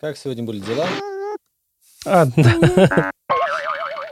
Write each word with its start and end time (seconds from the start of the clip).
Как 0.00 0.16
сегодня 0.16 0.44
были 0.44 0.60
дела? 0.60 0.86
Да. 2.04 3.10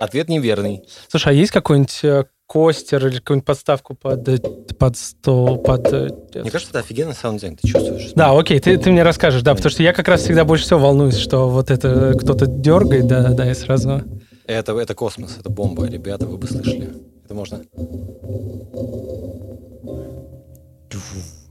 Ответ 0.00 0.28
неверный. 0.28 0.82
Слушай, 1.08 1.28
а 1.28 1.32
есть 1.32 1.52
какой-нибудь 1.52 2.00
э, 2.04 2.24
coaster 2.46 3.06
или 3.06 3.18
какую-нибудь 3.18 3.46
подставку 3.46 3.94
под, 3.94 4.28
э, 4.28 4.38
под 4.38 4.96
стол, 4.98 5.56
под... 5.58 5.90
э, 5.92 6.08
Мне 6.34 6.50
кажется, 6.50 6.70
это 6.72 6.80
офигенный 6.80 7.14
саунд-дизайн. 7.14 7.56
Ты 7.56 7.68
чувствуешь? 7.68 8.12
Да, 8.14 8.38
окей, 8.38 8.60
ты, 8.60 8.76
ты 8.76 8.90
мне 8.90 9.02
расскажешь, 9.02 9.40
да, 9.42 9.54
потому 9.54 9.70
что 9.70 9.82
я 9.82 9.94
как 9.94 10.06
раз 10.08 10.22
всегда 10.22 10.44
больше 10.44 10.64
всего 10.66 10.80
волнуюсь, 10.80 11.16
что 11.16 11.48
вот 11.48 11.70
это 11.70 12.12
кто-то 12.20 12.46
дергает, 12.46 13.06
да, 13.06 13.30
да, 13.32 13.50
и 13.50 13.54
сразу... 13.54 14.02
Это, 14.46 14.76
это 14.78 14.94
космос, 14.94 15.36
это 15.38 15.48
бомба. 15.48 15.86
Ребята, 15.86 16.26
вы 16.26 16.36
бы 16.36 16.46
слышали. 16.46 16.92
Это 17.24 17.32
можно... 17.34 17.62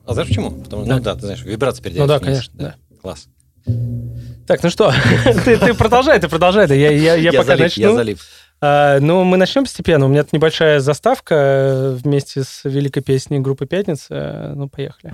А 0.06 0.14
знаешь 0.14 0.28
почему? 0.30 0.52
Потому 0.52 0.84
что, 0.84 0.90
Да. 0.90 0.98
ну 0.98 1.04
да, 1.04 1.16
ты 1.16 1.22
знаешь, 1.22 1.44
вибрация 1.44 1.82
Ну 1.82 1.84
передается 1.90 2.08
да, 2.08 2.18
вниз. 2.20 2.28
конечно, 2.28 2.54
да. 2.60 2.76
Класс. 3.02 3.28
Так, 4.48 4.62
ну 4.64 4.70
что, 4.70 4.94
ты, 5.46 5.58
ты 5.58 5.74
продолжай, 5.74 6.20
ты 6.20 6.28
продолжай, 6.28 6.68
да, 6.68 6.76
я, 6.76 6.92
я, 6.92 7.16
я, 7.16 7.32
пока 7.32 7.44
залип, 7.44 7.64
начну. 7.64 7.84
я 7.90 7.96
залип. 7.96 8.20
А, 8.62 9.00
ну, 9.00 9.24
мы 9.24 9.38
начнем 9.38 9.64
постепенно. 9.64 10.06
У 10.06 10.10
меня 10.10 10.24
тут 10.24 10.34
небольшая 10.34 10.80
заставка 10.80 11.36
э, 11.36 11.98
вместе 12.04 12.44
с 12.44 12.62
великой 12.64 13.02
песней 13.02 13.40
группы 13.40 13.66
«Пятница». 13.66 14.08
Э, 14.10 14.54
Ну, 14.56 14.70
поехали. 14.70 15.14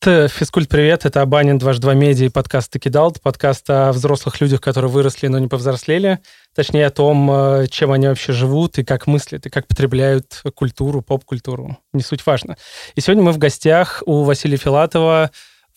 Это 0.00 0.28
Физкульт, 0.28 0.68
привет. 0.68 1.04
Это 1.04 1.20
Абанин, 1.20 1.58
дважды 1.58 1.82
два 1.82 1.92
медиа 1.94 2.26
и 2.26 2.28
подкаст 2.30 2.70
«Тыкидал». 2.72 3.12
Подкаст 3.22 3.68
о 3.68 3.92
взрослых 3.92 4.40
людях, 4.40 4.60
которые 4.62 4.90
выросли, 4.90 5.26
но 5.26 5.38
не 5.38 5.48
повзрослели. 5.48 6.18
Точнее, 6.54 6.86
о 6.86 6.90
том, 6.90 7.30
э, 7.30 7.66
чем 7.70 7.92
они 7.92 8.06
вообще 8.08 8.32
живут 8.32 8.78
и 8.78 8.84
как 8.84 9.06
мыслят, 9.06 9.44
и 9.46 9.50
как 9.50 9.66
потребляют 9.68 10.42
культуру, 10.54 11.02
поп-культуру. 11.02 11.76
Не 11.92 12.02
суть 12.02 12.24
важно. 12.24 12.56
И 12.94 13.00
сегодня 13.02 13.22
мы 13.22 13.32
в 13.32 13.38
гостях 13.38 14.02
у 14.06 14.22
Василия 14.24 14.56
Филатова 14.56 15.30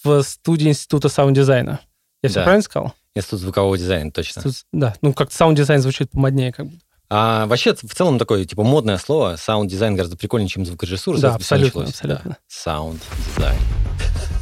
в 0.04 0.22
студии 0.24 0.70
Института 0.70 1.10
саунд-дизайна. 1.10 1.82
Я 2.24 2.30
все 2.30 2.40
Да. 2.40 2.44
правильно 2.44 2.64
сказал? 2.64 2.94
Институт 3.16 3.42
звукового 3.42 3.78
дизайна, 3.78 4.12
точно. 4.12 4.42
Тут- 4.44 4.64
да, 4.72 4.96
ну 5.02 5.14
как 5.14 5.32
саунд-дизайн 5.34 5.82
звучит 5.82 6.12
помоднее, 6.12 6.54
как 6.54 6.68
бы. 6.68 6.78
А 7.10 7.46
вообще, 7.46 7.74
в 7.76 7.94
целом, 7.96 8.18
такое, 8.18 8.46
типа, 8.46 8.64
модное 8.64 8.98
слово. 8.98 9.36
Саунд-дизайн 9.38 9.96
гораздо 9.96 10.18
прикольнее, 10.18 10.50
чем 10.50 10.66
звукорежиссура. 10.66 11.18
Да, 11.20 11.36
абсолютно, 11.36 11.84
абсолютно. 11.84 12.32
Да. 12.32 12.38
Саунд-дизайн. 12.48 13.58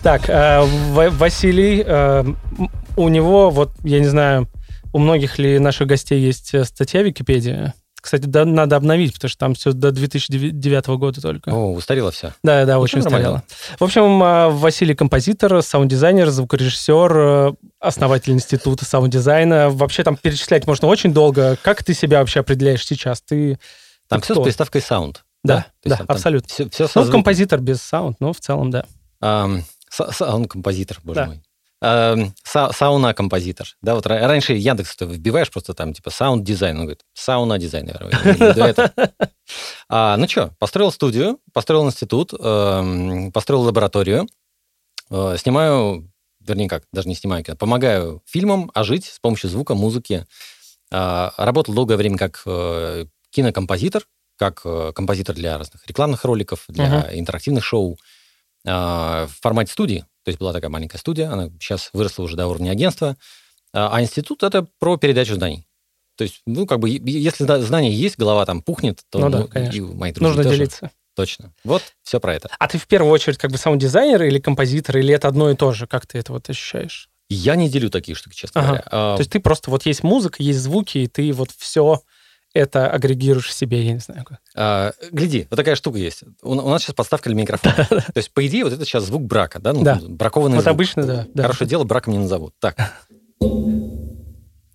Так, 0.01 0.29
э, 0.29 0.61
Ва- 0.91 1.09
Василий, 1.11 1.83
э, 1.85 2.23
у 2.97 3.09
него, 3.09 3.49
вот, 3.49 3.71
я 3.83 3.99
не 3.99 4.07
знаю, 4.07 4.47
у 4.93 4.99
многих 4.99 5.39
ли 5.39 5.59
наших 5.59 5.87
гостей 5.87 6.21
есть 6.21 6.53
э, 6.53 6.63
статья 6.65 7.01
в 7.01 7.05
Википедии. 7.05 7.73
Кстати, 8.03 8.23
да, 8.23 8.43
надо 8.43 8.75
обновить, 8.75 9.13
потому 9.13 9.29
что 9.29 9.39
там 9.39 9.55
все 9.55 9.71
до 9.71 9.91
2009 9.91 10.87
года 10.87 11.21
только. 11.21 11.51
О, 11.51 11.71
устарело 11.71 12.11
все. 12.11 12.33
Да, 12.43 12.65
да, 12.65 12.77
очень 12.77 12.99
нормально. 12.99 13.29
устарело. 13.29 13.43
В 13.79 13.83
общем, 13.85 14.21
э, 14.21 14.49
Василий 14.49 14.93
композитор, 14.93 15.61
саунд-дизайнер, 15.61 16.29
звукорежиссер, 16.29 17.17
э, 17.17 17.53
основатель 17.79 18.33
института 18.33 18.83
саунд-дизайна. 18.83 19.69
Вообще 19.69 20.03
там 20.03 20.17
перечислять 20.17 20.67
можно 20.67 20.89
очень 20.89 21.13
долго. 21.13 21.57
Как 21.63 21.81
ты 21.81 21.93
себя 21.93 22.19
вообще 22.19 22.41
определяешь 22.41 22.85
сейчас? 22.85 23.21
Ты 23.21 23.57
Там 24.09 24.19
Ты 24.19 24.25
все 24.25 24.33
с 24.33 24.35
кто? 24.35 24.43
приставкой 24.43 24.81
саунд. 24.81 25.23
Да, 25.45 25.67
да, 25.85 26.01
абсолютно. 26.05 26.49
Все, 26.49 26.69
все 26.69 26.89
ну, 26.95 27.09
композитор 27.09 27.61
без 27.61 27.81
саунд, 27.81 28.17
но 28.19 28.33
в 28.33 28.39
целом, 28.41 28.69
да. 28.69 28.85
Саунд-композитор, 29.89 30.99
боже 31.05 31.19
Да. 31.21 31.25
мой. 31.27 31.41
Ам, 31.85 32.33
са- 32.45 32.71
Сауна-композитор. 32.71 33.67
Да, 33.81 33.95
вот 33.95 34.05
ра- 34.05 34.25
раньше 34.25 34.53
Яндекс 34.53 34.95
ты 34.95 35.05
вбиваешь 35.05 35.51
просто 35.51 35.73
там, 35.73 35.93
типа, 35.93 36.11
саунд-дизайн. 36.11 36.77
Он 36.77 36.83
говорит, 36.83 37.01
сауна-дизайн, 37.13 37.85
наверное. 37.87 38.11
я 38.23 38.31
имею 38.35 38.53
в 38.53 38.55
виду 38.57 38.63
это. 38.65 39.13
А, 39.89 40.15
ну 40.15 40.27
что, 40.29 40.51
построил 40.59 40.91
студию, 40.93 41.39
построил 41.51 41.85
институт, 41.85 42.31
эм, 42.39 43.31
построил 43.33 43.63
лабораторию, 43.63 44.27
э, 45.11 45.35
снимаю, 45.37 46.09
вернее 46.39 46.69
как, 46.69 46.83
даже 46.93 47.09
не 47.09 47.15
снимаю 47.15 47.43
кино, 47.43 47.57
помогаю 47.57 48.21
фильмам 48.25 48.71
ожить 48.73 49.05
с 49.05 49.19
помощью 49.19 49.49
звука, 49.49 49.75
музыки. 49.75 50.25
А, 50.91 51.33
Работал 51.37 51.73
долгое 51.73 51.97
время 51.97 52.17
как 52.17 52.41
э, 52.45 53.05
кинокомпозитор, 53.31 54.03
как 54.37 54.61
э, 54.63 54.93
композитор 54.95 55.35
для 55.35 55.57
разных 55.57 55.85
рекламных 55.85 56.23
роликов, 56.23 56.63
для 56.69 57.09
интерактивных 57.19 57.63
шоу 57.65 57.97
в 58.65 59.29
формате 59.41 59.71
студии. 59.71 60.05
То 60.23 60.29
есть 60.29 60.39
была 60.39 60.53
такая 60.53 60.69
маленькая 60.69 60.97
студия, 60.97 61.29
она 61.31 61.49
сейчас 61.59 61.89
выросла 61.93 62.23
уже 62.23 62.35
до 62.37 62.47
уровня 62.47 62.71
агентства. 62.71 63.17
А 63.73 63.89
а 63.95 64.01
институт— 64.01 64.43
это 64.43 64.67
про 64.79 64.97
передачу 64.97 65.35
знаний. 65.35 65.67
То 66.15 66.23
есть, 66.23 66.41
ну, 66.45 66.65
как 66.67 66.79
бы, 66.79 66.89
если 66.89 67.43
зна- 67.43 67.59
знания 67.59 67.91
есть, 67.91 68.17
голова 68.17 68.45
там 68.45 68.61
пухнет, 68.61 69.01
то 69.09 69.19
Ну 69.19 69.29
да, 69.29 69.39
ну, 69.39 69.47
конечно. 69.47 69.75
и 69.75 69.81
мои 69.81 70.11
друзья 70.11 70.27
Нужно 70.27 70.43
тоже. 70.43 70.55
делиться. 70.55 70.91
Точно. 71.15 71.53
Вот, 71.63 71.81
все 72.03 72.19
про 72.19 72.35
это. 72.35 72.49
А 72.59 72.67
ты 72.67 72.77
в 72.77 72.87
первую 72.87 73.11
очередь 73.11 73.37
как 73.37 73.51
бы 73.51 73.57
саунд-дизайнер 73.57 74.23
или 74.23 74.39
композитор, 74.39 74.97
или 74.97 75.13
это 75.13 75.27
одно 75.27 75.49
и 75.49 75.55
то 75.55 75.71
же? 75.71 75.87
Как 75.87 76.05
ты 76.07 76.17
это 76.19 76.31
вот 76.33 76.49
ощущаешь? 76.49 77.09
Я 77.29 77.55
не 77.55 77.67
делю 77.69 77.89
такие 77.89 78.15
штуки, 78.15 78.35
честно 78.35 78.61
Ага. 78.61 78.67
говоря. 78.69 78.83
А, 78.91 79.15
То 79.17 79.21
есть 79.21 79.31
ты 79.31 79.39
просто 79.39 79.71
вот 79.71 79.85
есть 79.87 80.03
музыка, 80.03 80.41
есть 80.43 80.59
звуки, 80.59 80.99
и 80.99 81.07
ты 81.07 81.31
вот 81.33 81.49
все 81.57 82.01
это 82.53 82.89
агрегируешь 82.89 83.53
себе, 83.53 83.83
я 83.83 83.93
не 83.93 83.99
знаю. 83.99 84.23
как. 84.25 84.39
а, 84.55 84.93
гляди, 85.11 85.47
вот 85.49 85.57
такая 85.57 85.75
штука 85.75 85.97
есть. 85.97 86.23
У, 86.41 86.51
у 86.51 86.69
нас 86.69 86.83
сейчас 86.83 86.95
подставка 86.95 87.29
для 87.29 87.37
микрофона. 87.41 87.73
То 87.89 88.13
есть, 88.15 88.31
по 88.31 88.45
идее, 88.45 88.63
вот 88.63 88.73
это 88.73 88.85
сейчас 88.85 89.05
звук 89.05 89.23
брака, 89.23 89.59
да? 89.59 89.73
Ну, 89.73 89.83
Да. 89.83 89.99
Бракованный 90.07 90.55
Вот 90.55 90.63
звук. 90.63 90.73
обычно, 90.75 91.03
да. 91.03 91.27
да. 91.33 91.43
Хорошее 91.43 91.69
дело, 91.69 91.83
браком 91.83 92.13
не 92.13 92.19
назовут. 92.19 92.53
Так. 92.59 92.75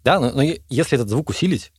Да, 0.05 0.21
но, 0.21 0.31
но 0.31 0.43
если 0.69 0.97
этот 0.97 1.09
звук 1.09 1.31
усилить, 1.31 1.73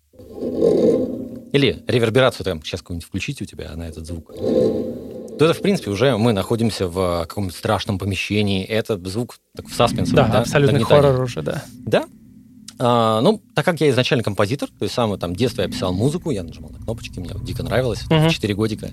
или 1.52 1.84
реверберацию 1.88 2.46
там 2.46 2.64
сейчас 2.64 2.82
какую-нибудь 2.82 3.08
включить 3.08 3.42
у 3.42 3.46
тебя 3.46 3.72
на 3.76 3.84
этот 3.88 4.06
звук, 4.06 4.32
то 4.34 5.46
это, 5.46 5.54
в 5.54 5.62
принципе, 5.62 5.90
уже 5.90 6.18
мы 6.18 6.34
находимся 6.34 6.88
в 6.88 7.22
каком-нибудь 7.28 7.56
страшном 7.56 7.98
помещении. 7.98 8.64
Это 8.66 8.98
звук 9.10 9.38
так, 9.56 9.68
в 9.68 9.74
саспенсе. 9.74 10.14
Да, 10.14 10.26
абсолютный 10.26 10.84
хоррор 10.84 11.22
уже, 11.22 11.42
да. 11.42 11.64
Да. 11.72 12.06
А, 12.80 13.20
ну, 13.22 13.42
так 13.54 13.66
как 13.66 13.82
я 13.82 13.90
изначально 13.90 14.24
композитор, 14.24 14.70
то 14.70 14.84
есть 14.84 14.94
с 14.94 14.96
самого 14.96 15.18
там 15.18 15.36
детства 15.36 15.62
я 15.62 15.68
писал 15.68 15.94
музыку, 15.94 16.32
я 16.32 16.44
нажимал 16.44 16.72
на 16.72 16.80
кнопочки, 16.80 17.20
мне 17.20 17.30
дико 17.44 17.62
нравилось, 17.64 18.04
в 18.10 18.30
4 18.30 18.54
годика. 18.56 18.92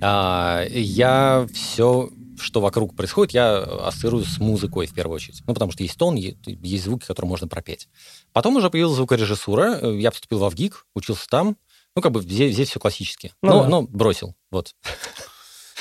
А, 0.00 0.64
я 0.70 1.46
все, 1.52 2.08
что 2.40 2.60
вокруг 2.60 2.96
происходит, 2.96 3.34
я 3.34 3.58
ассоциирую 3.58 4.24
с 4.24 4.38
музыкой 4.38 4.86
в 4.86 4.94
первую 4.94 5.16
очередь. 5.16 5.42
Ну, 5.46 5.54
потому 5.54 5.72
что 5.72 5.82
есть 5.82 5.96
тон, 5.96 6.16
есть 6.16 6.84
звуки, 6.84 7.06
которые 7.06 7.28
можно 7.28 7.46
пропеть. 7.46 7.88
Потом 8.32 8.56
уже 8.56 8.70
появилась 8.70 8.96
звукорежиссура, 8.96 9.78
э, 9.80 9.96
я 9.98 10.10
поступил 10.10 10.38
в 10.38 10.48
ВГИК, 10.48 10.86
учился 10.94 11.28
там. 11.28 11.56
Ну, 11.96 12.02
как 12.02 12.12
бы 12.12 12.22
здесь, 12.22 12.54
здесь 12.54 12.70
все 12.70 12.80
классически. 12.80 13.34
Ну 13.42 13.50
но, 13.50 13.62
да. 13.62 13.68
но 13.68 13.82
бросил, 13.82 14.34
вот. 14.50 14.74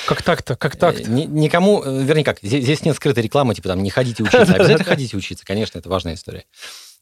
Как 0.05 0.23
так-то, 0.23 0.55
как 0.55 0.75
так-то? 0.75 1.03
Э, 1.03 1.07
ни- 1.07 1.25
никому, 1.25 1.83
э, 1.83 2.03
вернее 2.03 2.23
как, 2.23 2.39
здесь, 2.41 2.63
здесь 2.63 2.83
нет 2.83 2.95
скрытой 2.95 3.23
рекламы, 3.23 3.53
типа 3.53 3.69
там 3.69 3.83
не 3.83 3.89
ходите 3.89 4.23
учиться. 4.23 4.41
Обязательно 4.55 4.83
ходите 4.83 5.15
учиться, 5.15 5.45
конечно, 5.45 5.77
это 5.77 5.89
важная 5.89 6.15
история. 6.15 6.45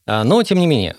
А, 0.08 0.24
Но, 0.24 0.42
тем 0.42 0.58
не 0.58 0.66
менее, 0.66 0.96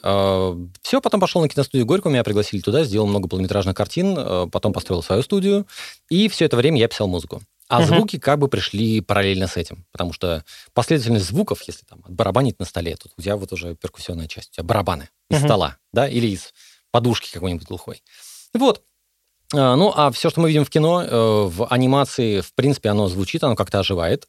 все, 0.83 1.01
потом 1.01 1.19
пошел 1.19 1.41
на 1.41 1.49
киностудию 1.49 1.85
Горького, 1.87 2.11
меня 2.11 2.23
пригласили 2.23 2.61
туда, 2.61 2.83
сделал 2.83 3.07
много 3.07 3.27
полнометражных 3.27 3.75
картин, 3.75 4.15
э, 4.15 4.47
потом 4.51 4.71
построил 4.71 5.01
свою 5.01 5.23
студию, 5.23 5.65
и 6.09 6.29
все 6.29 6.45
это 6.45 6.55
время 6.55 6.79
я 6.79 6.87
писал 6.87 7.07
музыку. 7.07 7.41
А 7.67 7.79
Мгм. 7.79 7.87
звуки 7.87 8.19
как 8.19 8.37
бы 8.37 8.47
пришли 8.47 9.01
параллельно 9.01 9.47
с 9.47 9.57
этим, 9.57 9.85
потому 9.91 10.13
что 10.13 10.43
последовательность 10.73 11.25
звуков, 11.25 11.63
если 11.63 11.85
там 11.85 12.03
барабанить 12.07 12.59
на 12.59 12.65
столе, 12.65 12.95
тут 12.97 13.11
у 13.17 13.21
тебя 13.21 13.35
вот 13.35 13.51
уже 13.51 13.75
перкуссионная 13.75 14.27
часть, 14.27 14.49
у 14.51 14.53
тебя 14.57 14.63
барабаны 14.63 15.09
из 15.31 15.37
Мгм. 15.37 15.47
стола, 15.47 15.77
да, 15.91 16.07
или 16.07 16.27
из 16.27 16.53
подушки 16.91 17.31
какой-нибудь 17.33 17.67
глухой. 17.67 18.03
Вот. 18.53 18.83
А, 19.55 19.75
Ну, 19.75 19.91
а 19.95 20.11
все, 20.11 20.29
что 20.29 20.41
мы 20.41 20.49
видим 20.49 20.65
в 20.65 20.69
кино, 20.69 21.01
э, 21.03 21.09
в 21.47 21.65
анимации, 21.65 22.41
в 22.41 22.53
принципе, 22.53 22.89
оно 22.89 23.07
звучит, 23.07 23.43
оно 23.43 23.55
как-то 23.55 23.79
оживает. 23.79 24.27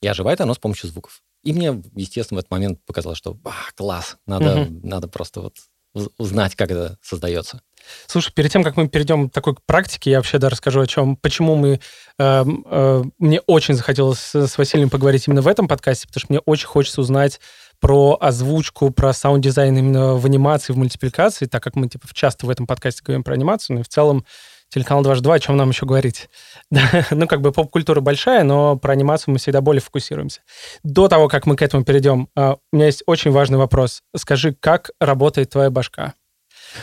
И 0.00 0.06
оживает 0.06 0.40
оно 0.40 0.54
с 0.54 0.58
помощью 0.58 0.88
звуков. 0.90 1.22
И 1.44 1.52
мне, 1.52 1.82
естественно, 1.94 2.38
в 2.38 2.40
этот 2.40 2.50
момент 2.50 2.78
показалось, 2.86 3.18
что 3.18 3.38
а, 3.44 3.52
класс, 3.76 4.16
надо, 4.26 4.68
надо 4.82 5.08
просто 5.08 5.42
вот 5.42 5.54
уз- 5.94 6.10
узнать, 6.18 6.54
как 6.54 6.70
это 6.70 6.98
создается. 7.02 7.60
Слушай, 8.06 8.32
перед 8.32 8.50
тем, 8.50 8.64
как 8.64 8.76
мы 8.76 8.88
перейдем 8.88 9.28
к 9.28 9.32
такой 9.32 9.54
практике, 9.66 10.10
я 10.10 10.18
вообще 10.18 10.38
да, 10.38 10.48
расскажу 10.48 10.80
о 10.80 10.86
чем, 10.86 11.16
почему 11.16 11.54
мы... 11.54 11.80
э, 12.18 12.44
э, 12.66 13.02
мне 13.18 13.40
очень 13.40 13.74
захотелось 13.74 14.34
с, 14.34 14.58
Василием 14.58 14.88
поговорить 14.90 15.28
именно 15.28 15.42
в 15.42 15.48
этом 15.48 15.68
подкасте, 15.68 16.06
потому 16.06 16.20
что 16.20 16.32
мне 16.32 16.40
очень 16.40 16.66
хочется 16.66 17.00
узнать 17.00 17.40
про 17.80 18.16
озвучку, 18.18 18.90
про 18.90 19.12
саунд-дизайн 19.12 19.76
именно 19.76 20.14
в 20.14 20.24
анимации, 20.24 20.72
в 20.72 20.78
мультипликации, 20.78 21.44
так 21.44 21.62
как 21.62 21.76
мы 21.76 21.88
типа 21.88 22.06
часто 22.14 22.46
в 22.46 22.50
этом 22.50 22.66
подкасте 22.66 23.02
говорим 23.04 23.22
про 23.22 23.34
анимацию, 23.34 23.74
ну 23.74 23.80
и 23.80 23.84
в 23.84 23.88
целом 23.88 24.24
телеканал 24.70 25.02
22, 25.02 25.34
о 25.34 25.38
чем 25.38 25.56
нам 25.56 25.70
еще 25.70 25.86
говорить? 25.86 26.28
Ну, 27.10 27.26
как 27.28 27.40
бы 27.40 27.52
поп-культура 27.52 28.00
большая, 28.00 28.42
но 28.42 28.76
про 28.76 28.92
анимацию 28.92 29.32
мы 29.32 29.38
всегда 29.38 29.60
более 29.60 29.80
фокусируемся. 29.80 30.40
До 30.82 31.08
того, 31.08 31.28
как 31.28 31.46
мы 31.46 31.56
к 31.56 31.62
этому 31.62 31.84
перейдем, 31.84 32.28
э, 32.36 32.54
у 32.72 32.76
меня 32.76 32.86
есть 32.86 33.02
очень 33.06 33.30
важный 33.30 33.58
вопрос. 33.58 34.02
Скажи, 34.16 34.56
как 34.58 34.90
работает 35.00 35.50
твоя 35.50 35.70
башка? 35.70 36.14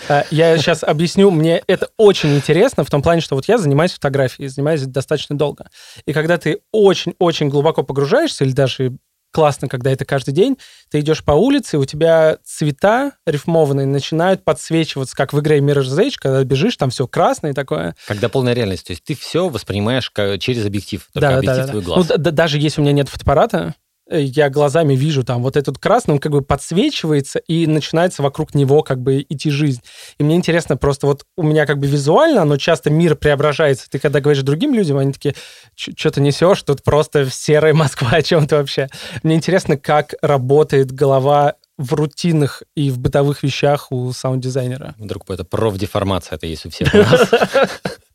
Э, 0.08 0.24
Я 0.32 0.58
сейчас 0.60 0.84
объясню, 0.84 1.32
мне 1.32 1.62
это 1.68 1.90
очень 1.98 2.36
интересно 2.36 2.84
в 2.84 2.90
том 2.90 3.02
плане, 3.02 3.22
что 3.22 3.36
вот 3.36 3.48
я 3.48 3.58
занимаюсь 3.58 3.94
фотографией, 3.94 4.48
занимаюсь 4.48 4.84
достаточно 4.84 5.38
долго. 5.38 5.70
И 6.06 6.14
когда 6.14 6.38
ты 6.38 6.60
очень-очень 6.72 7.50
глубоко 7.50 7.84
погружаешься, 7.84 8.44
или 8.44 8.52
даже 8.52 8.98
классно, 9.32 9.68
когда 9.68 9.92
это 9.92 10.06
каждый 10.06 10.34
день, 10.34 10.58
ты 10.90 11.00
идешь 11.00 11.24
по 11.24 11.32
улице, 11.32 11.78
и 11.78 11.80
у 11.80 11.86
тебя 11.86 12.38
цвета 12.44 13.14
рифмованные 13.26 13.86
начинают 13.88 14.44
подсвечиваться, 14.44 15.16
как 15.16 15.34
в 15.34 15.40
игре 15.40 15.60
Mirror's 15.60 15.98
Edge, 15.98 16.16
когда 16.18 16.44
бежишь, 16.44 16.78
там 16.78 16.90
все 16.90 17.08
красное 17.08 17.52
и 17.52 17.54
такое. 17.54 17.96
Когда 18.08 18.30
полная 18.30 18.54
реальность. 18.54 18.88
То 18.88 18.92
есть 18.92 19.04
ты 19.04 19.16
все 19.16 19.50
воспринимаешь 19.50 20.12
через 20.40 20.66
объектив. 20.66 21.08
Только 21.14 21.30
Да, 21.30 21.38
объектив 21.38 21.58
да, 21.58 21.64
да. 21.66 21.72
твой 21.72 21.82
Ну, 21.82 21.88
глаз. 21.88 22.08
да- 22.08 22.18
да- 22.18 22.32
даже 22.32 22.60
если 22.60 22.82
у 22.82 22.84
меня 22.84 22.94
нет 22.94 23.10
фотоаппарата, 23.10 23.76
я 24.20 24.50
глазами 24.50 24.96
вижу 24.96 25.24
там 25.24 25.42
вот 25.42 25.58
этот 25.58 25.78
красный, 25.78 26.16
он 26.16 26.20
как 26.20 26.32
бы 26.32 26.42
подсвечивается, 26.42 27.40
и 27.40 27.68
начинается 27.68 28.22
вокруг 28.22 28.54
него 28.54 28.84
как 28.84 29.02
бы 29.02 29.26
идти 29.28 29.50
жизнь. 29.50 29.82
И 30.18 30.24
мне 30.24 30.36
интересно 30.36 30.78
просто 30.78 31.08
вот 31.08 31.26
у 31.38 31.44
меня 31.44 31.66
как 31.66 31.80
бы 31.80 31.88
визуально, 31.88 32.46
но 32.46 32.58
часто 32.58 32.90
мир 32.90 33.16
преображается. 33.16 33.90
Ты 33.90 34.00
когда 34.00 34.20
говоришь 34.20 34.44
другим 34.44 34.74
людям, 34.74 34.98
они 34.98 35.14
такие, 35.14 35.36
что 35.76 36.12
ты 36.12 36.22
несешь, 36.22 36.62
тут 36.64 36.84
просто 36.84 37.30
серая 37.30 37.74
Москва, 37.74 38.10
о 38.12 38.22
чем 38.22 38.48
ты 38.48 38.56
вообще? 38.56 38.88
Мне 39.24 39.36
интересно, 39.36 39.78
как 39.78 40.14
работает 40.22 40.92
голова 40.92 41.56
в 41.78 41.94
рутинных 41.94 42.64
и 42.76 42.92
в 42.92 43.00
бытовых 43.00 43.44
вещах 43.44 43.92
у 43.92 44.12
саунд-дизайнера. 44.12 44.96
Друг, 45.00 45.30
это 45.30 45.44
профдеформация, 45.44 46.36
это 46.36 46.46
есть 46.46 46.66
у 46.66 46.70
всех 46.70 46.94
у 46.94 46.98
нас. 46.98 47.30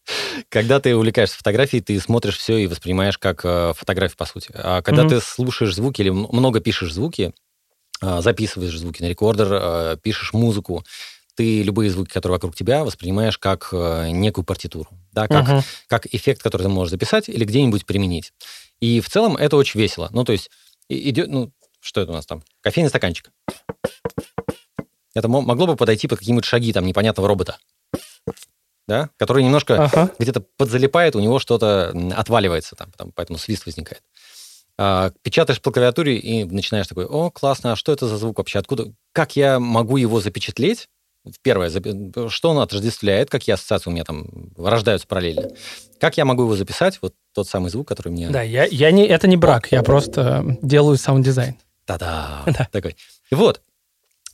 Когда 0.49 0.81
ты 0.81 0.95
увлекаешься 0.95 1.37
фотографией, 1.37 1.83
ты 1.83 1.99
смотришь 2.01 2.39
все 2.39 2.59
и 2.59 2.67
воспринимаешь 2.67 3.19
как 3.19 3.41
э, 3.45 3.73
фотографию, 3.77 4.17
по 4.17 4.27
сути. 4.27 4.51
А 4.55 4.83
когда 4.83 5.05
mm-hmm. 5.05 5.09
ты 5.09 5.21
слушаешь 5.21 5.75
звуки 5.75 6.01
или 6.01 6.11
много 6.11 6.61
пишешь 6.61 6.93
звуки, 6.93 7.33
э, 8.03 8.21
записываешь 8.21 8.79
звуки 8.79 9.03
на 9.03 9.07
рекордер, 9.07 9.49
э, 9.51 9.97
пишешь 10.03 10.33
музыку, 10.33 10.85
ты 11.35 11.63
любые 11.63 11.91
звуки, 11.91 12.11
которые 12.11 12.37
вокруг 12.37 12.57
тебя, 12.57 12.85
воспринимаешь 12.85 13.39
как 13.39 13.69
э, 13.73 14.09
некую 14.11 14.45
партитуру, 14.45 14.89
да, 15.13 15.29
как, 15.29 15.47
uh-huh. 15.47 15.63
как 15.87 16.07
эффект, 16.07 16.43
который 16.43 16.63
ты 16.63 16.69
можешь 16.69 16.93
записать 16.93 17.29
или 17.29 17.45
где-нибудь 17.45 17.85
применить. 17.85 18.33
И 18.81 19.01
в 19.01 19.11
целом 19.11 19.37
это 19.37 19.57
очень 19.57 19.79
весело. 19.81 20.09
Ну, 20.13 20.25
то 20.25 20.33
есть 20.33 20.51
идет, 20.89 21.29
ну, 21.29 21.53
что 21.81 22.01
это 22.01 22.13
у 22.13 22.15
нас 22.15 22.25
там? 22.27 22.43
Кофейный 22.63 22.89
стаканчик. 22.89 23.31
Это 25.15 25.29
могло 25.29 25.67
бы 25.67 25.77
подойти 25.77 26.09
под 26.09 26.19
какие-нибудь 26.19 26.45
шаги 26.45 26.73
там 26.73 26.85
непонятного 26.85 27.29
робота 27.29 27.59
да, 28.87 29.11
который 29.17 29.43
немножко 29.43 29.85
ага. 29.85 30.11
где-то 30.19 30.41
подзалипает, 30.57 31.17
у 31.17 31.21
него 31.21 31.39
что-то 31.39 31.93
отваливается, 32.15 32.77
там, 32.77 32.93
там, 32.97 33.13
поэтому 33.15 33.39
свист 33.39 33.67
возникает. 33.67 34.03
А, 34.79 35.11
печатаешь 35.23 35.61
по 35.61 35.73
клавиатуре 35.73 36.19
и 36.19 36.45
начинаешь 36.45 36.87
такой, 36.87 37.07
о, 37.07 37.31
классно, 37.31 37.73
а 37.73 37.77
что 37.77 37.93
это 37.93 38.07
за 38.07 38.17
звук 38.19 38.39
вообще, 38.39 38.59
откуда, 38.59 38.93
как 39.13 39.37
я 39.37 39.59
могу 39.59 39.97
его 39.97 40.21
запечатлеть? 40.21 40.89
Первое, 41.43 41.71
что 42.29 42.51
он 42.51 42.59
отождествляет, 42.59 43.31
какие 43.31 43.55
ассоциации 43.55 43.91
у 43.91 43.93
меня 43.93 44.05
там 44.05 44.53
рождаются 44.57 45.09
параллельно. 45.09 45.49
Как 45.99 46.17
я 46.17 46.25
могу 46.25 46.43
его 46.43 46.55
записать, 46.55 46.99
вот 47.03 47.15
тот 47.35 47.49
самый 47.49 47.71
звук, 47.71 47.89
который 47.89 48.11
мне... 48.13 48.29
Да, 48.29 48.43
я, 48.43 48.65
я 48.67 48.93
не, 48.93 49.05
это 49.07 49.27
не 49.27 49.37
брак, 49.37 49.73
я 49.73 49.83
просто 49.83 50.57
делаю 50.63 50.97
саунд-дизайн. 50.97 51.57
Та-да! 51.85 52.43
Да. 52.47 52.69
Такой. 52.71 52.97
Вот, 53.33 53.61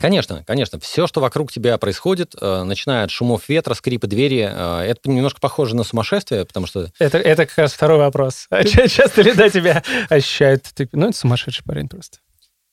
Конечно, 0.02 0.42
конечно. 0.44 0.80
Все, 0.80 1.06
что 1.06 1.20
вокруг 1.20 1.52
тебя 1.52 1.78
происходит, 1.78 2.34
э, 2.40 2.64
начиная 2.64 3.04
от 3.04 3.12
шумов 3.12 3.48
ветра, 3.48 3.74
скрипа 3.74 4.08
двери, 4.08 4.50
э, 4.52 4.80
это 4.80 5.08
немножко 5.08 5.40
похоже 5.40 5.76
на 5.76 5.84
сумасшествие, 5.84 6.44
потому 6.44 6.66
что... 6.66 6.90
Это, 6.98 7.18
это 7.18 7.46
как 7.46 7.56
раз 7.56 7.72
второй 7.72 7.98
вопрос. 7.98 8.48
А 8.50 8.64
часто 8.64 9.22
ли 9.22 9.32
да, 9.32 9.48
тебя 9.48 9.82
ощущают? 10.08 10.66
Ну, 10.90 11.08
это 11.08 11.16
сумасшедший 11.16 11.64
парень 11.64 11.88
просто. 11.88 12.18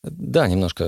Да, 0.01 0.47
немножко. 0.47 0.83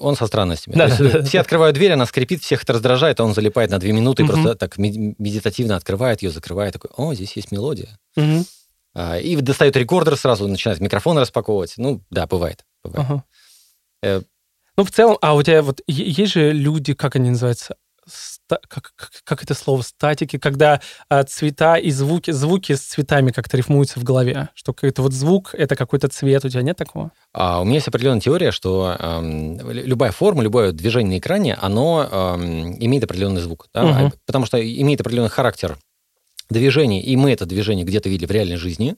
Он 0.00 0.16
со 0.16 0.26
странностями. 0.26 0.74
Да, 0.74 0.86
есть, 0.86 0.98
да, 0.98 1.22
все 1.22 1.38
да. 1.38 1.40
открывают 1.42 1.76
дверь, 1.76 1.92
она 1.92 2.06
скрипит, 2.06 2.42
всех 2.42 2.64
это 2.64 2.72
раздражает, 2.72 3.20
а 3.20 3.24
он 3.24 3.32
залипает 3.32 3.70
на 3.70 3.78
две 3.78 3.92
минуты 3.92 4.24
угу. 4.24 4.32
и 4.32 4.34
просто 4.34 4.56
так 4.56 4.78
медитативно 4.78 5.76
открывает 5.76 6.20
ее, 6.20 6.30
закрывает, 6.30 6.72
такой, 6.72 6.90
о, 6.96 7.14
здесь 7.14 7.36
есть 7.36 7.52
мелодия. 7.52 7.96
Угу. 8.16 8.44
И 9.22 9.36
достает 9.36 9.76
рекордер 9.76 10.16
сразу, 10.16 10.48
начинает 10.48 10.80
микрофон 10.80 11.16
распаковывать. 11.18 11.74
Ну, 11.76 12.00
да, 12.10 12.26
бывает. 12.26 12.64
бывает. 12.82 13.22
Ага. 14.02 14.24
Ну, 14.76 14.84
в 14.84 14.90
целом, 14.90 15.16
а 15.22 15.34
у 15.34 15.42
тебя 15.42 15.62
вот 15.62 15.80
есть 15.86 16.32
же 16.32 16.52
люди, 16.52 16.94
как 16.94 17.16
они 17.16 17.30
называются, 17.30 17.76
ста, 18.06 18.58
как, 18.68 18.92
как, 18.94 19.10
как 19.24 19.42
это 19.42 19.54
слово, 19.54 19.82
статики, 19.82 20.38
когда 20.38 20.80
а, 21.08 21.24
цвета 21.24 21.76
и 21.76 21.90
звуки, 21.90 22.30
звуки 22.30 22.74
с 22.74 22.80
цветами 22.80 23.32
как-то 23.32 23.56
рифмуются 23.56 23.98
в 23.98 24.04
голове, 24.04 24.50
что 24.54 24.72
какой-то 24.72 25.02
вот 25.02 25.12
звук— 25.12 25.54
это 25.58 25.76
какой-то 25.76 26.08
цвет, 26.08 26.44
у 26.44 26.48
тебя 26.48 26.62
нет 26.62 26.76
такого? 26.76 27.10
А, 27.32 27.60
у 27.60 27.64
меня 27.64 27.76
есть 27.76 27.88
определенная 27.88 28.20
теория, 28.20 28.52
что 28.52 28.96
эм, 28.98 29.58
любая 29.70 30.12
форма, 30.12 30.42
любое 30.42 30.72
движение 30.72 31.16
на 31.16 31.18
экране, 31.18 31.54
оно 31.54 32.08
эм, 32.10 32.76
имеет 32.78 33.04
определенный 33.04 33.40
звук, 33.40 33.68
да? 33.74 33.84
угу. 33.84 34.12
потому 34.26 34.46
что 34.46 34.58
имеет 34.60 35.00
определенный 35.00 35.30
характер 35.30 35.76
движения, 36.48 37.02
и 37.02 37.16
мы 37.16 37.32
это 37.32 37.46
движение 37.46 37.84
где-то 37.84 38.08
видели 38.08 38.26
в 38.26 38.30
реальной 38.30 38.56
жизни, 38.56 38.96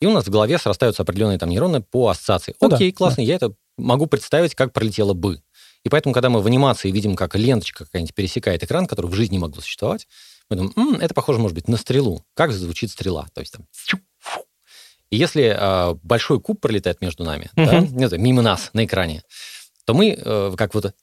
и 0.00 0.06
у 0.06 0.12
нас 0.12 0.26
в 0.26 0.30
голове 0.30 0.58
срастаются 0.58 1.02
определенные 1.02 1.38
там 1.38 1.50
нейроны 1.50 1.82
по 1.82 2.08
ассоциации. 2.08 2.54
Ну, 2.60 2.68
Окей, 2.68 2.90
да, 2.90 2.96
классно, 2.96 3.22
да. 3.22 3.28
я 3.28 3.34
это 3.36 3.54
могу 3.76 4.06
представить, 4.06 4.54
как 4.54 4.72
пролетело 4.72 5.12
бы. 5.12 5.42
И 5.84 5.88
поэтому, 5.88 6.14
когда 6.14 6.28
мы 6.28 6.40
в 6.40 6.46
анимации 6.46 6.90
видим, 6.90 7.16
как 7.16 7.36
ленточка 7.36 7.84
какая-нибудь 7.84 8.14
пересекает 8.14 8.62
экран, 8.62 8.86
который 8.86 9.06
в 9.06 9.14
жизни 9.14 9.34
не 9.34 9.38
могло 9.38 9.60
существовать, 9.60 10.06
мы 10.48 10.56
думаем, 10.56 10.72
М, 10.76 10.94
это 11.00 11.14
похоже, 11.14 11.38
может 11.38 11.54
быть, 11.54 11.68
на 11.68 11.76
стрелу. 11.76 12.24
Как 12.34 12.52
звучит 12.52 12.90
стрела? 12.90 13.28
То 13.34 13.40
есть 13.40 13.52
там... 13.54 13.66
И 15.10 15.16
если 15.16 15.56
э, 15.56 15.94
большой 16.02 16.40
куб 16.40 16.60
пролетает 16.60 17.00
между 17.00 17.24
нами, 17.24 17.50
uh-huh. 17.56 17.88
да, 17.90 18.08
знаю, 18.08 18.22
мимо 18.22 18.42
нас 18.42 18.70
на 18.74 18.84
экране, 18.84 19.22
то 19.84 19.92
мы 19.92 20.16
э, 20.16 20.54
как 20.56 20.72
вот 20.74 20.94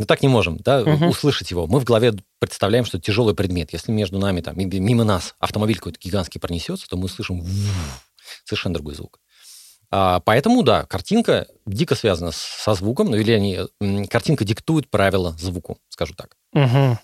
ну, 0.00 0.06
так 0.06 0.22
не 0.22 0.28
можем, 0.28 0.56
да, 0.58 0.82
uh-huh. 0.82 1.08
услышать 1.08 1.50
его. 1.50 1.66
Мы 1.66 1.78
в 1.80 1.84
голове 1.84 2.14
представляем, 2.40 2.84
что 2.84 2.98
это 2.98 3.06
тяжелый 3.06 3.34
предмет. 3.34 3.72
Если 3.72 3.92
между 3.92 4.18
нами, 4.18 4.40
там, 4.40 4.56
мимо 4.56 5.04
нас 5.04 5.34
автомобиль 5.38 5.76
какой-то 5.76 5.98
гигантский 6.00 6.40
пронесется, 6.40 6.88
то 6.88 6.96
мы 6.96 7.08
слышим 7.08 7.44
совершенно 8.48 8.74
другой 8.74 8.94
звук. 8.94 9.20
А, 9.90 10.20
поэтому, 10.20 10.62
да, 10.62 10.84
картинка 10.84 11.46
дико 11.66 11.94
связана 11.94 12.30
со 12.32 12.74
звуком, 12.74 13.10
ну 13.10 13.16
или 13.16 13.32
они, 13.32 14.06
картинка 14.08 14.44
диктует 14.44 14.90
правила 14.90 15.34
звуку, 15.38 15.78
скажу 15.88 16.14
так. 16.14 16.36
Угу. 16.52 16.98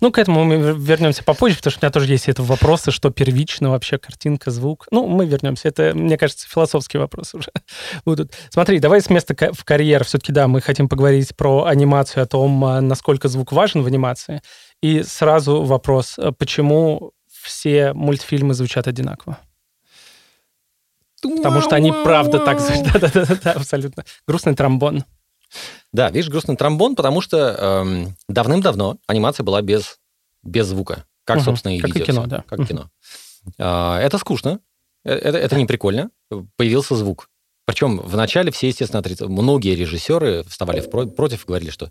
Ну, 0.00 0.10
к 0.10 0.18
этому 0.18 0.44
мы 0.44 0.56
вернемся 0.56 1.22
попозже, 1.22 1.56
потому 1.56 1.70
что 1.70 1.80
у 1.80 1.82
меня 1.84 1.92
тоже 1.92 2.10
есть 2.10 2.28
это 2.28 2.42
вопросы, 2.42 2.90
что 2.90 3.10
первично 3.10 3.70
вообще 3.70 3.98
картинка, 3.98 4.50
звук. 4.50 4.86
Ну, 4.90 5.06
мы 5.06 5.26
вернемся. 5.26 5.68
Это, 5.68 5.92
мне 5.94 6.16
кажется, 6.16 6.48
философские 6.48 7.00
вопросы 7.00 7.36
уже 7.36 7.52
будут. 8.04 8.32
Смотри, 8.50 8.78
давай 8.78 9.02
с 9.02 9.10
места 9.10 9.34
в 9.52 9.64
карьер. 9.64 10.04
Все-таки, 10.04 10.32
да, 10.32 10.48
мы 10.48 10.60
хотим 10.62 10.88
поговорить 10.88 11.36
про 11.36 11.64
анимацию, 11.64 12.22
о 12.22 12.26
том, 12.26 12.64
а, 12.64 12.80
насколько 12.80 13.28
звук 13.28 13.52
важен 13.52 13.82
в 13.82 13.86
анимации. 13.86 14.40
И 14.82 15.02
сразу 15.02 15.62
вопрос, 15.62 16.18
а 16.18 16.32
почему 16.32 17.12
все 17.42 17.92
мультфильмы 17.92 18.54
звучат 18.54 18.86
одинаково? 18.86 19.38
Потому 21.22 21.60
что 21.60 21.76
они 21.76 21.92
правда 21.92 22.38
так... 22.38 22.58
Да-да-да, 22.92 23.52
абсолютно. 23.52 24.04
Грустный 24.26 24.54
тромбон. 24.54 25.04
Да, 25.92 26.10
видишь, 26.10 26.28
грустный 26.28 26.56
тромбон, 26.56 26.96
потому 26.96 27.20
что 27.20 27.36
эм, 27.38 28.16
давным-давно 28.28 28.98
анимация 29.06 29.44
была 29.44 29.62
без, 29.62 29.98
без 30.42 30.66
звука. 30.66 31.04
Как, 31.24 31.38
угу, 31.38 31.44
собственно, 31.44 31.76
и 31.76 31.80
как 31.80 31.94
видео. 31.94 32.04
Как 32.04 32.14
кино, 32.14 32.26
да. 32.26 32.44
Как 32.48 32.68
кино. 32.68 32.90
Э, 33.58 33.98
это 33.98 34.18
скучно. 34.18 34.60
Э, 35.04 35.12
это, 35.12 35.38
это 35.38 35.56
не 35.56 35.66
прикольно. 35.66 36.10
Появился 36.56 36.96
звук. 36.96 37.28
Причем 37.64 37.98
вначале 37.98 38.50
все, 38.52 38.68
естественно, 38.68 39.00
отрицали. 39.00 39.28
Многие 39.28 39.74
режиссеры 39.74 40.44
вставали 40.44 40.80
против 40.80 41.44
и 41.44 41.46
говорили, 41.46 41.70
что 41.70 41.90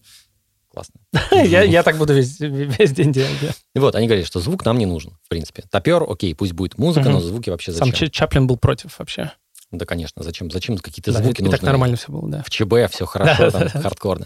классно. 0.75 0.99
я, 1.31 1.63
я 1.63 1.83
так 1.83 1.97
буду 1.97 2.13
весь, 2.13 2.39
весь 2.39 2.91
день 2.91 3.11
делать. 3.11 3.37
Да. 3.41 3.81
Вот, 3.81 3.95
они 3.95 4.07
говорили, 4.07 4.25
что 4.25 4.39
звук 4.39 4.65
нам 4.65 4.77
не 4.77 4.85
нужен, 4.85 5.17
в 5.23 5.29
принципе. 5.29 5.63
Топер, 5.71 6.03
окей, 6.03 6.35
пусть 6.35 6.53
будет 6.53 6.77
музыка, 6.77 7.09
но 7.09 7.19
звуки 7.21 7.49
вообще 7.49 7.71
зачем? 7.71 7.95
Сам 7.95 8.09
Чаплин 8.09 8.47
был 8.47 8.57
против 8.57 8.99
вообще. 8.99 9.31
Да, 9.71 9.85
конечно, 9.85 10.21
зачем? 10.23 10.51
Зачем 10.51 10.77
какие-то 10.77 11.11
да, 11.11 11.19
звуки 11.21 11.41
и 11.41 11.43
нужны? 11.43 11.57
так 11.57 11.65
нормально 11.65 11.97
все 11.97 12.11
было, 12.11 12.29
да. 12.29 12.43
В 12.43 12.49
ЧБ 12.49 12.91
все 12.91 13.05
хорошо, 13.05 13.51
там, 13.51 13.69
хардкорно. 13.69 14.25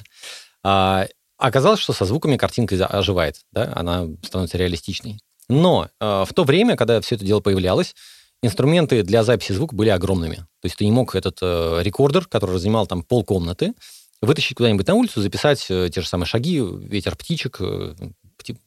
А, 0.64 1.08
оказалось, 1.38 1.80
что 1.80 1.94
со 1.94 2.06
звуками 2.06 2.36
картинка 2.36 2.76
оживает, 2.86 3.38
да, 3.52 3.72
она 3.76 4.08
становится 4.24 4.58
реалистичной. 4.58 5.20
Но 5.48 5.88
э, 6.00 6.26
в 6.28 6.34
то 6.34 6.44
время, 6.44 6.76
когда 6.76 7.00
все 7.02 7.16
это 7.16 7.26
дело 7.26 7.40
появлялось, 7.40 7.96
инструменты 8.44 9.02
для 9.04 9.24
записи 9.24 9.54
звука 9.54 9.76
были 9.76 9.90
огромными. 9.90 10.36
То 10.36 10.66
есть 10.66 10.76
ты 10.76 10.86
не 10.86 10.92
мог 10.92 11.16
этот 11.16 11.40
э, 11.42 11.80
рекордер, 11.82 12.26
который 12.26 12.60
занимал 12.60 12.86
там 12.86 13.02
полкомнаты, 13.02 13.74
вытащить 14.22 14.58
куда-нибудь 14.58 14.88
на 14.88 14.96
улицу, 14.96 15.22
записать 15.22 15.66
э, 15.70 15.90
те 15.94 16.02
же 16.02 16.08
самые 16.08 16.28
шаги, 16.28 16.60
ветер 16.60 17.16
птичек, 17.16 17.58
э, 17.62 17.96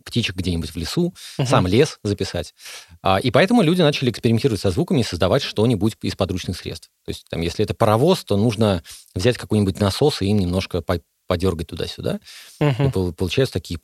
птичек 0.05 0.37
где-нибудь 0.37 0.71
в 0.71 0.77
лесу, 0.77 1.15
uh-huh. 1.39 1.47
сам 1.47 1.67
лес 1.67 1.99
записать. 2.03 2.55
А, 3.03 3.19
и 3.19 3.31
поэтому 3.31 3.63
люди 3.63 3.83
начали 3.83 4.11
экспериментировать 4.11 4.61
со 4.61 4.71
звуками 4.71 5.01
и 5.01 5.05
создавать 5.05 5.43
что-нибудь 5.43 5.97
из 6.03 6.15
подручных 6.15 6.57
средств. 6.57 6.91
То 7.05 7.11
есть, 7.11 7.27
там, 7.29 7.41
если 7.41 7.65
это 7.65 7.75
паровоз, 7.75 8.25
то 8.25 8.37
нужно 8.37 8.83
взять 9.15 9.39
какой-нибудь 9.39 9.81
насос 9.81 10.23
и 10.23 10.27
им 10.27 10.39
немножко 10.39 10.83
по 10.83 11.01
подергать 11.33 11.69
туда-сюда. 11.69 12.21
И 12.61 12.91
получаются 13.17 13.55
такие... 13.55 13.81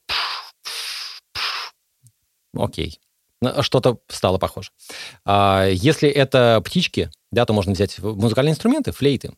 Окей. 2.54 3.00
Что-то 3.60 4.00
стало 4.08 4.36
похоже. 4.36 4.70
А 5.24 5.66
если 5.66 6.10
это 6.10 6.60
птички, 6.62 7.10
да, 7.30 7.46
то 7.46 7.54
можно 7.54 7.72
взять 7.72 7.98
музыкальные 8.00 8.52
инструменты, 8.52 8.92
флейты, 8.92 9.32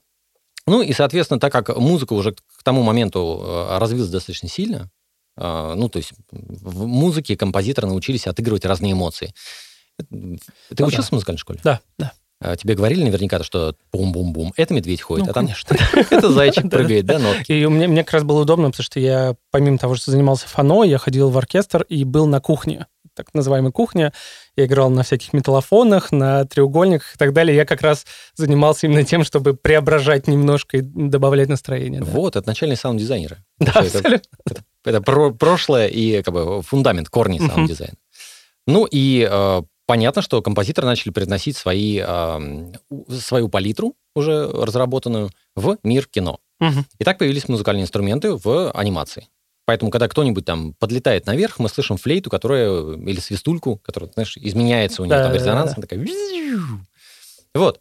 ну 0.67 0.83
и, 0.83 0.93
соответственно, 0.93 1.40
так 1.40 1.52
как 1.52 1.76
музыка 1.76 2.12
уже 2.12 2.33
к 2.33 2.62
тому 2.62 2.83
моменту 2.83 3.43
э, 3.43 3.79
развилась 3.79 4.11
достаточно 4.11 4.49
сильно, 4.49 4.90
э, 5.37 5.75
ну, 5.76 5.88
то 5.88 5.99
есть 5.99 6.12
в 6.31 6.87
музыке 6.87 7.37
композиторы 7.37 7.88
научились 7.88 8.26
отыгрывать 8.26 8.64
разные 8.64 8.93
эмоции. 8.93 9.35
Ты 9.99 10.07
ну, 10.11 10.87
учился 10.87 11.09
да. 11.09 11.09
в 11.09 11.12
музыкальной 11.12 11.38
школе? 11.38 11.61
Да, 11.62 11.81
да. 11.99 12.12
А 12.43 12.57
тебе 12.57 12.75
говорили 12.75 13.05
наверняка, 13.05 13.43
что 13.43 13.76
бум-бум-бум, 13.93 14.55
это 14.57 14.73
медведь 14.73 15.02
ходит, 15.02 15.26
ну, 15.26 15.31
а 15.31 15.35
там 15.35 15.45
конечно. 15.45 15.76
это 16.11 16.33
зайчик 16.33 16.71
прыгает, 16.71 17.05
да, 17.05 17.19
нотки. 17.19 17.52
И 17.52 17.67
мне, 17.67 17.87
мне 17.87 18.02
как 18.02 18.14
раз 18.14 18.23
было 18.25 18.43
удобно, 18.43 18.71
потому 18.71 18.83
что 18.83 18.99
я, 18.99 19.37
помимо 19.50 19.76
того, 19.76 19.95
что 19.95 20.11
занимался 20.11 20.49
фано, 20.49 20.83
я 20.85 20.97
ходил 20.97 21.29
в 21.29 21.37
оркестр 21.37 21.83
и 21.83 22.05
был 22.05 22.26
на 22.26 22.40
кухне 22.40 22.87
так 23.25 23.35
называемой 23.35 23.73
кухне. 23.73 24.12
Я 24.57 24.65
играл 24.67 24.91
на 24.91 25.03
всяких 25.03 25.33
металлофонах, 25.33 26.12
на 26.12 26.45
треугольниках 26.45 27.15
и 27.15 27.19
так 27.19 27.33
далее. 27.33 27.57
Я 27.57 27.65
как 27.65 27.83
раз 27.83 28.07
занимался 28.35 28.87
именно 28.87 29.05
тем, 29.05 29.25
чтобы 29.25 29.55
преображать 29.55 30.27
немножко 30.29 30.79
и 30.79 30.81
добавлять 30.83 31.49
настроение. 31.49 32.00
Да. 32.00 32.11
Вот, 32.11 32.37
это 32.37 32.47
начальные 32.47 32.77
саунд-дизайнеры. 32.77 33.39
Да, 33.59 33.71
Это- 33.73 33.81
абсолютно. 33.81 34.29
Это, 34.47 34.65
это 34.85 35.00
про- 35.00 35.31
прошлое 35.33 35.87
и 35.89 36.23
как 36.23 36.35
бы 36.35 36.62
фундамент, 36.62 37.09
корни 37.09 37.39
саунд-дизайна. 37.39 37.95
Ну 38.67 38.87
и 38.91 39.27
э, 39.31 39.62
понятно, 39.87 40.23
что 40.23 40.43
композиторы 40.43 40.87
начали 40.87 41.11
приносить 41.12 41.57
свои, 41.57 42.00
э, 42.05 42.73
свою 43.21 43.49
палитру, 43.49 43.95
уже 44.15 44.49
разработанную, 44.50 45.31
в 45.57 45.79
мир 45.83 46.07
кино. 46.07 46.39
Мгм. 46.61 46.85
И 46.99 47.05
так 47.05 47.19
появились 47.19 47.49
музыкальные 47.49 47.85
инструменты 47.85 48.35
в 48.35 48.71
анимации. 48.73 49.29
Поэтому, 49.71 49.93
когда 49.93 50.09
кто-нибудь 50.09 50.45
там 50.45 50.73
подлетает 50.81 51.27
наверх, 51.27 51.61
мы 51.61 51.69
слышим 51.69 51.97
флейту, 51.97 52.29
которая, 52.29 52.97
или 52.97 53.21
свистульку, 53.21 53.77
которая, 53.77 54.11
знаешь, 54.11 54.37
изменяется 54.37 55.00
у 55.00 55.05
нее 55.05 55.15
Да, 55.15 55.23
там 55.23 55.33
резонанс, 55.33 55.71
да. 55.71 55.75
она 55.77 55.87
такая... 55.87 56.05
Вот. 57.55 57.81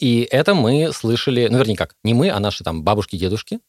И 0.00 0.26
это 0.30 0.54
мы 0.54 0.90
слышали, 0.94 1.48
ну, 1.50 1.58
вернее, 1.58 1.76
как, 1.76 1.96
не 2.02 2.14
мы, 2.14 2.30
а 2.30 2.40
наши 2.40 2.64
там 2.64 2.82
бабушки, 2.82 3.16
дедушки 3.16 3.60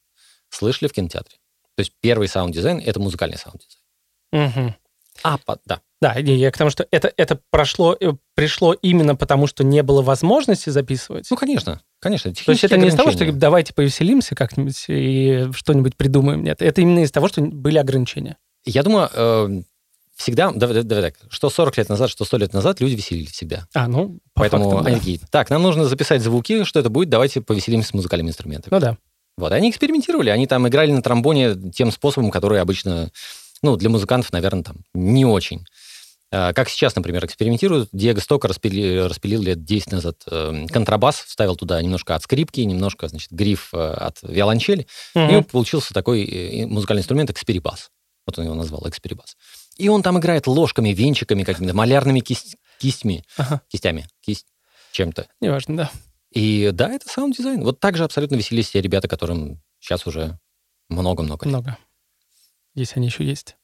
слышали 0.47 0.87
в 0.87 0.93
кинотеатре. 0.93 1.35
То 1.75 1.81
есть 1.81 1.91
первый 1.99 2.29
саунд-дизайн— 2.29 2.81
это 2.85 3.01
музыкальный 3.01 3.37
саунд-дизайн. 3.37 4.47
Мгм. 4.47 4.75
А, 5.21 5.37
по- 5.37 5.59
да. 5.65 5.81
Да, 6.01 6.15
я 6.15 6.51
к 6.51 6.57
тому, 6.57 6.69
что 6.69 6.85
это, 6.91 7.13
это 7.15 7.39
прошло, 7.49 7.95
э, 7.97 8.13
пришло 8.35 8.73
именно 8.73 9.15
потому, 9.15 9.47
что 9.47 9.63
не 9.63 9.83
было 9.83 10.01
возможности 10.01 10.69
записывать. 10.69 11.27
Ну, 11.31 11.37
конечно, 11.37 11.81
конечно. 11.99 12.33
То 12.33 12.51
есть 12.51 12.63
это 12.63 12.77
не 12.77 12.89
из 12.89 12.95
того, 12.95 13.11
что 13.11 13.31
давайте 13.31 13.73
повеселимся 13.73 14.35
как-нибудь 14.35 14.83
и 14.89 15.47
что-нибудь 15.53 15.95
придумаем. 15.95 16.43
Нет, 16.43 16.61
это 16.61 16.81
именно 16.81 16.99
из 16.99 17.11
того, 17.11 17.29
что 17.29 17.41
были 17.41 17.77
ограничения. 17.77 18.37
Я 18.65 18.83
думаю, 18.83 19.09
э, 19.13 19.61
всегда, 20.15 20.51
давай, 20.51 20.83
давай 20.83 21.11
так, 21.11 21.15
что 21.29 21.49
40 21.49 21.77
лет 21.77 21.89
назад, 21.89 22.09
что 22.09 22.25
100 22.25 22.37
лет 22.37 22.53
назад 22.53 22.81
люди 22.81 22.95
веселились 22.95 23.31
всегда. 23.31 23.67
А, 23.73 23.87
ну, 23.87 24.19
по 24.33 24.41
Поэтому 24.41 24.65
фактам, 24.65 24.83
да. 24.83 24.89
они 24.89 24.99
такие, 24.99 25.19
так, 25.29 25.49
нам 25.49 25.63
нужно 25.63 25.85
записать 25.85 26.21
звуки, 26.21 26.63
что 26.63 26.79
это 26.79 26.89
будет, 26.89 27.09
давайте 27.09 27.41
повеселимся 27.41 27.89
с 27.89 27.93
музыкальными 27.93 28.29
инструментами. 28.29 28.73
Ну 28.73 28.79
да. 28.79 28.97
Вот, 29.37 29.51
они 29.51 29.71
экспериментировали, 29.71 30.29
они 30.29 30.45
там 30.45 30.67
играли 30.67 30.91
на 30.91 31.01
тромбоне 31.01 31.55
тем 31.71 31.91
способом, 31.91 32.29
который 32.29 32.61
обычно, 32.61 33.09
ну, 33.63 33.75
для 33.77 33.89
музыкантов, 33.89 34.31
наверное, 34.31 34.63
там 34.63 34.77
не 34.93 35.25
очень. 35.25 35.65
А, 36.31 36.51
Как 36.53 36.69
сейчас, 36.69 36.95
например, 36.95 37.23
экспериментируют. 37.25 37.89
Диего 37.91 38.19
Стока 38.19 38.47
распили- 38.47 39.07
распилил 39.07 39.41
лет 39.41 39.63
10 39.63 39.91
назад 39.91 40.21
э, 40.29 40.65
контрабас, 40.69 41.17
вставил 41.21 41.55
туда 41.55 41.81
немножко 41.81 42.15
от 42.15 42.23
скрипки, 42.23 42.61
немножко, 42.61 43.07
значит, 43.07 43.31
гриф 43.31 43.69
э, 43.73 43.77
от 43.77 44.19
виолончели. 44.23 44.87
И 45.15 45.19
него 45.19 45.41
Мгм. 45.41 45.43
получился 45.45 45.93
такой 45.93 46.23
э, 46.25 46.65
музыкальный 46.67 47.01
инструмент 47.01 47.29
эксперибас. 47.29 47.89
Вот 48.25 48.39
он 48.39 48.45
его 48.45 48.55
назвал, 48.55 48.87
эксперибас. 48.87 49.35
И 49.77 49.89
он 49.89 50.01
там 50.01 50.17
играет 50.19 50.47
ложками, 50.47 50.89
венчиками, 50.89 51.43
какими-то 51.43 51.75
малярными 51.75 52.19
кисть- 52.19 52.55
кистьми, 52.79 53.23
Ага, 53.37 53.61
кистями, 53.69 54.07
кисть 54.21 54.47
чем-то. 54.91 55.27
неважно, 55.41 55.77
да. 55.77 55.91
И 56.31 56.71
да, 56.73 56.89
это 56.91 57.07
саунд-дизайн. 57.09 57.63
Вот 57.63 57.79
так 57.79 57.95
же 57.95 58.03
абсолютно 58.05 58.35
веселились 58.35 58.71
те 58.71 58.81
ребята, 58.81 59.07
которым 59.07 59.61
сейчас 59.79 60.07
уже 60.07 60.39
много-много 60.89 61.45
лет. 61.45 61.53
Много. 61.53 61.77
Если 62.75 62.97
они 62.99 63.07
еще 63.07 63.23
есть. 63.23 63.55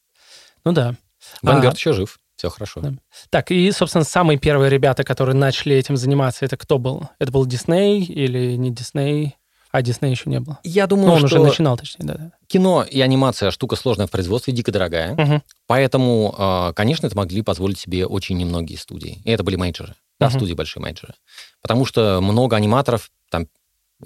Ну 0.64 0.72
да. 0.72 0.94
Вангард 1.42 1.74
А, 1.74 1.76
еще 1.76 1.92
жив, 1.92 2.18
все 2.36 2.48
хорошо. 2.48 2.80
Да. 2.80 2.94
Так, 3.30 3.50
и, 3.50 3.70
собственно, 3.72 4.04
самые 4.04 4.38
первые 4.38 4.70
ребята, 4.70 5.04
которые 5.04 5.34
начали 5.36 5.74
этим 5.76 5.96
заниматься, 5.96 6.44
это 6.44 6.56
кто 6.56 6.78
был? 6.78 7.08
Это 7.18 7.30
был 7.32 7.44
Дисней 7.46 8.02
или 8.04 8.56
не 8.56 8.70
Дисней? 8.70 9.36
А 9.72 9.82
Дисней 9.82 10.10
еще 10.10 10.28
не 10.28 10.40
было. 10.40 10.58
Я 10.64 10.84
Ну, 10.84 10.88
думаю, 10.88 11.12
он 11.12 11.18
что 11.18 11.26
уже 11.26 11.38
начинал, 11.40 11.76
точнее, 11.76 12.04
да. 12.06 12.32
кино 12.48 12.82
и 12.82 13.00
анимация 13.00 13.52
штука 13.52 13.76
сложная 13.76 14.08
в 14.08 14.10
производстве, 14.10 14.52
дико 14.52 14.72
дорогая. 14.72 15.14
Мгм. 15.14 15.42
Поэтому, 15.68 16.34
э, 16.36 16.72
конечно, 16.74 17.06
это 17.06 17.16
могли 17.16 17.42
позволить 17.42 17.78
себе 17.78 18.04
очень 18.06 18.36
немногие 18.36 18.78
студии. 18.78 19.22
И 19.24 19.30
это 19.30 19.44
были 19.44 19.54
мейджеры. 19.56 19.94
Да, 20.18 20.26
Мгм. 20.28 20.38
студии 20.40 20.54
большие 20.54 20.82
мейджеры. 20.82 21.14
Потому 21.62 21.84
что 21.86 22.20
много 22.20 22.56
аниматоров, 22.56 23.10
там 23.30 23.46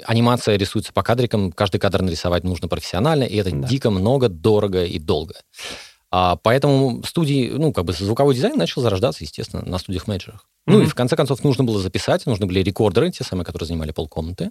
анимация 0.05 0.57
рисуется 0.57 0.93
по 0.93 1.03
кадрикам, 1.03 1.53
каждый 1.53 1.79
кадр 1.79 2.03
нарисовать 2.03 2.45
нужно 2.45 2.69
профессионально, 2.69 3.25
и 3.25 3.37
это 3.37 3.51
Да. 3.51 3.69
дико 3.69 3.91
много, 3.91 4.29
дорого 4.29 4.85
и 4.85 4.99
долго. 4.99 5.35
А, 6.11 6.37
поэтому 6.37 7.03
студии, 7.05 7.51
ну, 7.51 7.73
как 7.73 7.85
бы 7.85 7.93
звуковой 7.93 8.35
дизайн 8.35 8.57
начал 8.57 8.83
зарождаться, 8.83 9.25
естественно, 9.25 9.65
на 9.65 9.79
студиях 9.79 10.07
мейджерах. 10.07 10.47
Ну 10.67 10.81
и 10.81 10.87
в 10.87 10.95
конце 10.95 11.17
концов 11.17 11.43
нужно 11.43 11.65
было 11.65 11.81
записать, 11.81 12.25
нужны 12.27 12.47
были 12.47 12.61
рекордеры, 12.61 13.11
те 13.11 13.25
самые, 13.25 13.45
которые 13.45 13.67
занимали 13.67 13.91
полкомнаты. 13.91 14.51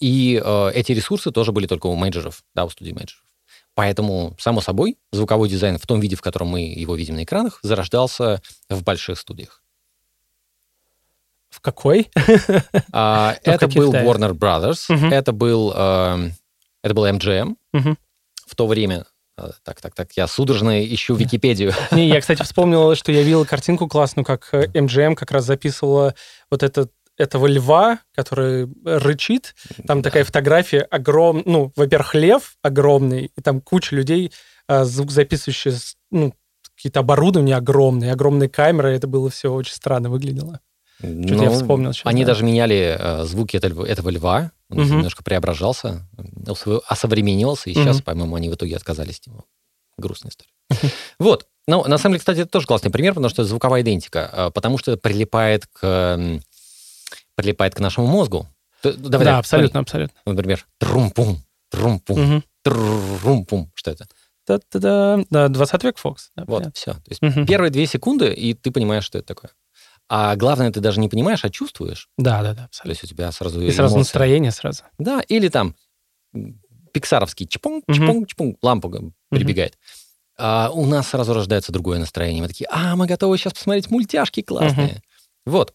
И 0.00 0.40
э, 0.42 0.70
эти 0.74 0.92
ресурсы 0.92 1.30
тоже 1.32 1.52
были 1.52 1.66
только 1.66 1.88
у 1.88 1.94
мейджеров, 1.96 2.44
да, 2.54 2.64
у 2.64 2.70
студий 2.70 2.92
мейджеров. 2.92 3.24
Поэтому, 3.74 4.36
само 4.38 4.60
собой, 4.60 4.96
звуковой 5.10 5.48
дизайн 5.48 5.78
в 5.78 5.86
том 5.86 5.98
виде, 5.98 6.14
в 6.14 6.22
котором 6.22 6.48
мы 6.48 6.60
его 6.60 6.94
видим 6.94 7.16
на 7.16 7.24
экранах, 7.24 7.58
зарождался 7.62 8.40
в 8.68 8.84
больших 8.84 9.18
студиях. 9.18 9.63
Какой? 11.64 12.10
А, 12.92 13.36
это 13.42 13.66
был 13.68 13.90
каких-то- 13.90 14.06
Warner 14.06 14.32
Brothers, 14.34 14.84
Мгм. 14.94 15.10
это 15.12 15.32
был, 15.32 15.72
э, 15.74 16.30
это 16.82 16.94
был 16.94 17.06
MGM 17.06 17.56
Мгм. 17.72 17.96
в 18.46 18.54
то 18.54 18.66
время. 18.66 19.06
Э, 19.38 19.50
Так, 19.64 19.80
так, 19.80 19.94
так, 19.94 20.12
я 20.12 20.26
судорожно 20.28 20.84
ищу 20.84 21.14
Википедию. 21.14 21.72
Не, 21.90 22.06
я, 22.08 22.20
кстати, 22.20 22.42
вспомнил, 22.44 22.94
что 22.94 23.10
я 23.12 23.22
видел 23.22 23.46
картинку 23.46 23.88
классную, 23.88 24.26
как 24.26 24.50
э, 24.52 24.66
MGM 24.74 25.14
как 25.14 25.30
раз 25.32 25.44
записывала 25.46 26.14
вот 26.50 26.62
этот 26.62 26.92
этого 27.16 27.46
льва, 27.46 28.00
который 28.14 28.68
рычит. 28.84 29.54
Там 29.86 30.02
Да. 30.02 30.10
такая 30.10 30.24
фотография 30.24 30.80
огром... 30.82 31.42
Ну, 31.46 31.72
во-первых, 31.76 32.14
лев 32.14 32.56
огромный, 32.60 33.30
и 33.36 33.40
там 33.40 33.60
куча 33.62 33.94
людей, 33.96 34.32
а, 34.68 34.84
звук 34.84 35.12
записывающие, 35.12 35.74
ну, 36.10 36.34
какие-то 36.76 37.00
оборудования 37.00 37.56
огромные, 37.56 38.12
огромные 38.12 38.48
камеры. 38.48 38.90
Это 38.96 39.06
было 39.06 39.30
все 39.30 39.52
очень 39.52 39.74
странно 39.74 40.10
выглядело. 40.10 40.58
Что-то 40.98 41.42
я 41.44 41.50
Ну, 41.50 41.54
вспомнил 41.54 41.92
сейчас, 41.92 42.06
Они 42.06 42.22
да. 42.22 42.28
даже 42.28 42.44
меняли 42.44 42.96
э, 42.98 43.24
звуки 43.24 43.56
этого, 43.56 43.84
этого 43.84 44.08
льва, 44.10 44.52
он 44.70 44.78
Мгм. 44.78 44.90
немножко 44.98 45.22
преображался, 45.24 46.06
осов- 46.46 46.82
осовременивался, 46.88 47.68
и 47.70 47.74
Мгм. 47.74 47.82
сейчас, 47.82 48.00
по-моему, 48.02 48.36
они 48.36 48.48
в 48.48 48.54
итоге 48.54 48.76
отказались 48.76 49.18
от 49.20 49.26
него. 49.26 49.44
Грустная 49.98 50.30
история. 50.30 50.50
Вот. 51.18 51.46
Ну, 51.66 51.82
на 51.84 51.98
самом 51.98 52.12
деле, 52.14 52.18
кстати, 52.20 52.40
это 52.40 52.50
тоже 52.50 52.66
классный 52.66 52.90
пример, 52.90 53.14
потому 53.14 53.28
что 53.30 53.42
это 53.42 53.48
звуковая 53.48 53.82
идентика, 53.82 54.30
э, 54.32 54.50
потому 54.52 54.78
что 54.78 54.92
это 54.92 55.00
прилипает 55.00 55.66
к, 55.66 56.40
прилипает 57.36 57.74
к 57.74 57.80
нашему 57.80 58.06
мозгу. 58.06 58.46
Давай 58.82 59.24
да, 59.24 59.30
так, 59.32 59.38
абсолютно, 59.40 59.80
абсолютно. 59.80 60.14
смотри, 60.24 60.36
Например, 60.36 60.66
трум-пум, 60.78 61.38
трум-пум, 61.70 62.20
Мгм. 62.20 62.44
трум-пум. 62.62 63.70
Что 63.74 63.90
это? 63.92 64.06
Та-та-да. 64.46 65.24
Да, 65.30 65.48
20 65.48 65.84
век 65.84 65.96
Фокс. 65.96 66.30
Да, 66.36 66.44
Вот, 66.46 66.58
понятно. 66.58 66.72
все. 66.74 66.92
То 66.92 67.00
есть 67.08 67.22
Мгм. 67.22 67.46
первые 67.46 67.70
две 67.70 67.86
секунды, 67.86 68.32
и 68.32 68.52
ты 68.52 68.70
понимаешь, 68.70 69.04
что 69.04 69.18
это 69.18 69.26
такое. 69.28 69.50
А 70.08 70.36
главное, 70.36 70.70
ты 70.70 70.80
даже 70.80 71.00
не 71.00 71.08
понимаешь, 71.08 71.44
а 71.44 71.50
чувствуешь. 71.50 72.08
Да, 72.18 72.42
да, 72.42 72.50
да, 72.54 72.54
То 72.54 72.64
абсолютно. 72.66 72.90
есть 72.90 73.04
у 73.04 73.06
тебя 73.06 73.32
сразу 73.32 73.60
И 73.60 73.70
сразу 73.70 73.94
эмоции. 73.94 73.98
настроение 74.10 74.50
сразу. 74.50 74.82
Да, 74.98 75.20
или 75.28 75.48
там 75.48 75.74
пиксаровский 76.92 77.46
чпонг, 77.46 77.84
Мгм. 77.88 77.94
чпонг, 77.96 78.28
чпонг, 78.28 78.58
лампа 78.62 78.90
прибегает. 79.30 79.78
А 80.36 80.70
у 80.72 80.84
нас 80.86 81.08
сразу 81.08 81.32
рождается 81.32 81.72
другое 81.72 81.98
настроение. 81.98 82.42
Мы 82.42 82.48
такие, 82.48 82.66
а, 82.70 82.96
мы 82.96 83.06
готовы 83.06 83.38
сейчас 83.38 83.54
посмотреть 83.54 83.90
мультяшки 83.90 84.42
классные. 84.42 85.02
Вот. 85.46 85.74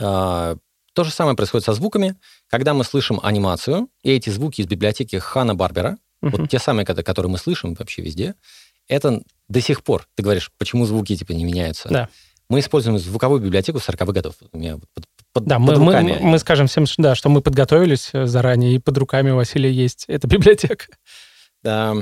А, 0.00 0.56
то 0.94 1.04
же 1.04 1.10
самое 1.10 1.36
происходит 1.36 1.64
со 1.64 1.72
звуками. 1.74 2.16
Когда 2.48 2.72
мы 2.74 2.84
слышим 2.84 3.20
анимацию, 3.22 3.88
и 4.02 4.10
эти 4.12 4.30
звуки 4.30 4.60
из 4.62 4.66
библиотеки 4.66 5.16
Хана 5.16 5.54
Барбера, 5.54 5.98
Мгм. 6.22 6.36
вот 6.42 6.50
те 6.50 6.58
самые, 6.58 6.86
ко- 6.86 7.02
которые 7.02 7.30
мы 7.30 7.38
слышим 7.38 7.74
вообще 7.74 8.00
везде, 8.02 8.34
это 8.88 9.22
до 9.48 9.60
сих 9.60 9.82
пор, 9.82 10.08
ты 10.14 10.22
говоришь, 10.22 10.50
почему 10.58 10.86
звуки 10.86 11.16
типа 11.16 11.32
не 11.32 11.44
меняются? 11.44 11.88
Да. 11.88 12.08
Мы 12.50 12.60
используем 12.60 12.98
звуковую 12.98 13.40
библиотеку 13.40 13.78
40-х 13.78 14.12
годов. 14.12 14.34
У 14.52 14.58
меня 14.58 14.76
под, 14.76 15.04
под- 15.32 15.44
Да, 15.44 15.56
под 15.58 15.64
мы, 15.66 15.76
мы, 15.78 15.86
руками. 15.86 16.18
мы 16.20 16.38
скажем 16.38 16.66
всем, 16.66 16.84
да, 16.98 17.14
что 17.14 17.28
мы 17.30 17.40
подготовились 17.40 18.10
э, 18.12 18.26
заранее, 18.26 18.74
и 18.74 18.78
под 18.78 18.98
руками 18.98 19.30
у 19.30 19.36
Василия 19.36 19.70
есть 19.72 20.04
эта 20.08 20.26
библиотека. 20.28 20.86
Да. 21.62 21.94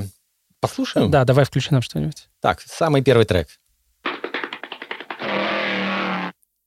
Послушаем? 0.59 1.11
Да, 1.11 1.23
давай 1.25 1.45
включи 1.45 1.69
нам 1.71 1.81
что-нибудь. 1.81 2.27
Так, 2.41 2.61
самый 2.61 3.01
первый 3.01 3.25
трек. 3.25 3.47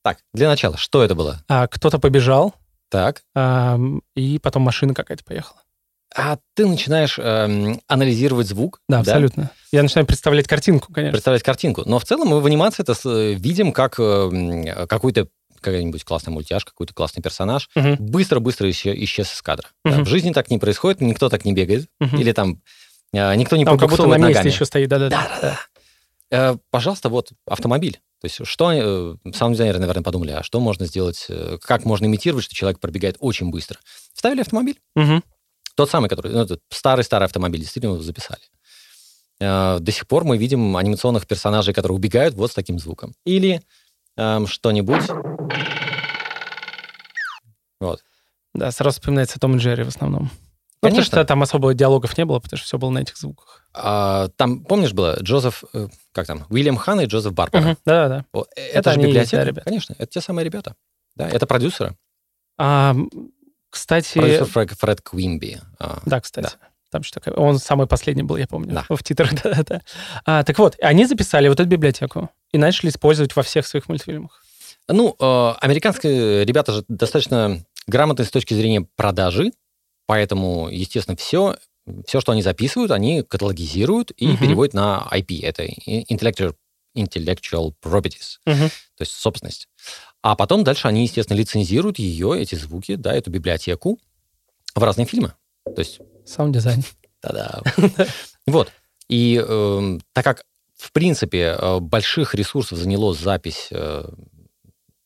Так, 0.02 0.18
для 0.32 0.48
начала, 0.48 0.76
что 0.76 1.02
это 1.02 1.14
было? 1.14 1.42
А, 1.48 1.66
кто-то 1.66 1.98
побежал, 1.98 2.54
Так, 2.88 3.22
ам, 3.34 4.02
и 4.14 4.38
потом 4.38 4.62
машина 4.62 4.94
какая-то 4.94 5.24
поехала. 5.24 5.60
А 6.16 6.38
ты 6.54 6.66
начинаешь 6.66 7.18
эм, 7.18 7.80
анализировать 7.86 8.46
звук, 8.46 8.80
Да, 8.88 9.00
абсолютно. 9.00 9.50
Я 9.72 9.82
начинаю 9.82 10.06
представлять 10.06 10.46
картинку, 10.48 10.92
конечно. 10.92 11.12
представлять 11.12 11.42
картинку. 11.42 11.82
Но 11.86 11.98
в 11.98 12.04
целом 12.04 12.28
мы 12.28 12.40
в 12.40 12.46
анимации 12.46 12.82
это 12.82 12.94
э, 13.04 13.34
видим 13.34 13.72
как 13.72 13.96
э, 13.98 14.86
какой-то 14.88 15.28
какая-нибудь 15.60 16.04
классная 16.04 16.32
мультяшка, 16.32 16.70
какой-то 16.70 16.94
классный 16.94 17.22
персонаж 17.22 17.68
быстро-быстро 17.98 18.68
исче- 18.70 18.94
исчез 19.04 19.32
из 19.34 19.42
кадра. 19.42 19.68
Да, 19.84 19.92
Мгм. 19.96 20.04
в 20.04 20.08
жизни 20.08 20.32
так 20.32 20.50
не 20.50 20.58
происходит, 20.58 21.00
никто 21.00 21.28
так 21.28 21.44
не 21.44 21.52
бегает, 21.52 21.88
мгм. 21.98 22.16
или 22.18 22.32
там 22.32 22.60
э, 23.12 23.34
никто 23.36 23.56
не 23.56 23.64
Там 23.64 23.76
как 23.78 23.90
будто 23.90 24.06
на 24.06 24.16
месте 24.16 24.34
ногами. 24.38 24.48
еще 24.52 24.64
стоит, 24.64 24.88
да-да-да. 24.88 25.58
Э, 26.30 26.56
пожалуйста, 26.70 27.08
вот 27.08 27.30
автомобиль. 27.46 28.00
То 28.20 28.26
есть 28.26 28.40
что 28.46 28.72
э, 28.72 29.14
саунд-дизайнеры, 29.34 29.78
наверное, 29.78 30.02
подумали, 30.02 30.30
а 30.32 30.42
что 30.42 30.58
можно 30.60 30.86
сделать, 30.86 31.26
э, 31.28 31.58
как 31.62 31.84
можно 31.84 32.06
имитировать, 32.06 32.44
что 32.44 32.54
человек 32.54 32.80
пробегает 32.80 33.16
очень 33.20 33.50
быстро. 33.50 33.78
Вставили 34.14 34.40
автомобиль. 34.40 34.78
Мгм. 34.94 35.22
Тот 35.76 35.90
самый, 35.90 36.08
который, 36.08 36.32
ну, 36.32 36.46
старый-старый 36.70 37.26
автомобиль, 37.26 37.60
действительно 37.60 37.92
его 37.92 38.02
записали. 38.02 38.40
э, 39.40 39.78
до 39.78 39.92
сих 39.92 40.06
пор 40.08 40.24
мы 40.24 40.38
видим 40.38 40.76
анимационных 40.76 41.26
персонажей, 41.26 41.74
которые 41.74 41.96
убегают 41.96 42.34
вот 42.34 42.50
с 42.50 42.54
таким 42.54 42.78
звуком. 42.78 43.12
Или 43.24 43.60
эм, 44.16 44.46
что-нибудь... 44.46 45.02
Вот. 47.80 48.02
Да, 48.54 48.70
сразу 48.70 48.98
вспоминается 48.98 49.38
Том 49.38 49.56
и 49.56 49.58
Джерри 49.58 49.84
в 49.84 49.88
основном. 49.88 50.22
Ну, 50.24 50.30
потому 50.80 50.96
Конечно. 50.96 51.16
что 51.18 51.24
там 51.24 51.42
особо 51.42 51.74
диалогов 51.74 52.16
не 52.16 52.24
было, 52.24 52.38
потому 52.38 52.56
что 52.58 52.66
все 52.66 52.78
было 52.78 52.90
на 52.90 53.00
этих 53.00 53.16
звуках. 53.18 53.62
А, 53.74 54.28
там, 54.36 54.64
помнишь, 54.64 54.92
было 54.92 55.18
Джозеф, 55.20 55.64
э, 55.74 55.88
как 56.12 56.26
там, 56.26 56.46
Уильям 56.48 56.76
Хан 56.76 57.00
и 57.00 57.06
Джозеф 57.06 57.32
Барбара. 57.34 57.62
Мгм, 57.62 57.76
Да-да-да. 57.84 58.24
Э, 58.56 58.60
Это, 58.72 58.90
же 58.92 58.98
они 59.00 59.04
и 59.04 59.08
есть, 59.08 59.32
библиотека, 59.32 59.36
да, 59.36 59.44
ребята. 59.44 59.64
конечно, 59.64 59.94
это 59.98 60.06
те 60.06 60.20
самые 60.20 60.44
ребята. 60.44 60.74
Да, 61.16 61.28
это 61.28 61.46
продюсеры. 61.46 61.96
А, 62.58 62.94
кстати... 63.76 64.18
Продюсер 64.18 64.44
Фред, 64.46 64.70
Фред 64.72 65.00
Квимби. 65.02 65.60
Да, 66.04 66.20
кстати. 66.20 66.50
Там 66.90 67.02
что 67.02 67.20
такое. 67.20 67.34
Он 67.34 67.58
самый 67.58 67.86
последний 67.86 68.22
был, 68.22 68.36
я 68.36 68.46
помню, 68.46 68.72
Да. 68.72 68.86
в 68.96 69.02
титрах. 69.02 69.32
Да-да-да. 69.42 69.82
А, 70.24 70.42
так 70.44 70.58
вот, 70.58 70.76
они 70.80 71.04
записали 71.04 71.48
вот 71.48 71.60
эту 71.60 71.68
библиотеку 71.68 72.30
и 72.52 72.58
начали 72.58 72.88
использовать 72.90 73.34
во 73.36 73.42
всех 73.42 73.66
своих 73.66 73.88
мультфильмах. 73.88 74.42
Ну, 74.88 75.14
э, 75.18 75.52
американские 75.60 76.44
ребята 76.44 76.72
же 76.72 76.84
достаточно 76.88 77.64
грамотные 77.88 78.24
с 78.26 78.30
точки 78.30 78.54
зрения 78.54 78.86
продажи, 78.96 79.50
поэтому, 80.06 80.68
естественно, 80.70 81.16
все, 81.16 81.56
все, 82.06 82.20
что 82.20 82.32
они 82.32 82.42
записывают, 82.42 82.92
они 82.92 83.22
каталогизируют 83.22 84.12
и 84.16 84.28
Мгм. 84.28 84.38
переводят 84.38 84.74
на 84.74 85.06
IP. 85.12 85.40
Это 85.42 85.64
intellectual, 85.66 86.54
intellectual 86.96 87.74
properties, 87.84 88.38
Мгм. 88.46 88.68
то 88.68 89.00
есть 89.02 89.12
собственность. 89.12 89.68
А 90.26 90.34
потом 90.34 90.64
дальше 90.64 90.88
они, 90.88 91.04
естественно, 91.04 91.38
лицензируют 91.38 92.00
ее, 92.00 92.36
эти 92.42 92.56
звуки, 92.56 92.96
да, 92.96 93.14
эту 93.14 93.30
библиотеку 93.30 94.00
в 94.74 94.82
разные 94.82 95.06
фильмы. 95.06 95.34
То 95.64 95.78
есть 95.78 96.00
Саунд-дизайн. 96.24 96.82
Та-да. 97.20 97.62
Вот. 98.48 98.72
И 99.08 99.36
эм, 99.36 100.00
так 100.12 100.24
как, 100.24 100.44
в 100.76 100.90
принципе, 100.90 101.56
э, 101.56 101.78
больших 101.78 102.34
ресурсов 102.34 102.76
заняло 102.76 103.14
запись, 103.14 103.68
э, 103.70 104.04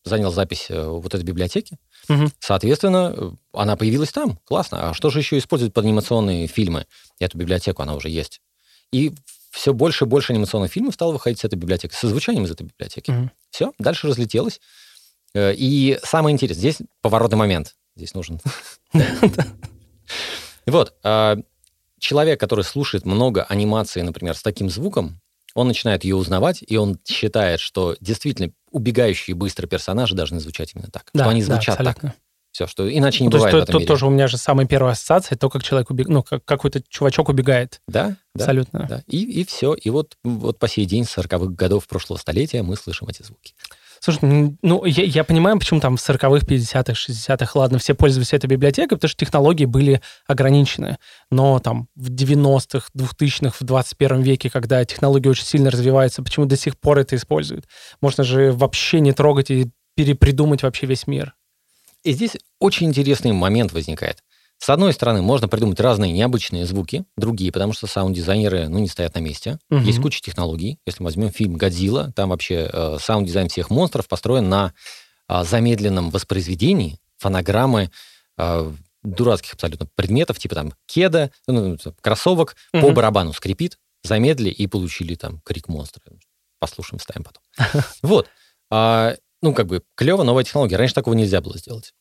занял 0.04 0.32
запись 0.32 0.68
э, 0.70 0.86
вот 0.88 1.14
этой 1.14 1.24
библиотеки, 1.24 1.76
Мгм. 2.08 2.32
соответственно, 2.38 3.12
э, 3.14 3.30
она 3.52 3.76
появилась 3.76 4.12
там. 4.12 4.38
Классно. 4.44 4.88
А 4.88 4.94
что 4.94 5.10
же 5.10 5.18
еще 5.18 5.36
используют 5.36 5.74
под 5.74 5.84
анимационные 5.84 6.46
фильмы? 6.46 6.86
Эту 7.18 7.36
библиотеку, 7.36 7.82
она 7.82 7.94
уже 7.94 8.08
есть. 8.08 8.40
И 8.90 9.12
все 9.50 9.74
больше 9.74 10.06
и 10.06 10.08
больше 10.08 10.32
анимационных 10.32 10.72
фильмов 10.72 10.94
стало 10.94 11.12
выходить 11.12 11.40
с 11.40 11.44
этой 11.44 11.56
библиотеки, 11.56 11.92
со 11.94 12.08
звучанием 12.08 12.44
из 12.46 12.52
этой 12.52 12.62
библиотеки. 12.62 13.10
Мгм. 13.10 13.30
Все, 13.50 13.72
дальше 13.78 14.06
разлетелось. 14.06 14.60
Э, 15.34 15.54
И 15.54 15.98
самое 16.02 16.32
интересное, 16.34 16.60
здесь 16.60 16.78
поворотный 17.02 17.38
момент. 17.38 17.76
Здесь 17.96 18.14
нужен. 18.14 18.40
Вот. 20.66 20.94
а, 21.02 21.36
Человек, 21.98 22.40
который 22.40 22.64
слушает 22.64 23.04
много 23.04 23.44
анимации, 23.44 24.00
например, 24.00 24.34
с 24.34 24.42
таким 24.42 24.70
звуком, 24.70 25.20
он 25.54 25.68
начинает 25.68 26.04
ее 26.04 26.16
узнавать, 26.16 26.62
и 26.66 26.76
он 26.76 26.98
считает, 27.06 27.60
что 27.60 27.96
действительно 28.00 28.52
убегающие 28.70 29.34
быстро 29.34 29.66
персонажи 29.66 30.14
должны 30.14 30.40
звучать 30.40 30.72
именно 30.74 30.88
так. 30.90 31.10
Да, 31.12 31.24
что 31.24 31.30
они 31.30 31.40
да, 31.42 31.46
звучат 31.54 31.76
так. 31.78 31.86
абсолютно. 31.88 32.14
Все, 32.52 32.66
что 32.66 32.88
иначе 32.90 33.22
не 33.22 33.28
Ну, 33.28 33.32
то 33.32 33.36
есть 33.36 33.46
бывает 33.46 33.54
в 33.54 33.58
тут, 33.58 33.62
этом 33.62 33.72
тут 33.74 33.80
мире. 33.80 33.88
тоже 33.88 34.06
у 34.06 34.10
меня 34.10 34.26
же 34.28 34.36
самая 34.38 34.66
первая 34.66 34.92
ассоциация, 34.92 35.36
то, 35.36 35.50
как 35.50 35.62
человек 35.62 35.90
убегает, 35.90 36.08
ну, 36.14 36.22
как 36.22 36.44
какой-то 36.44 36.82
чувачок 36.88 37.28
убегает. 37.28 37.80
Да, 37.86 38.16
да, 38.34 38.44
Абсолютно. 38.44 38.86
да. 38.88 39.02
И, 39.06 39.22
и 39.40 39.44
все. 39.44 39.74
И 39.74 39.90
вот, 39.90 40.16
вот 40.24 40.58
по 40.58 40.68
сей 40.68 40.84
день, 40.86 41.04
с 41.04 41.16
40-х 41.16 41.46
годов 41.54 41.86
прошлого 41.86 42.18
столетия, 42.18 42.62
мы 42.62 42.76
слышим 42.76 43.08
эти 43.08 43.22
звуки. 43.22 43.54
Слушай, 44.02 44.20
м, 44.22 44.58
ну, 44.62 44.84
я, 44.86 45.04
я 45.04 45.24
понимаю, 45.24 45.58
почему 45.58 45.78
там 45.78 45.98
в 45.98 46.00
40-х, 46.00 46.46
50-х, 46.46 46.92
60-х, 46.94 47.58
ладно, 47.58 47.78
все 47.78 47.94
пользовались 47.94 48.32
этой 48.32 48.46
библиотекой, 48.46 48.96
потому 48.96 49.10
что 49.10 49.24
технологии 49.24 49.66
были 49.66 50.00
ограничены. 50.26 50.96
Но 51.30 51.58
там 51.58 51.86
в 51.94 52.10
90-х, 52.10 52.88
2000-х, 52.96 53.56
в 53.60 53.62
21 53.62 54.22
веке, 54.22 54.48
когда 54.48 54.82
технологии 54.86 55.28
очень 55.28 55.44
сильно 55.44 55.70
развиваются, 55.70 56.22
почему 56.22 56.46
до 56.46 56.56
сих 56.56 56.78
пор 56.78 56.98
это 56.98 57.14
используют? 57.14 57.66
Можно 58.00 58.24
же 58.24 58.52
вообще 58.52 59.00
не 59.00 59.12
трогать 59.12 59.50
и 59.50 59.70
перепридумать 59.94 60.62
вообще 60.62 60.86
весь 60.86 61.06
мир. 61.06 61.34
И 62.02 62.12
здесь 62.12 62.38
очень 62.58 62.86
интересный 62.86 63.32
момент 63.32 63.72
возникает. 63.72 64.22
С 64.62 64.68
одной 64.68 64.92
стороны, 64.92 65.22
можно 65.22 65.48
придумать 65.48 65.80
разные 65.80 66.12
необычные 66.12 66.66
звуки, 66.66 67.04
другие, 67.16 67.50
потому 67.50 67.72
что 67.72 67.86
саунд-дизайнеры, 67.86 68.68
ну, 68.68 68.78
не 68.78 68.88
стоят 68.88 69.14
на 69.14 69.20
месте. 69.20 69.58
Мгм. 69.70 69.84
Есть 69.84 70.02
куча 70.02 70.20
технологий. 70.20 70.78
Если 70.84 71.02
мы 71.02 71.06
возьмем 71.06 71.30
фильм 71.30 71.54
«Годзилла», 71.54 72.12
там 72.14 72.28
вообще 72.28 72.68
э, 72.70 72.98
саунд-дизайн 73.00 73.48
всех 73.48 73.70
монстров 73.70 74.06
построен 74.06 74.50
на 74.50 74.74
а, 75.28 75.44
замедленном 75.44 76.10
воспроизведении 76.10 76.98
фонограммы 77.16 77.90
а, 78.36 78.70
дурацких 79.02 79.54
абсолютно 79.54 79.86
предметов, 79.94 80.38
типа 80.38 80.54
там 80.56 80.74
кеда, 80.86 81.30
ну, 81.46 81.78
ну, 81.82 81.92
кроссовок, 82.02 82.54
по 82.72 82.78
Мгм. 82.78 82.94
барабану 82.94 83.32
скрипит, 83.32 83.78
замедлили 84.02 84.50
и 84.50 84.66
получили 84.66 85.14
там 85.14 85.40
крик 85.42 85.68
монстра. 85.68 86.02
Послушаем, 86.58 87.00
ставим 87.00 87.24
потом. 87.24 87.42
Вот. 88.02 88.28
А, 88.70 89.14
Ну, 89.42 89.54
как 89.54 89.68
бы, 89.68 89.82
клево, 89.94 90.22
новая 90.22 90.44
технология. 90.44 90.76
Раньше 90.76 90.94
такого 90.94 91.14
нельзя 91.14 91.40
было 91.40 91.56
сделать. 91.56 91.94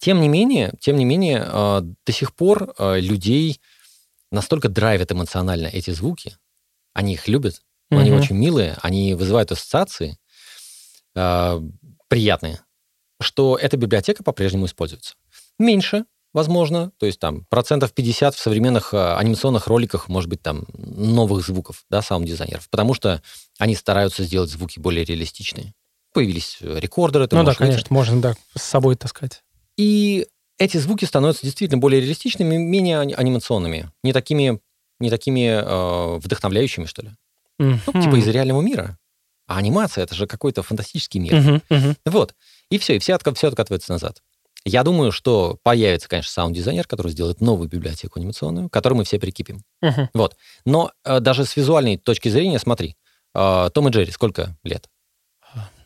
Тем 0.00 0.22
не 0.22 0.28
менее, 0.28 0.72
тем 0.80 0.96
не 0.96 1.04
менее, 1.04 1.44
а, 1.46 1.82
до 1.82 2.12
сих 2.12 2.34
пор 2.34 2.72
а, 2.78 2.98
людей 2.98 3.60
настолько 4.32 4.70
драйвят 4.70 5.12
эмоционально 5.12 5.66
эти 5.66 5.90
звуки, 5.90 6.38
они 6.94 7.12
их 7.12 7.28
любят, 7.28 7.60
они 7.90 8.10
Мгм. 8.10 8.20
очень 8.20 8.36
милые, 8.36 8.78
они 8.80 9.14
вызывают 9.14 9.52
ассоциации 9.52 10.18
а, 11.14 11.62
приятные, 12.08 12.60
что 13.20 13.58
эта 13.60 13.76
библиотека 13.76 14.24
по-прежнему 14.24 14.64
используется. 14.64 15.16
Меньше, 15.58 16.06
возможно, 16.32 16.92
то 16.96 17.04
есть 17.04 17.18
там 17.18 17.44
процентов 17.50 17.92
50 17.92 18.34
в 18.34 18.40
современных 18.40 18.94
анимационных 18.94 19.66
роликах, 19.66 20.08
может 20.08 20.30
быть, 20.30 20.40
там 20.40 20.64
новых 20.72 21.44
звуков, 21.44 21.84
да, 21.90 22.00
саунд-дизайнеров, 22.00 22.70
потому 22.70 22.94
что 22.94 23.20
они 23.58 23.74
стараются 23.74 24.24
сделать 24.24 24.48
звуки 24.48 24.78
более 24.78 25.04
реалистичные. 25.04 25.74
Появились 26.14 26.56
э, 26.62 26.78
рекордеры, 26.80 27.28
ну 27.30 27.44
да, 27.44 27.54
конечно, 27.54 27.86
можно 27.90 28.22
да, 28.22 28.34
с 28.56 28.62
собой 28.62 28.96
таскать. 28.96 29.42
И 29.80 30.26
эти 30.58 30.76
звуки 30.76 31.06
становятся 31.06 31.42
действительно 31.42 31.80
более 31.80 32.02
реалистичными, 32.02 32.56
менее 32.56 33.00
ани- 33.00 33.14
анимационными, 33.14 33.90
не 34.04 34.12
такими, 34.12 34.60
не 34.98 35.08
такими 35.08 35.46
э, 35.48 36.18
вдохновляющими, 36.18 36.84
что 36.84 37.00
ли. 37.02 37.10
Ну, 37.58 37.78
типа 38.02 38.16
из 38.16 38.28
реального 38.28 38.60
мира. 38.60 38.98
А 39.46 39.56
анимация 39.56 40.04
это 40.04 40.14
же 40.14 40.26
какой-то 40.26 40.62
фантастический 40.62 41.18
мир. 41.18 41.34
Мгм, 41.34 41.62
мгм. 41.70 41.96
Вот. 42.04 42.34
И 42.70 42.76
все, 42.78 42.96
и 42.96 42.98
все, 42.98 43.14
отка- 43.14 43.34
все 43.34 43.48
откатывается 43.48 43.90
назад. 43.92 44.22
Я 44.66 44.82
думаю, 44.84 45.12
что 45.12 45.58
появится, 45.62 46.08
конечно, 46.08 46.30
саунд-дизайнер, 46.30 46.86
который 46.86 47.10
сделает 47.12 47.40
новую 47.40 47.68
библиотеку 47.70 48.18
анимационную, 48.18 48.68
к 48.68 48.72
которой 48.72 48.94
мы 48.94 49.04
все 49.04 49.18
прикипим. 49.18 49.62
Мгм. 49.80 50.10
Вот. 50.12 50.36
Но 50.66 50.92
э, 51.04 51.20
даже 51.20 51.46
с 51.46 51.56
визуальной 51.56 51.96
точки 51.96 52.28
зрения, 52.28 52.58
смотри, 52.58 52.96
э, 53.34 53.70
Том 53.72 53.88
и 53.88 53.90
Джерри 53.90 54.10
сколько 54.12 54.56
лет? 54.62 54.90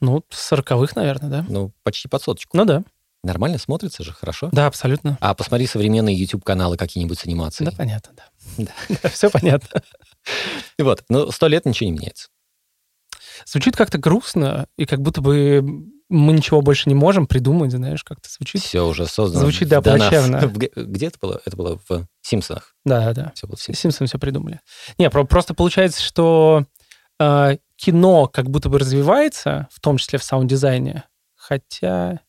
Ну, 0.01 0.23
с 0.29 0.53
40-х, 0.53 0.93
наверное, 0.97 1.31
да? 1.31 1.47
Ну, 1.49 1.73
почти 1.85 2.09
под 2.09 2.23
соточку. 2.23 2.57
Ну 2.57 2.65
да, 2.65 2.83
Нормально 3.25 3.59
смотрится 3.59 4.05
же, 4.05 4.13
хорошо. 4.13 4.51
да, 4.53 4.67
абсолютно. 4.67 5.17
А 5.21 5.35
посмотри 5.35 5.67
современные 5.67 6.15
YouTube-каналы 6.15 6.77
какие-нибудь 6.77 7.19
с 7.19 7.25
анимацией. 7.25 7.71
Да, 7.71 7.77
понятно, 7.77 8.13
да. 8.59 9.09
Все 9.11 9.31
понятно. 9.31 9.83
Вот. 10.79 11.05
Ну, 11.09 11.31
сто 11.31 11.49
лет 11.49 11.65
ничего 11.65 11.91
не 11.91 11.97
меняется. 11.97 12.29
Звучит 13.47 13.77
как-то 13.77 13.99
грустно, 13.99 14.67
и 14.77 14.87
как 14.87 15.01
будто 15.01 15.21
бы 15.21 15.65
мы 16.09 16.33
ничего 16.33 16.61
больше 16.61 16.89
не 16.89 16.95
можем 16.95 17.27
придумать, 17.27 17.73
знаешь, 17.73 18.05
как-то 18.05 18.29
звучит. 18.29 18.63
Все 18.63 18.87
уже 18.87 19.07
создано. 19.07 19.41
Звучит, 19.43 19.69
да, 19.69 19.81
плачевно. 19.81 20.41
Где 20.77 21.07
это 21.07 21.19
было? 21.21 21.41
Это 21.45 21.57
было 21.57 21.81
в 21.89 22.07
«Симпсонах». 22.21 22.75
Да, 22.85 23.13
да. 23.13 23.33
Все 23.35 23.47
было 23.47 23.57
в 23.57 23.63
«Симпсонах». 23.63 23.81
Симпсоны 23.81 24.09
все 24.09 24.19
придумали. 24.19 24.61
Не, 24.99 25.11
про- 25.11 25.25
просто 25.25 25.55
получается, 25.55 26.03
что 26.03 26.65
э, 27.19 27.57
кино 27.77 28.27
как 28.27 28.51
будто 28.51 28.69
бы 28.69 28.79
развивается, 28.79 29.67
в 29.73 29.81
том 29.81 29.97
числе 29.97 30.19
в 30.19 30.25
саунд-дизайне, 30.25 31.05
хотя... 31.35 32.21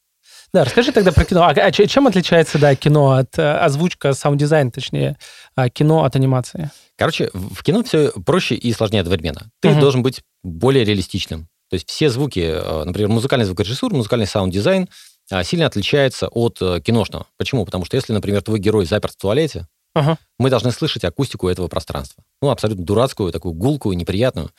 Да, 0.54 0.64
расскажи 0.64 0.92
тогда 0.92 1.12
про 1.12 1.26
кино. 1.26 1.44
А, 1.44 1.50
а 1.50 1.72
чем 1.72 2.08
отличается, 2.08 2.58
да, 2.60 2.76
кино 2.76 3.12
от... 3.12 3.38
э, 3.38 3.58
озвучка, 3.58 4.14
саунд-дизайн, 4.14 4.72
точнее, 4.72 5.18
а, 5.56 5.70
кино 5.70 6.04
от 6.04 6.16
анимации? 6.16 6.70
Короче, 6.98 7.30
в 7.34 7.62
кино 7.64 7.84
все 7.84 8.12
проще 8.26 8.56
и 8.56 8.72
сложнее 8.72 9.02
одновременно. 9.02 9.50
Ты 9.62 9.70
Мгм. 9.70 9.80
должен 9.82 10.02
быть 10.04 10.22
более 10.44 10.86
реалистичным. 10.86 11.50
То 11.70 11.74
есть 11.76 11.90
все 11.90 12.10
звуки, 12.10 12.40
э, 12.40 12.84
например, 12.86 13.10
музыкальная 13.10 13.46
звукорежиссура, 13.46 13.94
музыкальный 13.94 14.28
саунд-дизайн 14.28 14.88
а, 15.32 15.44
сильно 15.44 15.66
отличается 15.66 16.28
от 16.28 16.62
э, 16.62 16.80
киношного. 16.82 17.26
Почему? 17.38 17.66
Потому 17.66 17.84
что 17.84 17.98
если, 17.98 18.14
например, 18.14 18.42
твой 18.44 18.60
герой 18.60 18.86
заперт 18.86 19.14
в 19.16 19.18
туалете, 19.18 19.68
Ага. 19.96 20.18
мы 20.38 20.50
должны 20.52 20.72
слышать 20.72 21.04
акустику 21.04 21.50
этого 21.50 21.68
пространства. 21.68 22.24
Ну, 22.42 22.50
абсолютно 22.52 22.86
дурацкую, 22.86 23.32
такую 23.32 23.54
гулкую, 23.56 23.98
неприятную. 23.98 24.52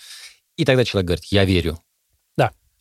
И 0.57 0.65
тогда 0.65 0.85
человек 0.85 1.07
говорит, 1.07 1.25
я 1.27 1.45
верю. 1.45 1.79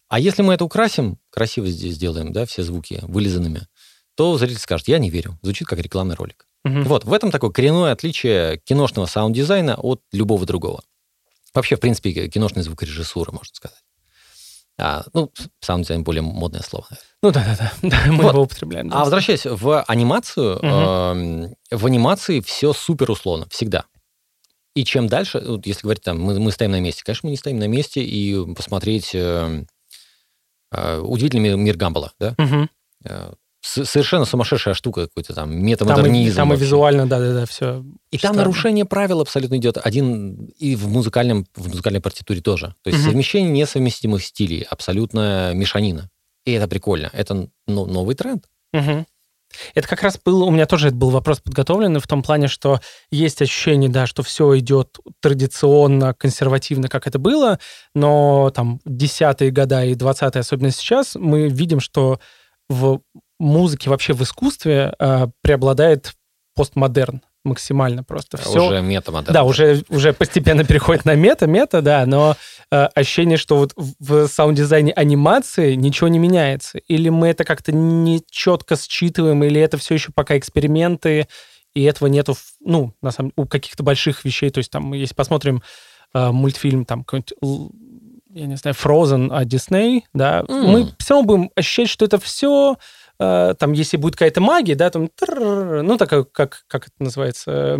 Да. 0.09 0.15
А 0.15 0.19
если 0.19 0.41
мы 0.43 0.53
это 0.53 0.65
украсим, 0.65 1.17
красиво 1.31 1.67
здесь 1.67 1.95
сделаем, 1.95 2.31
да, 2.31 2.45
все 2.45 2.63
звуки 2.63 2.99
вылизанными, 3.03 3.67
то 4.15 4.37
зритель 4.37 4.59
скажет, 4.59 4.87
я 4.87 4.97
не 4.99 5.09
верю. 5.09 5.37
Звучит 5.41 5.67
как 5.67 5.79
рекламный 5.79 6.15
ролик. 6.15 6.47
Мгм. 6.63 6.83
Вот, 6.85 7.03
в 7.03 7.13
этом 7.13 7.31
такое 7.31 7.51
коренное 7.51 7.91
отличие 7.91 8.57
киношного 8.59 9.05
саунд-дизайна 9.07 9.75
от 9.75 10.01
любого 10.11 10.45
другого. 10.45 10.83
Вообще, 11.53 11.75
в 11.75 11.79
принципе, 11.79 12.27
киношной 12.27 12.63
звукорежиссуры, 12.63 13.31
можно 13.31 13.53
сказать. 13.53 13.77
А, 14.77 15.05
ну, 15.13 15.31
саунд-дизайн 15.61 16.03
более 16.03 16.21
модное 16.21 16.61
слово. 16.61 16.87
Ну 17.21 17.31
да-да-да, 17.31 17.71
да, 17.81 18.03
мы 18.07 18.23
Вот. 18.23 18.33
его 18.33 18.41
употребляем. 18.43 18.89
да. 18.89 18.97
А 18.97 19.03
возвращаясь 19.03 19.45
в 19.45 19.81
анимацию, 19.83 20.57
Мгм. 20.57 20.65
эм, 20.67 21.55
в 21.71 21.85
анимации 21.85 22.41
все 22.41 22.73
супер 22.73 23.09
условно, 23.11 23.47
всегда. 23.49 23.85
И 24.75 24.83
чем 24.83 25.07
дальше, 25.07 25.39
вот 25.45 25.65
если 25.65 25.83
говорить 25.83 26.03
там, 26.03 26.19
мы, 26.21 26.37
мы 26.39 26.51
стоим 26.51 26.71
на 26.71 26.81
месте, 26.81 27.03
конечно, 27.05 27.27
мы 27.27 27.31
не 27.31 27.37
стоим 27.37 27.57
на 27.59 27.67
месте, 27.67 28.03
и 28.03 28.53
посмотреть 28.53 29.11
э, 29.15 29.19
э, 29.19 29.65
удивительный 30.71 31.55
мир 31.57 31.77
Гамбола, 31.77 32.11
да? 32.19 32.35
С- 33.61 33.83
совершенно 33.85 34.25
сумасшедшая 34.25 34.75
штука 34.75 35.07
какой-то 35.07 35.33
там, 35.33 35.49
Там, 35.49 35.57
и, 35.59 35.61
метамодернизм. 35.63 36.35
там 36.35 36.53
и 36.53 36.57
визуально, 36.57 37.07
да-да-да, 37.07 37.47
все. 37.47 37.83
И 38.11 38.17
там 38.19 38.35
нарушение 38.35 38.85
правил 38.85 39.21
абсолютно 39.21 39.57
идет 39.57 39.79
один 39.83 40.35
и 40.59 40.75
в 40.75 40.87
музыкальном 40.87 41.47
в 41.55 41.69
музыкальной 41.69 41.99
партитуре 41.99 42.41
тоже. 42.41 42.75
То 42.83 42.89
есть 42.91 42.99
Мгм. 43.01 43.09
совмещение 43.09 43.51
несовместимых 43.51 44.23
стилей, 44.23 44.61
абсолютно 44.69 45.53
мешанина. 45.55 46.11
И 46.45 46.51
это 46.51 46.67
прикольно. 46.67 47.09
Это 47.11 47.47
ну, 47.65 47.85
новый 47.87 48.13
тренд. 48.13 48.45
Мгм. 48.71 49.07
Это 49.73 49.87
как 49.87 50.03
раз 50.03 50.19
был, 50.23 50.43
у 50.43 50.51
меня 50.51 50.65
тоже 50.65 50.87
это 50.87 50.95
был 50.95 51.09
вопрос 51.09 51.39
подготовленный 51.39 51.99
в 51.99 52.07
том 52.07 52.23
плане, 52.23 52.47
что 52.47 52.79
есть 53.11 53.41
ощущение, 53.41 53.89
да, 53.89 54.07
что 54.07 54.23
все 54.23 54.57
идет 54.59 54.97
традиционно, 55.21 56.13
консервативно, 56.13 56.87
как 56.87 57.07
это 57.07 57.19
было, 57.19 57.59
но 57.93 58.51
там 58.53 58.79
десятые 58.85 59.51
года 59.51 59.83
и 59.85 59.95
двадцатые, 59.95 60.41
особенно 60.41 60.71
сейчас, 60.71 61.15
мы 61.15 61.47
видим, 61.47 61.79
что 61.79 62.19
в 62.69 63.01
музыке, 63.39 63.89
вообще 63.89 64.13
в 64.13 64.21
искусстве 64.23 64.93
э, 64.97 65.27
преобладает 65.41 66.13
постмодерн 66.55 67.21
максимально 67.45 68.03
просто. 68.03 68.37
Все, 68.37 68.65
Уже 68.67 68.81
метамодерн. 68.81 69.33
да, 69.33 69.43
уже, 69.43 69.83
уже 69.89 70.13
постепенно 70.13 70.63
переходит 70.65 71.05
на 71.05 71.15
мета-мета, 71.15 71.81
да, 71.81 72.05
но 72.05 72.35
э, 72.71 72.83
ощущение, 72.95 73.37
что 73.37 73.57
вот 73.57 73.73
в 73.75 74.27
саунд-дизайне 74.27 74.91
анимации 74.91 75.75
ничего 75.75 76.07
не 76.09 76.19
меняется. 76.19 76.79
Или 76.87 77.09
мы 77.09 77.27
это 77.29 77.43
как-то 77.43 77.71
не 77.71 78.21
четко 78.29 78.75
считываем, 78.75 79.43
или 79.45 79.61
это 79.61 79.77
все 79.77 79.93
еще 79.93 80.11
пока 80.13 80.37
эксперименты, 80.37 81.27
и 81.73 81.83
этого 81.83 82.07
нету, 82.07 82.35
ну, 82.61 82.93
на 83.01 83.11
самом 83.11 83.33
у 83.35 83.45
каких-то 83.45 83.83
больших 83.83 84.25
вещей. 84.25 84.49
То 84.49 84.59
есть 84.59 84.71
там, 84.71 84.93
если 84.93 85.13
посмотрим 85.13 85.61
э, 86.13 86.31
мультфильм, 86.31 86.85
там, 86.85 87.03
какой-нибудь, 87.03 87.33
я 88.33 88.47
не 88.47 88.55
знаю, 88.57 88.75
Frozen 88.75 89.33
от 89.33 89.47
Disney, 89.47 90.01
да, 90.13 90.43
М. 90.47 90.63
мы 90.65 90.89
все 90.99 91.13
равно 91.15 91.27
будем 91.27 91.51
ощущать, 91.55 91.89
что 91.89 92.05
это 92.05 92.17
все 92.19 92.77
там, 93.17 93.73
если 93.73 93.97
будет 93.97 94.15
какая-то 94.15 94.41
магия, 94.41 94.75
да, 94.75 94.89
там, 94.89 95.09
ну, 95.27 95.97
такая, 95.97 96.23
как, 96.23 96.63
как 96.67 96.87
это 96.87 96.95
называется, 96.99 97.51
э, 97.51 97.79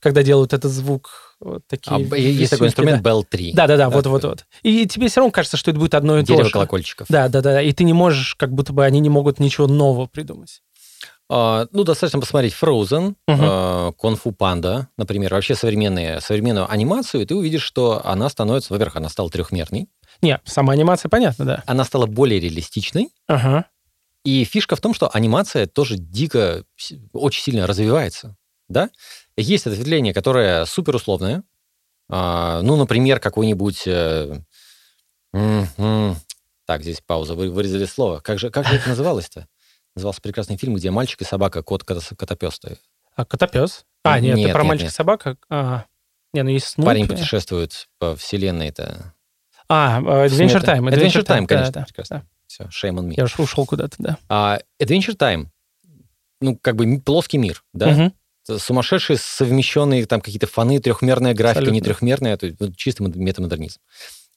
когда 0.00 0.22
делают 0.22 0.52
этот 0.52 0.70
звук, 0.70 1.36
вот 1.40 1.66
такие 1.66 1.96
А, 1.96 2.16
есть 2.16 2.50
такой 2.50 2.68
инструмент 2.68 3.02
да. 3.02 3.10
Bell 3.10 3.24
3. 3.28 3.52
Да-да-да, 3.52 3.90
вот-вот-вот. 3.90 4.46
И 4.62 4.86
тебе 4.86 5.08
все 5.08 5.20
равно 5.20 5.30
кажется, 5.30 5.56
что 5.56 5.70
это 5.70 5.80
будет 5.80 5.94
одно 5.94 6.18
и 6.18 6.22
то 6.22 6.28
Дерево 6.28 6.44
же. 6.46 6.50
колокольчиков. 6.52 7.06
Да, 7.10 7.28
да, 7.28 7.40
да. 7.42 7.62
И 7.62 7.72
ты 7.72 7.84
не 7.84 7.92
можешь, 7.92 8.34
как 8.34 8.52
будто 8.52 8.72
бы 8.72 8.84
они 8.84 9.00
не 9.00 9.10
могут 9.10 9.38
ничего 9.38 9.66
нового 9.66 10.06
придумать. 10.06 10.62
А, 11.28 11.66
ну, 11.72 11.82
достаточно 11.82 12.20
посмотреть 12.20 12.54
Frozen, 12.60 13.16
а, 13.28 13.90
Кунг-фу 13.92 14.30
Панда, 14.32 14.88
например, 14.96 15.34
вообще 15.34 15.54
современные, 15.56 16.20
современную 16.20 16.70
анимацию, 16.70 17.22
и 17.22 17.26
ты 17.26 17.34
увидишь, 17.34 17.62
что 17.62 18.00
она 18.04 18.28
становится, 18.28 18.72
во-первых, 18.72 18.96
она 18.96 19.08
стала 19.08 19.28
трехмерной, 19.28 19.88
Не, 20.22 20.40
сама 20.44 20.72
анимация, 20.72 21.08
понятно, 21.08 21.44
да. 21.44 21.62
она 21.66 21.84
стала 21.84 22.06
более 22.06 22.38
реалистичной, 22.38 23.08
Ага. 23.26 23.66
И 24.26 24.42
фишка 24.42 24.74
в 24.74 24.80
том, 24.80 24.92
что 24.92 25.08
анимация 25.14 25.66
тоже 25.66 25.96
дико, 25.96 26.64
очень 27.12 27.42
сильно 27.44 27.64
развивается, 27.64 28.36
да? 28.66 28.90
Есть 29.36 29.68
ответвление, 29.68 30.12
которое 30.12 30.64
суперусловное, 30.64 31.44
а, 32.08 32.60
ну, 32.62 32.74
например, 32.74 33.20
какой-нибудь... 33.20 33.84
э, 33.86 34.40
так, 35.32 36.82
здесь 36.82 37.00
пауза, 37.06 37.36
вы 37.36 37.52
вырезали 37.52 37.84
слово. 37.84 38.18
Как 38.18 38.40
же, 38.40 38.50
как 38.50 38.66
же 38.66 38.74
это 38.74 38.88
называлось-то? 38.88 39.46
Назывался 39.94 40.20
прекрасный 40.20 40.56
фильм, 40.56 40.74
где 40.74 40.90
мальчик 40.90 41.22
и 41.22 41.24
собака, 41.24 41.62
кот 41.62 41.84
котопес. 41.84 42.60
А 43.14 43.24
котопес? 43.24 43.84
А, 44.02 44.18
нет, 44.18 44.38
Нет, 44.38 44.46
это 44.46 44.54
про 44.54 44.62
нет, 44.64 44.68
мальчика 44.68 44.86
нет. 44.86 44.94
собака. 44.94 45.36
А, 45.48 45.84
не, 46.32 46.42
ну 46.42 46.50
есть 46.50 46.66
Снупи. 46.66 46.86
Парень 46.86 47.06
путешествует 47.06 47.86
по 48.00 48.16
вселенной-то. 48.16 49.14
А, 49.68 50.00
э, 50.00 50.26
Adventure 50.26 50.64
Time. 50.64 50.90
Adventure 50.90 51.24
Time, 51.24 51.42
да, 51.42 51.46
конечно, 51.46 51.72
да, 51.72 51.84
прекрасно. 51.84 52.16
да. 52.18 52.35
Все, 52.56 52.88
shame 52.88 52.94
on 52.96 53.08
me. 53.08 53.14
Я 53.16 53.24
уж 53.24 53.38
ушел 53.38 53.66
куда-то, 53.66 53.96
да. 53.98 54.18
А, 54.28 54.58
Adventure 54.82 55.16
Time, 55.16 55.46
ну, 56.40 56.56
как 56.60 56.76
бы 56.76 57.00
плоский 57.00 57.38
мир, 57.38 57.62
да? 57.72 57.88
Мгм. 57.88 58.12
сумасшедшие 58.58 59.18
совмещенные 59.18 60.06
там 60.06 60.20
какие-то 60.20 60.46
фоны, 60.46 60.78
трехмерная 60.78 61.34
графика, 61.34 61.60
Абсолютно. 61.60 61.74
не 61.74 61.80
трехмерная, 61.80 62.36
то 62.36 62.46
есть 62.46 62.60
вот 62.60 62.76
чистый 62.76 63.02
мод- 63.02 63.16
метамодернизм. 63.16 63.80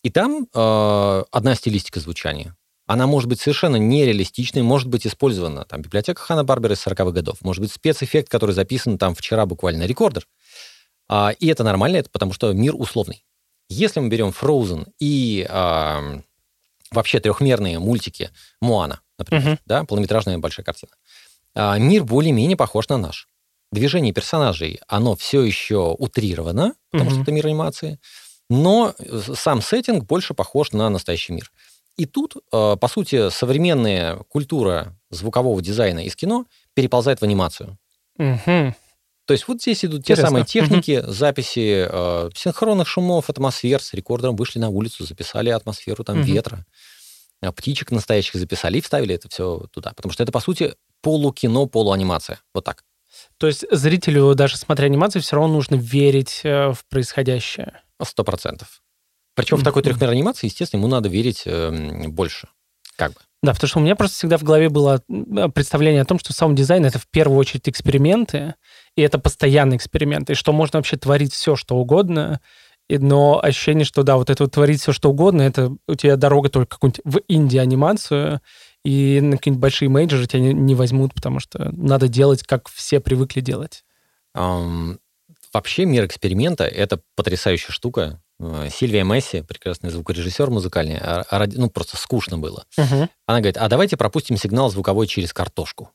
И 0.02 0.10
там 0.10 0.48
э, 0.54 1.24
одна 1.32 1.56
стилистика 1.56 2.00
звучания. 2.00 2.56
Она 2.88 3.06
может 3.06 3.30
быть 3.30 3.40
совершенно 3.40 3.76
нереалистичной, 3.76 4.64
может 4.64 4.88
быть 4.88 5.06
использована 5.06 5.64
там 5.64 5.84
библиотека 5.84 6.20
Хана 6.22 6.44
Барбера 6.44 6.74
из 6.74 6.86
40-х 6.86 7.12
годов, 7.12 7.38
может 7.42 7.62
быть 7.62 7.72
спецэффект, 7.72 8.30
который 8.30 8.56
записан 8.56 8.98
там 8.98 9.14
вчера 9.14 9.46
буквально 9.46 9.82
на 9.82 9.88
рекордер. 9.88 10.28
А, 11.08 11.32
и 11.40 11.46
это 11.48 11.64
нормально, 11.64 11.98
это 11.98 12.10
потому 12.10 12.34
что 12.34 12.52
мир 12.52 12.74
условный. 12.76 13.24
Если 13.70 14.00
мы 14.00 14.10
берем 14.10 14.30
Frozen 14.30 14.88
и 15.00 15.46
а, 15.48 16.22
вообще 16.92 17.20
трехмерные 17.20 17.80
мультики 17.80 18.32
Моана, 18.62 19.02
например, 19.18 19.44
Мгм. 19.44 19.60
да, 19.66 19.84
полнометражная 19.84 20.38
большая 20.38 20.66
картина, 20.66 20.92
а, 21.56 21.78
мир 21.78 22.04
более-менее 22.04 22.58
похож 22.58 22.90
на 22.90 22.98
наш. 22.98 23.28
Движение 23.72 24.14
персонажей, 24.14 24.80
оно 24.88 25.16
все 25.16 25.42
еще 25.44 25.96
утрировано, 25.98 26.74
потому 26.92 27.10
что 27.12 27.20
Мгм. 27.20 27.24
это 27.24 27.32
мир 27.32 27.48
анимации, 27.48 28.00
но 28.50 28.96
э, 28.98 29.22
сам 29.36 29.62
сеттинг 29.62 30.06
больше 30.06 30.34
похож 30.34 30.72
на 30.72 30.90
настоящий 30.90 31.34
мир. 31.34 31.52
И 31.98 32.06
тут, 32.06 32.36
э, 32.52 32.78
по 32.80 32.88
сути, 32.88 33.30
современная 33.30 34.16
культура 34.30 34.96
звукового 35.12 35.62
дизайна 35.62 36.00
из 36.00 36.16
кино 36.16 36.46
переползает 36.74 37.20
в 37.20 37.24
анимацию. 37.24 37.78
Мгм. 38.18 38.74
То 39.30 39.34
есть 39.34 39.48
вот 39.48 39.62
здесь 39.62 39.86
идут 39.86 40.06
те 40.06 40.14
Интересно. 40.14 40.26
самые 40.30 40.44
техники, 40.44 41.04
записи 41.06 41.86
э, 41.88 42.30
синхронных 42.34 42.88
шумов, 42.88 43.30
атмосфер. 43.30 43.80
С 43.80 43.94
рекордером 43.94 44.36
вышли 44.36 44.58
на 44.58 44.70
улицу, 44.70 45.06
записали 45.06 45.52
атмосферу 45.52 46.04
там 46.04 46.18
Мгм. 46.18 46.26
ветра. 46.26 46.66
А 47.40 47.52
птичек 47.52 47.92
настоящих 47.92 48.34
записали 48.40 48.80
и 48.80 48.82
вставили 48.82 49.14
это 49.14 49.30
все 49.30 49.68
туда. 49.72 49.94
Потому 49.96 50.14
что 50.14 50.24
это, 50.24 50.32
по 50.32 50.40
сути, 50.40 50.74
полукино, 51.04 51.68
полуанимация. 51.68 52.40
Вот 52.56 52.64
так. 52.66 52.84
То 53.38 53.46
есть 53.46 53.66
зрителю, 53.70 54.34
даже 54.34 54.58
смотря 54.58 54.88
анимацию, 54.88 55.22
все 55.22 55.36
равно 55.36 55.54
нужно 55.54 55.76
верить 55.76 56.42
э, 56.44 56.72
в 56.72 56.84
происходящее. 56.90 57.84
Сто 58.02 58.24
процентов. 58.24 58.82
Причем 59.36 59.58
в 59.58 59.64
такой 59.64 59.84
трехмерной 59.84 60.16
анимации, 60.16 60.48
естественно, 60.48 60.80
ему 60.80 60.88
надо 60.88 61.08
верить 61.08 61.44
эм, 61.46 62.12
больше. 62.12 62.48
Как 62.96 63.14
бы. 63.14 63.20
Да, 63.42 63.54
потому 63.54 63.70
что 63.70 63.80
у 63.80 63.82
меня 63.84 63.96
просто 63.96 64.18
всегда 64.18 64.38
в 64.38 64.44
голове 64.44 64.70
было 64.70 65.02
представление 65.54 66.02
о 66.02 66.06
том, 66.06 66.20
что 66.20 66.34
саунд-дизайн— 66.34 66.84
это 66.88 67.00
в 67.00 67.08
первую 67.08 67.38
очередь 67.38 67.70
эксперименты, 67.70 68.56
и 69.00 69.04
это 69.04 69.18
постоянные 69.20 69.78
эксперименты, 69.78 70.34
и 70.34 70.36
что 70.36 70.52
можно 70.54 70.80
вообще 70.80 70.98
творить 70.98 71.34
все, 71.34 71.56
что 71.56 71.76
угодно, 71.78 72.40
и- 72.90 72.98
но 72.98 73.40
ощущение, 73.42 73.86
что 73.86 74.04
да, 74.04 74.18
вот 74.18 74.30
это 74.30 74.44
вот 74.44 74.52
творить 74.54 74.82
все, 74.82 74.92
что 74.94 75.10
угодно, 75.10 75.42
это 75.44 75.72
у 75.88 75.96
тебя 75.96 76.16
дорога 76.16 76.50
только 76.50 76.76
какую-нибудь 76.76 77.02
в 77.06 77.22
инди-анимацию, 77.28 78.42
и 78.84 79.20
на 79.22 79.38
какие-нибудь 79.38 79.62
большие 79.62 79.90
мейджоры 79.90 80.26
тебя 80.26 80.42
не, 80.42 80.54
не 80.54 80.76
возьмут, 80.76 81.14
потому 81.14 81.40
что 81.40 81.70
надо 81.76 82.08
делать, 82.08 82.44
как 82.44 82.70
все 82.70 83.00
привыкли 83.00 83.42
делать. 83.42 83.84
Ам, 84.34 85.00
вообще 85.54 85.86
мир 85.86 86.06
эксперимента— 86.06 86.64
это 86.66 87.02
потрясающая 87.16 87.72
штука. 87.72 88.22
Э, 88.40 88.70
Сильвия 88.72 89.04
Месси, 89.04 89.42
прекрасный 89.42 89.90
звукорежиссер 89.90 90.50
музыкальный, 90.50 90.98
а- 90.98 91.26
а 91.30 91.46
ну, 91.54 91.70
просто 91.70 91.98
скучно 91.98 92.38
было. 92.38 92.64
Мгм. 92.78 93.10
Она 93.26 93.40
говорит, 93.40 93.58
а 93.58 93.68
давайте 93.68 93.98
пропустим 93.98 94.38
сигнал 94.38 94.70
звуковой 94.72 95.08
через 95.08 95.34
картошку. 95.34 95.92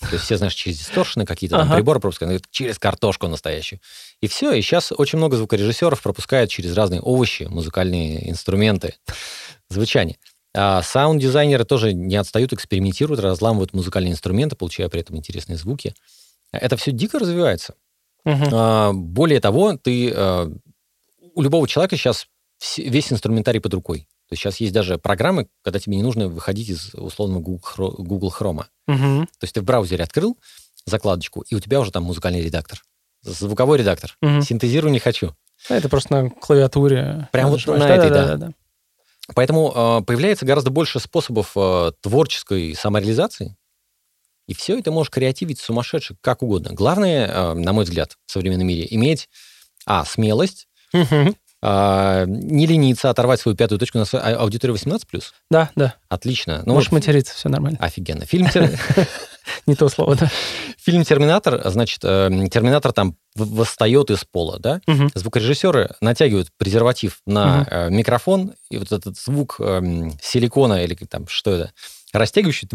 То 0.00 0.12
есть 0.12 0.24
все, 0.24 0.36
знаешь, 0.36 0.54
через 0.54 0.78
дисторшены 0.78 1.24
какие-то 1.26 1.56
там 1.56 1.66
Ага. 1.66 1.76
приборы 1.76 2.00
пропускают. 2.00 2.44
Через 2.50 2.78
картошку 2.78 3.26
настоящую. 3.28 3.80
И 4.20 4.28
все. 4.28 4.52
И 4.52 4.62
сейчас 4.62 4.92
очень 4.96 5.18
много 5.18 5.36
звукорежиссеров 5.36 6.00
пропускают 6.02 6.50
через 6.50 6.74
разные 6.76 7.00
овощи, 7.00 7.44
музыкальные 7.44 8.30
инструменты, 8.30 8.94
звучание. 9.68 10.18
А 10.54 10.82
саунд-дизайнеры 10.82 11.64
тоже 11.64 11.92
не 11.92 12.16
отстают, 12.16 12.52
экспериментируют, 12.52 13.20
разламывают 13.20 13.74
музыкальные 13.74 14.12
инструменты, 14.12 14.56
получая 14.56 14.88
при 14.88 15.00
этом 15.00 15.16
интересные 15.16 15.56
звуки. 15.56 15.94
Это 16.52 16.76
все 16.76 16.92
дико 16.92 17.18
развивается. 17.18 17.74
Мгм. 18.24 18.48
А, 18.52 18.92
Более 18.92 19.40
того, 19.40 19.76
ты 19.76 20.10
а, 20.14 20.50
у 21.34 21.42
любого 21.42 21.68
человека 21.68 21.96
сейчас 21.96 22.26
весь 22.76 23.12
инструментарий 23.12 23.60
под 23.60 23.74
рукой. 23.74 24.07
То 24.28 24.34
есть 24.34 24.42
сейчас 24.42 24.56
есть 24.58 24.74
даже 24.74 24.98
программы, 24.98 25.48
когда 25.62 25.78
тебе 25.78 25.96
не 25.96 26.02
нужно 26.02 26.28
выходить 26.28 26.68
из 26.68 26.94
условного 26.94 27.40
Google 27.40 28.32
Chrome. 28.38 28.64
Мгм. 28.86 29.26
То 29.26 29.44
есть 29.44 29.54
ты 29.54 29.62
в 29.62 29.64
браузере 29.64 30.04
открыл 30.04 30.38
закладочку, 30.84 31.42
и 31.42 31.54
у 31.54 31.60
тебя 31.60 31.80
уже 31.80 31.90
там 31.90 32.04
музыкальный 32.04 32.42
редактор. 32.42 32.82
Звуковой 33.22 33.78
редактор. 33.78 34.16
Мгм. 34.20 34.42
Синтезирую 34.42 34.92
не 34.92 34.98
хочу. 34.98 35.34
А 35.68 35.74
Это 35.74 35.88
просто 35.88 36.14
на 36.14 36.30
клавиатуре. 36.30 37.28
Прям 37.32 37.50
вот 37.50 37.66
на 37.66 37.88
этой, 37.88 38.10
да. 38.10 38.26
Да-да-да-да. 38.26 38.52
Поэтому 39.34 39.72
а, 39.74 40.00
появляется 40.02 40.46
гораздо 40.46 40.70
больше 40.70 41.00
способов 41.00 41.52
а, 41.56 41.92
творческой 42.00 42.74
самореализации. 42.74 43.56
И 44.46 44.54
все 44.54 44.78
это 44.78 44.90
можешь 44.90 45.10
креативить 45.10 45.58
сумасшедше, 45.60 46.16
как 46.20 46.42
угодно. 46.42 46.72
Главное, 46.72 47.30
а, 47.30 47.54
на 47.54 47.72
мой 47.72 47.84
взгляд, 47.84 48.16
в 48.26 48.32
современном 48.32 48.66
мире, 48.66 48.86
иметь, 48.90 49.28
а, 49.84 50.04
смелость. 50.04 50.68
А, 51.60 52.24
не 52.26 52.66
лениться, 52.66 53.10
оторвать 53.10 53.40
свою 53.40 53.56
пятую 53.56 53.78
точку. 53.78 53.98
У 53.98 54.00
нас 54.00 54.14
а- 54.14 54.36
аудитория 54.38 54.74
18+. 54.74 55.32
Да, 55.50 55.70
да. 55.74 55.94
Отлично. 56.08 56.62
Ну, 56.64 56.74
Можешь 56.74 56.90
вот, 56.90 56.98
материться, 56.98 57.34
все 57.34 57.48
нормально. 57.48 57.78
офигенно. 57.80 58.24
Фильм, 58.26 58.46
«Тер- 58.46 58.78
Не 59.66 59.74
то 59.74 59.88
слово, 59.88 60.14
да. 60.14 60.30
фильм 60.76 61.04
«Терминатор», 61.04 61.60
значит, 61.70 62.00
э, 62.04 62.28
Терминатор 62.52 62.92
там 62.92 63.16
восстает 63.34 64.10
из 64.10 64.24
пола, 64.24 64.58
да? 64.60 64.80
Звукорежиссеры 65.14 65.94
натягивают 66.00 66.48
презерватив 66.58 67.20
на 67.26 67.66
э, 67.70 67.90
микрофон, 67.90 68.52
и 68.70 68.78
вот 68.78 68.92
этот 68.92 69.16
звук 69.18 69.56
эм, 69.58 70.12
силикона 70.22 70.84
или 70.84 70.94
там 70.94 71.26
что 71.28 71.52
это, 71.52 71.72
растягивающий, 72.12 72.68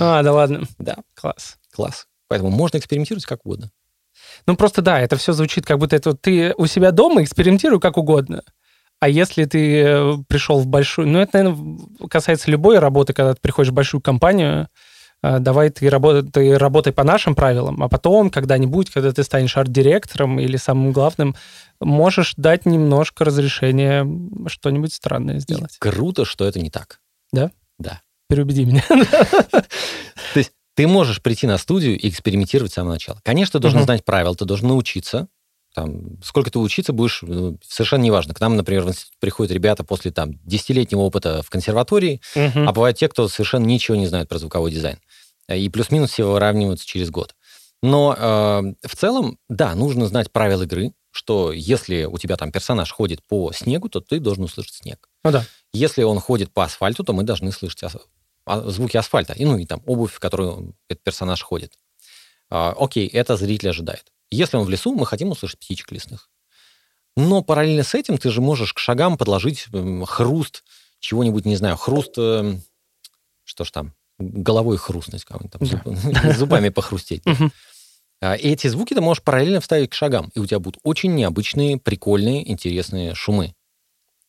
А, 0.00 0.22
да 0.22 0.32
ладно. 0.32 0.62
да, 0.78 0.96
Класс. 1.14 1.56
класс. 1.72 2.06
Поэтому 2.28 2.50
можно 2.50 2.76
экспериментировать 2.78 3.24
как 3.24 3.46
угодно. 3.46 3.70
Ну, 4.46 4.56
просто 4.56 4.82
да, 4.82 5.00
это 5.00 5.16
все 5.16 5.32
звучит, 5.32 5.66
как 5.66 5.78
будто 5.78 5.96
это 5.96 6.14
ты 6.14 6.54
у 6.56 6.66
себя 6.66 6.90
дома 6.90 7.22
экспериментируй 7.22 7.80
как 7.80 7.96
угодно. 7.96 8.42
А 9.00 9.08
если 9.08 9.44
ты 9.44 9.82
э, 9.82 10.14
пришел 10.26 10.58
в 10.58 10.66
большую... 10.66 11.06
Ну, 11.08 11.20
это, 11.20 11.42
наверное, 11.42 11.78
касается 12.10 12.50
любой 12.50 12.78
работы, 12.78 13.12
когда 13.12 13.34
ты 13.34 13.40
приходишь 13.40 13.70
в 13.70 13.74
большую 13.74 14.00
компанию, 14.00 14.68
э, 15.22 15.38
давай 15.38 15.70
ты, 15.70 15.88
работай, 15.88 16.28
ты 16.28 16.58
работай 16.58 16.92
по 16.92 17.04
нашим 17.04 17.36
правилам, 17.36 17.80
а 17.82 17.88
потом 17.88 18.30
когда-нибудь, 18.30 18.90
когда 18.90 19.12
ты 19.12 19.22
станешь 19.22 19.56
арт-директором 19.56 20.40
или 20.40 20.56
самым 20.56 20.92
главным, 20.92 21.36
можешь 21.80 22.34
дать 22.36 22.66
немножко 22.66 23.24
разрешения 23.24 24.04
что-нибудь 24.48 24.92
странное 24.92 25.36
И 25.36 25.40
сделать. 25.40 25.76
круто, 25.78 26.24
что 26.24 26.44
это 26.44 26.58
не 26.60 26.70
так. 26.70 26.98
Переубеди 28.28 28.64
меня. 28.64 28.84
То 28.88 29.64
есть 30.34 30.52
ты 30.78 30.86
можешь 30.86 31.20
прийти 31.20 31.48
на 31.48 31.58
студию 31.58 31.98
и 31.98 32.08
экспериментировать 32.08 32.70
с 32.70 32.74
самого 32.76 32.92
начала. 32.92 33.20
Конечно, 33.24 33.54
ты 33.54 33.58
должен 33.58 33.80
Мгм. 33.80 33.86
знать 33.86 34.04
правила, 34.04 34.36
ты 34.36 34.44
должен 34.44 34.68
научиться. 34.68 35.26
Там, 35.74 36.22
сколько 36.22 36.52
ты 36.52 36.60
учиться 36.60 36.92
будешь, 36.92 37.18
ну, 37.22 37.58
совершенно 37.66 38.02
неважно. 38.02 38.32
К 38.32 38.38
нам, 38.40 38.56
например, 38.56 38.84
в 38.84 38.88
институт 38.88 39.18
приходят 39.18 39.52
ребята 39.52 39.82
после 39.82 40.12
там, 40.12 40.34
десятилетнего 40.44 41.00
опыта 41.00 41.42
в 41.42 41.50
консерватории, 41.50 42.20
Мгм. 42.36 42.68
а 42.68 42.72
бывают 42.72 42.96
те, 42.96 43.08
кто 43.08 43.26
совершенно 43.26 43.64
ничего 43.64 43.96
не 43.96 44.06
знает 44.06 44.28
про 44.28 44.38
звуковой 44.38 44.70
дизайн. 44.70 44.98
И 45.52 45.68
плюс-минус 45.68 46.12
все 46.12 46.30
выравниваются 46.30 46.86
через 46.86 47.10
год. 47.10 47.34
Но 47.82 48.14
э, 48.16 48.86
в 48.86 48.94
целом, 48.96 49.36
да, 49.48 49.74
нужно 49.74 50.06
знать 50.06 50.30
правила 50.30 50.62
игры, 50.62 50.92
что 51.10 51.50
если 51.52 52.04
у 52.04 52.18
тебя 52.18 52.36
там 52.36 52.52
персонаж 52.52 52.92
ходит 52.92 53.20
по 53.26 53.50
снегу, 53.52 53.88
то 53.88 54.00
ты 54.00 54.20
должен 54.20 54.44
услышать 54.44 54.74
снег. 54.74 55.08
Ну 55.24 55.32
да. 55.32 55.44
Если 55.72 56.04
он 56.04 56.20
ходит 56.20 56.52
по 56.52 56.62
асфальту, 56.62 57.02
то 57.02 57.12
мы 57.12 57.24
должны 57.24 57.50
слышать 57.50 57.82
звуки 58.68 58.96
асфальта, 58.96 59.32
и, 59.32 59.44
ну 59.44 59.58
и 59.58 59.66
там 59.66 59.82
обувь, 59.86 60.12
в 60.12 60.18
которую 60.20 60.74
этот 60.88 61.02
персонаж 61.04 61.42
ходит. 61.42 61.74
А, 62.50 62.74
окей, 62.78 63.06
это 63.08 63.36
зритель 63.36 63.70
ожидает. 63.70 64.04
Если 64.30 64.56
он 64.56 64.64
в 64.64 64.70
лесу, 64.70 64.94
мы 64.94 65.06
хотим 65.06 65.30
услышать 65.30 65.58
птичек 65.60 65.92
лесных. 65.92 66.30
Но 67.16 67.42
параллельно 67.42 67.82
с 67.82 67.94
этим 67.94 68.16
ты 68.18 68.30
же 68.30 68.40
можешь 68.40 68.72
к 68.74 68.78
шагам 68.78 69.16
подложить 69.18 69.66
м, 69.72 70.04
хруст 70.04 70.64
чего-нибудь, 71.00 71.44
не 71.46 71.56
знаю, 71.56 71.76
хруст, 71.76 72.12
э, 72.16 72.58
что 73.44 73.64
ж 73.64 73.70
там, 73.70 73.94
головой 74.18 74.76
хрустнуть, 74.76 75.24
кого-нибудь 75.24 75.52
там, 75.52 75.68
Да. 75.68 75.90
зуб- 75.90 76.32
зубами 76.38 76.68
похрустеть. 76.70 77.22
А, 78.20 78.34
И 78.34 78.48
эти 78.50 78.66
звуки 78.68 78.94
ты 78.94 79.00
можешь 79.00 79.22
параллельно 79.22 79.60
вставить 79.60 79.90
к 79.90 79.94
шагам, 79.94 80.30
и 80.34 80.40
у 80.40 80.46
тебя 80.46 80.58
будут 80.58 80.80
очень 80.82 81.14
необычные, 81.14 81.78
прикольные, 81.78 82.48
интересные 82.50 83.14
шумы. 83.14 83.54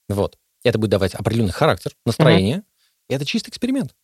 Вот. 0.08 0.38
Это 0.64 0.78
будет 0.78 0.92
давать 0.92 1.16
определенный 1.16 1.52
характер, 1.54 1.96
настроение. 2.06 2.64
И 3.10 3.14
это 3.14 3.26
чистый 3.26 3.50
эксперимент. 3.50 3.96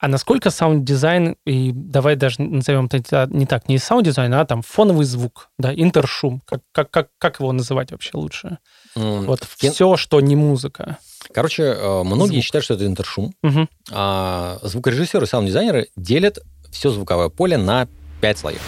А 0.00 0.08
насколько 0.08 0.50
саунд-дизайн, 0.50 1.36
и 1.44 1.72
давай 1.74 2.16
даже 2.16 2.40
назовем 2.40 2.86
это 2.90 3.28
не 3.30 3.44
так, 3.44 3.68
не 3.68 3.76
саунд-дизайн, 3.76 4.32
а 4.32 4.46
там 4.46 4.62
фоновый 4.62 5.04
звук, 5.04 5.50
да, 5.58 5.74
интершум, 5.74 6.40
как, 6.46 6.62
как, 6.72 6.90
как, 6.90 7.08
как 7.18 7.38
его 7.40 7.52
называть 7.52 7.92
вообще 7.92 8.12
лучше? 8.14 8.58
М, 8.96 9.26
Вот 9.26 9.44
все, 9.58 9.96
что 9.98 10.20
не 10.22 10.36
музыка. 10.36 10.96
Короче, 11.34 11.64
э, 11.64 12.02
многие 12.02 12.32
Звук. 12.36 12.44
считают, 12.44 12.64
что 12.64 12.74
это 12.74 12.86
интершум. 12.86 13.34
Мгм. 13.42 13.68
А 13.92 14.58
звукорежиссеры 14.62 15.24
и 15.26 15.28
саунд-дизайнеры 15.28 15.88
делят 15.96 16.38
все 16.70 16.90
звуковое 16.90 17.28
поле 17.28 17.58
на 17.58 17.86
пять 18.22 18.38
слоев. 18.38 18.62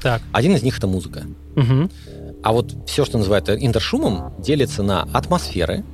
Так. 0.00 0.22
Один 0.32 0.54
из 0.54 0.62
них 0.62 0.78
это 0.78 0.86
музыка. 0.86 1.24
Мгм. 1.56 1.90
А 2.44 2.52
вот 2.52 2.72
все, 2.88 3.04
что 3.04 3.18
называют 3.18 3.50
интершумом, 3.50 4.32
делится 4.40 4.84
на 4.84 5.02
атмосферы. 5.12 5.84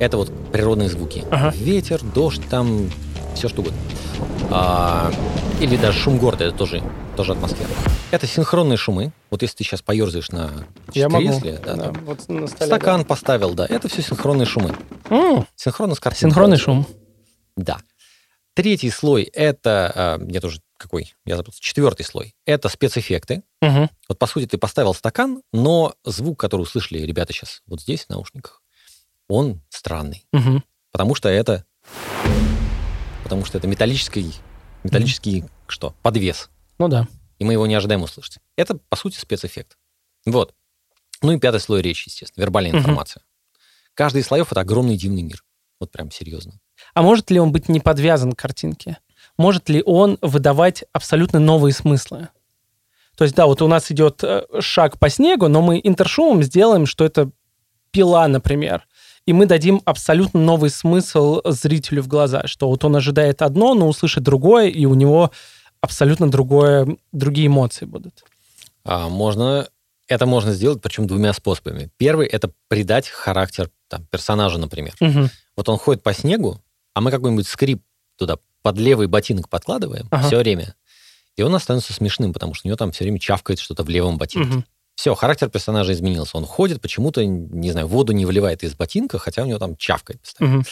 Это 0.00 0.16
вот 0.16 0.32
природные 0.50 0.88
звуки. 0.88 1.24
Ага. 1.30 1.50
Ветер, 1.56 2.00
дождь, 2.02 2.42
там 2.48 2.88
все 3.34 3.48
что 3.48 3.60
угодно. 3.62 3.78
А, 4.50 5.10
или 5.60 5.76
даже 5.76 5.98
шум 5.98 6.18
города, 6.18 6.44
это 6.44 6.56
тоже, 6.56 6.82
тоже 7.16 7.32
атмосфера. 7.32 7.68
Это 8.10 8.26
синхронные 8.26 8.76
шумы. 8.76 9.12
Вот 9.30 9.42
если 9.42 9.56
ты 9.58 9.64
сейчас 9.64 9.80
поерзаешь 9.82 10.30
на 10.30 10.66
Я 10.92 11.08
могу. 11.08 11.26
кресле, 11.28 11.58
да, 11.64 11.74
Да, 11.74 11.82
там 11.92 12.04
вот 12.04 12.28
на 12.28 12.46
столе, 12.46 12.66
стакан 12.66 13.04
поставил, 13.04 13.54
да, 13.54 13.66
это 13.66 13.88
все 13.88 14.02
синхронные 14.02 14.46
шумы. 14.46 14.74
да. 15.08 15.16
М, 15.16 15.46
Синхронно 15.56 15.94
с 15.94 16.00
картинкой. 16.00 16.30
Синхронный 16.30 16.58
шум. 16.58 16.86
Да. 17.56 17.78
Третий 18.54 18.90
слой 18.90 19.22
это, 19.22 19.92
а, 19.94 20.20
я 20.28 20.40
тоже 20.40 20.60
какой, 20.76 21.14
я 21.24 21.36
забыл, 21.36 21.52
четвертый 21.58 22.02
слой. 22.04 22.34
Это 22.44 22.68
спецэффекты. 22.68 23.42
Мгм. 23.62 23.88
Вот, 24.08 24.18
по 24.18 24.26
сути, 24.26 24.46
ты 24.46 24.58
поставил 24.58 24.92
стакан, 24.94 25.42
но 25.52 25.94
звук, 26.04 26.38
который 26.40 26.62
услышали 26.62 26.98
ребята 26.98 27.32
сейчас 27.32 27.62
вот 27.66 27.80
здесь, 27.80 28.04
в 28.04 28.10
наушниках, 28.10 28.60
он 29.28 29.62
странный. 29.70 30.26
Мгм. 30.32 30.64
Потому 30.90 31.14
что 31.14 31.28
это... 31.30 31.64
Потому 33.32 33.46
что 33.46 33.56
это 33.56 33.66
металлический, 33.66 34.34
металлический 34.84 35.46
что? 35.66 35.94
Подвес. 36.02 36.50
Ну 36.76 36.88
да. 36.88 37.08
И 37.38 37.44
мы 37.44 37.54
его 37.54 37.66
не 37.66 37.74
ожидаем 37.74 38.02
услышать. 38.02 38.40
Это, 38.56 38.78
по 38.90 38.94
сути, 38.94 39.16
спецэффект. 39.16 39.78
Вот. 40.26 40.54
Ну 41.22 41.32
и 41.32 41.38
пятый 41.38 41.58
слой 41.58 41.80
речи, 41.80 42.10
естественно, 42.10 42.42
вербальная 42.42 42.72
Мгм. 42.72 42.80
информация. 42.80 43.22
Каждый 43.94 44.20
из 44.20 44.26
слоев— 44.26 44.48
это 44.52 44.60
огромный 44.60 44.98
дивный 44.98 45.22
мир. 45.22 45.42
Вот 45.80 45.90
прям 45.90 46.10
серьезно. 46.10 46.60
А 46.92 47.00
может 47.00 47.30
ли 47.30 47.40
он 47.40 47.52
быть 47.52 47.70
не 47.70 47.80
подвязан 47.80 48.32
к 48.32 48.38
картинке? 48.38 48.98
Может 49.38 49.70
ли 49.70 49.82
он 49.86 50.18
выдавать 50.20 50.84
абсолютно 50.92 51.38
новые 51.38 51.72
смыслы? 51.72 52.28
То 53.16 53.24
есть, 53.24 53.34
да, 53.34 53.46
вот 53.46 53.62
у 53.62 53.66
нас 53.66 53.90
идет 53.90 54.22
э, 54.22 54.44
шаг 54.60 54.98
по 54.98 55.08
снегу, 55.08 55.48
но 55.48 55.62
мы 55.62 55.80
интершумом 55.82 56.42
сделаем, 56.42 56.84
что 56.84 57.02
это 57.06 57.30
пила, 57.92 58.28
например. 58.28 58.86
И 59.26 59.32
мы 59.32 59.46
дадим 59.46 59.80
абсолютно 59.84 60.40
новый 60.40 60.70
смысл 60.70 61.40
зрителю 61.44 62.02
в 62.02 62.08
глаза, 62.08 62.46
что 62.46 62.68
вот 62.68 62.84
он 62.84 62.96
ожидает 62.96 63.42
одно, 63.42 63.74
но 63.74 63.88
услышит 63.88 64.24
другое, 64.24 64.68
и 64.68 64.84
у 64.84 64.94
него 64.94 65.30
абсолютно 65.80 66.30
другое, 66.30 66.96
другие 67.12 67.46
эмоции 67.46 67.84
будут. 67.84 68.24
А 68.84 69.08
можно... 69.08 69.68
Это 70.08 70.26
можно 70.26 70.52
сделать, 70.52 70.82
причем 70.82 71.06
двумя 71.06 71.32
способами. 71.32 71.88
Первый— 71.96 72.26
это 72.28 72.50
придать 72.68 73.08
характер 73.08 73.70
там, 73.88 74.04
персонажа, 74.10 74.58
например. 74.58 74.94
Мгм. 75.00 75.30
Вот 75.56 75.68
он 75.68 75.78
ходит 75.78 76.02
по 76.02 76.12
снегу, 76.12 76.60
а 76.92 77.00
мы 77.00 77.10
какой-нибудь 77.10 77.46
скрип 77.46 77.82
туда 78.16 78.36
под 78.62 78.78
левый 78.78 79.06
ботинок 79.06 79.48
подкладываем 79.48 80.08
Ага. 80.10 80.26
все 80.26 80.38
время. 80.38 80.74
И 81.36 81.42
он 81.42 81.58
становится 81.58 81.94
смешным, 81.94 82.32
потому 82.32 82.52
что 82.54 82.66
у 82.66 82.68
него 82.68 82.76
там 82.76 82.92
все 82.92 83.04
время 83.04 83.18
чавкает 83.18 83.58
что-то 83.58 83.84
в 83.84 83.88
левом 83.88 84.18
ботинке. 84.18 84.48
Мгм. 84.48 84.64
Все, 84.94 85.14
характер 85.14 85.48
персонажа 85.48 85.92
изменился. 85.92 86.36
Он 86.36 86.44
ходит, 86.44 86.80
почему-то, 86.80 87.24
не 87.24 87.72
знаю, 87.72 87.86
воду 87.86 88.12
не 88.12 88.26
выливает 88.26 88.62
из 88.62 88.74
ботинка, 88.74 89.18
хотя 89.18 89.42
у 89.42 89.46
него 89.46 89.58
там 89.58 89.76
чавкает 89.76 90.20
постоянно. 90.20 90.56
Мгм. 90.56 90.66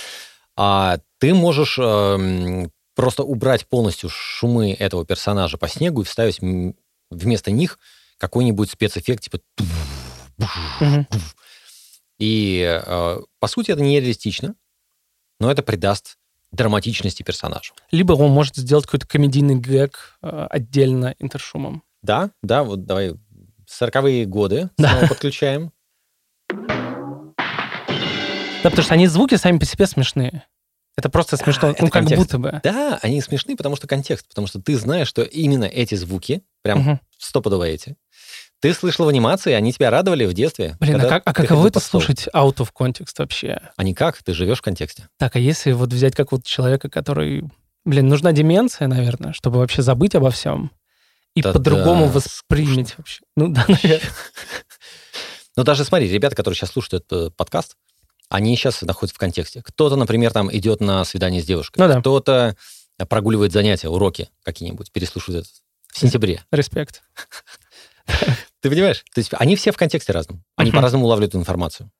А 0.56 0.98
ты 1.18 1.32
можешь 1.34 1.78
эм, 1.78 2.70
просто 2.94 3.22
убрать 3.22 3.66
полностью 3.66 4.10
шумы 4.10 4.72
этого 4.72 5.06
персонажа 5.06 5.56
по 5.56 5.68
снегу 5.68 6.02
и 6.02 6.04
вставить 6.04 6.40
вместо 7.10 7.50
них 7.50 7.78
какой-нибудь 8.18 8.70
спецэффект, 8.70 9.24
типа... 9.24 9.40
Мгм. 10.80 11.06
И, 12.18 12.62
э, 12.62 13.18
по 13.38 13.46
сути, 13.48 13.70
это 13.70 13.80
нереалистично, 13.80 14.54
но 15.38 15.50
это 15.50 15.62
придаст 15.62 16.18
драматичности 16.52 17.22
персонажу. 17.22 17.74
Либо 17.90 18.12
он 18.12 18.30
может 18.30 18.56
сделать 18.56 18.84
какой-то 18.84 19.06
комедийный 19.06 19.54
гэг 19.54 20.18
э, 20.22 20.46
отдельно 20.50 21.14
интершумом. 21.18 21.82
Да, 22.02 22.30
да, 22.42 22.64
вот 22.64 22.84
давай 22.84 23.14
40-е 23.70 24.24
годы 24.26 24.70
Да. 24.78 24.90
снова 24.90 25.06
подключаем. 25.08 25.72
Да, 28.62 28.68
потому 28.68 28.82
что 28.82 28.94
они 28.94 29.06
звуки 29.06 29.36
сами 29.36 29.58
по 29.58 29.64
себе 29.64 29.86
смешные. 29.86 30.44
Это 30.96 31.08
просто 31.08 31.36
смешно, 31.38 31.70
это 31.70 31.82
ну, 31.84 31.88
как 31.88 32.02
контекст. 32.02 32.22
будто 32.22 32.38
бы. 32.38 32.60
Да, 32.62 32.98
они 33.00 33.22
смешны, 33.22 33.56
потому 33.56 33.76
что 33.76 33.86
контекст, 33.86 34.28
потому 34.28 34.46
что 34.46 34.60
ты 34.60 34.76
знаешь, 34.76 35.08
что 35.08 35.22
именно 35.22 35.64
эти 35.64 35.94
звуки, 35.94 36.42
прям 36.62 36.80
Мгм. 36.80 37.00
стопудово 37.16 37.64
эти, 37.64 37.96
ты 38.60 38.74
слышал 38.74 39.06
в 39.06 39.08
анимации, 39.08 39.52
они 39.52 39.72
тебя 39.72 39.88
радовали 39.88 40.26
в 40.26 40.34
детстве. 40.34 40.76
Блин, 40.78 41.00
а, 41.00 41.06
как, 41.06 41.22
а 41.24 41.32
каково 41.32 41.68
это 41.68 41.80
слушать 41.80 42.28
out 42.34 42.56
of 42.56 42.68
context 42.78 43.14
вообще? 43.16 43.58
А 43.76 43.82
никак, 43.82 44.22
ты 44.22 44.34
живешь 44.34 44.58
в 44.58 44.62
контексте. 44.62 45.08
Так, 45.18 45.36
а 45.36 45.38
если 45.38 45.72
вот 45.72 45.90
взять 45.90 46.14
как 46.14 46.32
вот 46.32 46.44
человека, 46.44 46.90
который... 46.90 47.44
Блин, 47.86 48.08
нужна 48.08 48.32
деменция, 48.32 48.86
наверное, 48.88 49.32
чтобы 49.32 49.58
вообще 49.60 49.80
забыть 49.80 50.14
обо 50.14 50.30
всем 50.30 50.70
и 51.34 51.42
Да 51.42 51.52
по-другому 51.52 52.06
да, 52.06 52.12
воспринять 52.12 52.96
вообще. 52.98 53.22
Ну 53.36 53.48
да, 53.48 53.64
наверное. 53.68 54.00
Ну, 55.56 55.64
даже 55.64 55.84
смотри, 55.84 56.08
ребята, 56.08 56.36
которые 56.36 56.56
сейчас 56.56 56.70
слушают 56.70 57.04
этот 57.04 57.12
э, 57.12 57.30
подкаст, 57.36 57.76
они 58.28 58.56
сейчас 58.56 58.80
находятся 58.82 59.16
в 59.16 59.18
контексте. 59.18 59.62
Кто-то, 59.62 59.96
например, 59.96 60.32
там 60.32 60.50
идет 60.56 60.80
на 60.80 61.04
свидание 61.04 61.42
с 61.42 61.44
девушкой, 61.44 61.80
Ну 61.80 61.88
да. 61.88 62.00
кто-то 62.00 62.56
прогуливает 63.08 63.52
занятия, 63.52 63.88
уроки 63.88 64.30
какие-нибудь, 64.44 64.92
переслушивает 64.92 65.44
это 65.46 65.50
в 65.92 65.98
сентябре. 65.98 66.44
Респект. 66.52 67.02
Ты 68.60 68.70
понимаешь? 68.70 69.04
То 69.12 69.18
есть 69.18 69.30
они 69.34 69.56
все 69.56 69.72
в 69.72 69.76
контексте 69.76 70.12
разном. 70.12 70.44
Они 70.56 70.70
по-разному 70.70 71.06
улавливают 71.06 71.34
информацию. 71.34 71.90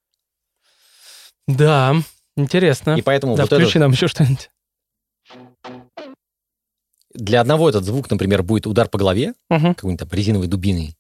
Да, 1.47 1.97
интересно. 2.37 2.97
И 2.97 3.03
поэтому 3.03 3.35
да, 3.37 3.43
вот 3.43 3.49
включи 3.53 3.71
этот- 3.71 3.81
нам 3.81 3.91
еще 3.93 4.07
что-нибудь. 4.09 4.51
Для 7.15 7.41
одного 7.41 7.69
этот 7.69 7.85
звук, 7.85 8.11
например, 8.11 8.43
будет 8.43 8.67
удар 8.67 8.89
по 8.89 8.99
голове, 8.99 9.35
Мгм. 9.49 9.75
какой-нибудь 9.75 10.01
там 10.09 10.17
резиновой 10.17 10.47
дубиной, 10.47 10.97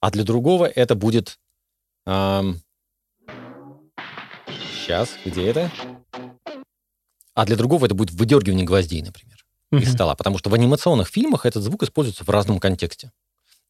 а 0.00 0.10
для 0.10 0.24
другого 0.24 0.66
это 0.66 0.94
будет... 0.94 1.38
сейчас, 4.84 5.10
где 5.24 5.46
это? 5.48 5.70
А 7.34 7.46
для 7.46 7.56
другого 7.56 7.86
это 7.86 7.94
будет 7.94 8.10
выдергивание 8.12 8.64
гвоздей, 8.66 9.02
например, 9.02 9.44
из 9.72 9.88
Мгм. 9.88 9.94
стола. 9.94 10.14
Потому 10.14 10.38
что 10.38 10.50
в 10.50 10.54
анимационных 10.54 11.08
фильмах 11.08 11.46
этот 11.46 11.62
звук 11.62 11.82
используется 11.82 12.24
в 12.24 12.28
разном 12.30 12.58
контексте. 12.58 13.12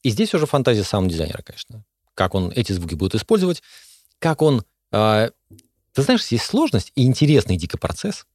И 0.03 0.11
здесь 0.11 0.33
уже 0.35 0.47
фантазия 0.47 0.83
саунд-дизайнера, 0.83 1.43
конечно. 1.43 1.85
Как 2.15 2.35
он 2.35 2.51
эти 2.55 2.73
звуки 2.73 2.95
будет 2.95 3.15
использовать, 3.15 3.63
как 4.19 4.43
он... 4.43 4.65
а, 4.93 5.31
ты 5.93 6.03
знаешь, 6.03 6.27
есть 6.29 6.45
сложность 6.45 6.93
и 6.95 7.05
интересный 7.05 7.57
дико 7.57 7.77
процесс. 7.79 8.27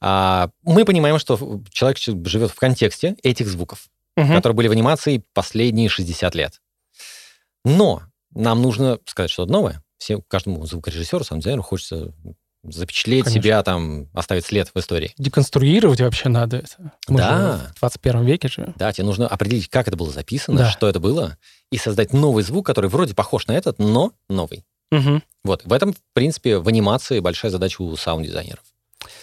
А, 0.00 0.50
мы 0.62 0.84
понимаем, 0.84 1.18
что 1.18 1.60
человек 1.70 1.98
живет 1.98 2.50
в 2.50 2.56
контексте 2.56 3.16
этих 3.22 3.48
звуков 3.48 3.88
Мгм. 4.16 4.34
которые 4.34 4.56
были 4.56 4.68
в 4.68 4.72
анимации 4.72 5.22
последние 5.34 5.88
60 5.90 6.34
лет. 6.34 6.60
Но 7.64 8.02
нам 8.34 8.62
нужно 8.62 8.98
сказать 9.06 9.30
что-то 9.30 9.52
новое. 9.52 9.82
Все, 9.98 10.20
каждому 10.28 10.64
звукорежиссеру, 10.66 11.24
саунд-дизайнеру 11.24 11.62
хочется 11.62 12.12
запечатлеть 12.62 13.24
Конечно. 13.24 13.42
себя, 13.42 13.62
там, 13.62 14.08
оставить 14.12 14.44
след 14.44 14.68
в 14.74 14.78
истории. 14.78 15.14
Деконструировать 15.18 16.00
вообще 16.00 16.28
надо 16.28 16.56
это. 16.58 16.92
Мы 17.08 17.18
Да. 17.18 17.58
же 17.58 17.72
в 17.74 17.78
21 17.78 18.24
веке 18.24 18.48
живем. 18.48 18.74
Да, 18.76 18.92
тебе 18.92 19.04
нужно 19.06 19.28
определить, 19.28 19.68
как 19.68 19.86
это 19.86 19.96
было 19.96 20.10
записано, 20.10 20.58
Да. 20.58 20.70
что 20.70 20.88
это 20.88 20.98
было, 20.98 21.38
и 21.70 21.76
создать 21.78 22.12
новый 22.12 22.42
звук, 22.42 22.66
который 22.66 22.90
вроде 22.90 23.14
похож 23.14 23.46
на 23.46 23.52
этот, 23.52 23.78
но 23.78 24.12
новый. 24.28 24.64
Мгм. 24.90 25.22
Вот, 25.44 25.62
в 25.64 25.72
этом, 25.72 25.92
в 25.92 25.98
принципе, 26.12 26.58
в 26.58 26.66
анимации 26.68 27.20
большая 27.20 27.50
задача 27.52 27.82
у 27.82 27.94
саунд-дизайнеров. 27.96 28.64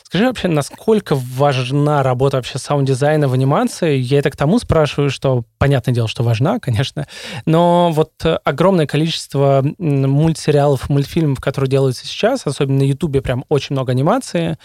Скажи 0.03 0.25
вообще, 0.25 0.47
насколько 0.47 1.15
важна 1.15 2.03
работа 2.03 2.37
вообще 2.37 2.57
саунд-дизайна 2.57 3.27
в 3.27 3.33
анимации? 3.33 3.97
Я 3.97 4.19
это 4.19 4.29
к 4.29 4.37
тому 4.37 4.59
спрашиваю, 4.59 5.09
что, 5.09 5.43
понятное 5.57 5.93
дело, 5.93 6.07
что 6.07 6.23
важна, 6.23 6.59
конечно, 6.59 7.07
но 7.45 7.91
вот 7.91 8.11
э, 8.23 8.37
огромное 8.43 8.87
количество 8.87 9.63
мультсериалов, 9.77 10.89
мультфильмов, 10.89 11.39
которые 11.39 11.69
делаются 11.69 12.05
сейчас, 12.05 12.45
особенно 12.45 12.79
на 12.79 12.83
Ютубе 12.83 13.21
прям 13.21 13.45
очень 13.49 13.73
много 13.73 13.91
анимации, 13.91 14.57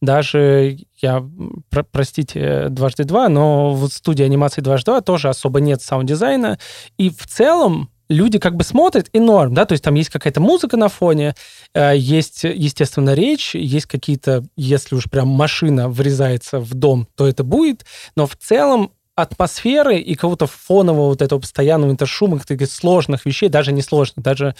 даже, 0.00 0.78
я, 1.00 1.24
про- 1.70 1.84
простите, 1.84 2.68
дважды 2.68 3.04
два, 3.04 3.28
но 3.28 3.74
в 3.74 3.88
студии 3.88 4.24
анимации 4.24 4.60
дважды 4.60 4.86
два 4.86 5.00
тоже 5.00 5.28
особо 5.28 5.60
нет 5.60 5.82
саунд-дизайна, 5.82 6.58
и 6.98 7.10
в 7.10 7.26
целом 7.26 7.90
люди 8.08 8.38
как 8.38 8.56
бы 8.56 8.64
смотрят, 8.64 9.08
и 9.12 9.20
норм, 9.20 9.54
да, 9.54 9.64
то 9.64 9.72
есть 9.72 9.84
там 9.84 9.94
есть 9.94 10.10
какая-то 10.10 10.40
музыка 10.40 10.76
на 10.76 10.88
фоне, 10.88 11.34
Э, 11.74 11.92
Есть, 11.96 12.44
естественно, 12.44 13.14
речь, 13.14 13.54
есть 13.54 13.86
какие-то, 13.86 14.44
если 14.56 14.94
уж 14.94 15.04
прям 15.10 15.28
машина 15.28 15.88
врезается 15.88 16.58
в 16.58 16.74
дом, 16.74 17.06
то 17.16 17.26
это 17.26 17.44
будет, 17.44 17.84
но 18.16 18.26
в 18.26 18.36
целом 18.36 18.92
атмосферы 19.14 19.98
и 19.98 20.14
какого-то 20.14 20.46
фонового 20.46 21.08
вот 21.08 21.22
этого 21.22 21.40
постоянного 21.40 21.90
интершума, 21.90 22.38
таких 22.38 22.70
сложных 22.70 23.26
вещей, 23.26 23.48
даже 23.48 23.72
не 23.72 23.82
сложных, 23.82 24.24
даже 24.24 24.54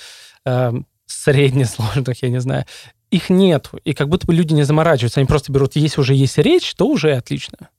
э, 0.44 0.72
среднесложных, 1.06 2.22
я 2.22 2.28
не 2.28 2.40
знаю, 2.40 2.64
их 3.11 3.30
нету. 3.30 3.78
И 3.85 3.92
как 3.94 4.09
будто 4.09 4.26
бы 4.26 4.35
люди 4.35 4.52
не 4.52 4.64
заморачиваются, 4.64 5.20
они 5.20 5.26
просто 5.26 5.52
берут, 5.52 5.76
если 5.76 6.00
уже 6.00 6.14
есть 6.14 6.38
речь, 6.38 6.74
то 6.74 6.87
уже 6.87 7.12
отлично. 7.14 7.70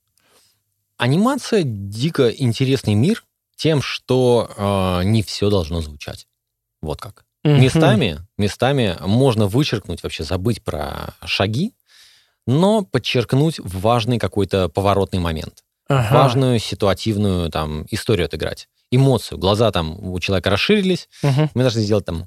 Анимация 0.96 1.62
дико 1.64 2.28
интересный 2.28 2.94
мир 2.94 3.24
тем, 3.58 3.82
что 3.82 4.48
э, 4.56 5.04
не 5.04 5.22
все 5.22 5.50
должно 5.50 5.80
звучать. 5.82 6.26
Вот 6.80 7.00
как. 7.00 7.24
Мгм. 7.44 7.60
Местами, 7.60 8.18
местами 8.38 8.96
можно 9.00 9.46
вычеркнуть, 9.48 10.02
вообще 10.02 10.22
забыть 10.22 10.62
про 10.62 11.14
шаги, 11.24 11.74
но 12.46 12.82
подчеркнуть 12.82 13.56
важный 13.58 14.18
какой-то 14.18 14.68
поворотный 14.68 15.18
момент, 15.18 15.64
Ага. 15.88 16.08
важную 16.14 16.60
ситуативную 16.60 17.50
там 17.50 17.84
историю 17.90 18.26
отыграть, 18.26 18.68
эмоцию. 18.92 19.38
Глаза 19.38 19.70
там 19.72 19.98
у 19.98 20.18
человека 20.20 20.50
расширились, 20.50 21.08
Мгм. 21.22 21.50
мы 21.54 21.62
должны 21.62 21.82
сделать 21.82 22.04
там 22.04 22.26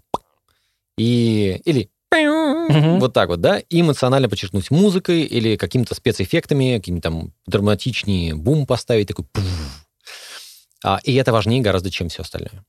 и 0.97 1.61
или 1.65 1.89
Мгм. 2.13 2.99
вот 2.99 3.13
так 3.13 3.29
вот, 3.29 3.39
да, 3.39 3.59
и 3.59 3.79
эмоционально 3.79 4.27
подчеркнуть 4.27 4.69
музыкой 4.69 5.21
или 5.21 5.55
какими-то 5.55 5.95
спецэффектами, 5.95 6.75
какими-то 6.77 7.03
там 7.03 7.33
драматичнее 7.47 8.35
бум 8.35 8.65
поставить, 8.67 9.07
такой. 9.07 9.25
А, 10.83 10.99
и 11.03 11.13
это 11.15 11.31
важнее 11.31 11.61
гораздо, 11.61 11.91
чем 11.91 12.09
все 12.09 12.21
остальное. 12.23 12.63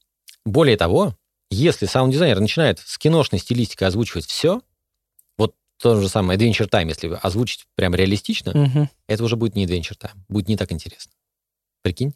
Более 0.45 0.77
того, 0.77 1.17
если 1.51 1.87
саунд-дизайнер 1.87 2.41
начинает 2.41 2.79
с 2.79 2.99
киношной 2.99 3.39
стилистикой 3.41 3.89
озвучивать 3.89 4.27
все, 4.27 4.61
вот 5.39 5.55
то 5.81 6.01
же 6.01 6.09
самое 6.09 6.39
Adventure 6.39 6.69
Time, 6.69 6.89
если 6.89 7.09
озвучить 7.23 7.67
прям 7.75 7.95
реалистично, 7.95 8.53
Мгм. 8.55 8.91
это 9.07 9.25
уже 9.25 9.37
будет 9.37 9.55
не 9.55 9.67
Adventure 9.67 9.99
Time, 9.99 10.17
будет 10.29 10.49
не 10.49 10.57
так 10.57 10.73
интересно. 10.73 11.13
Прикинь? 11.83 12.15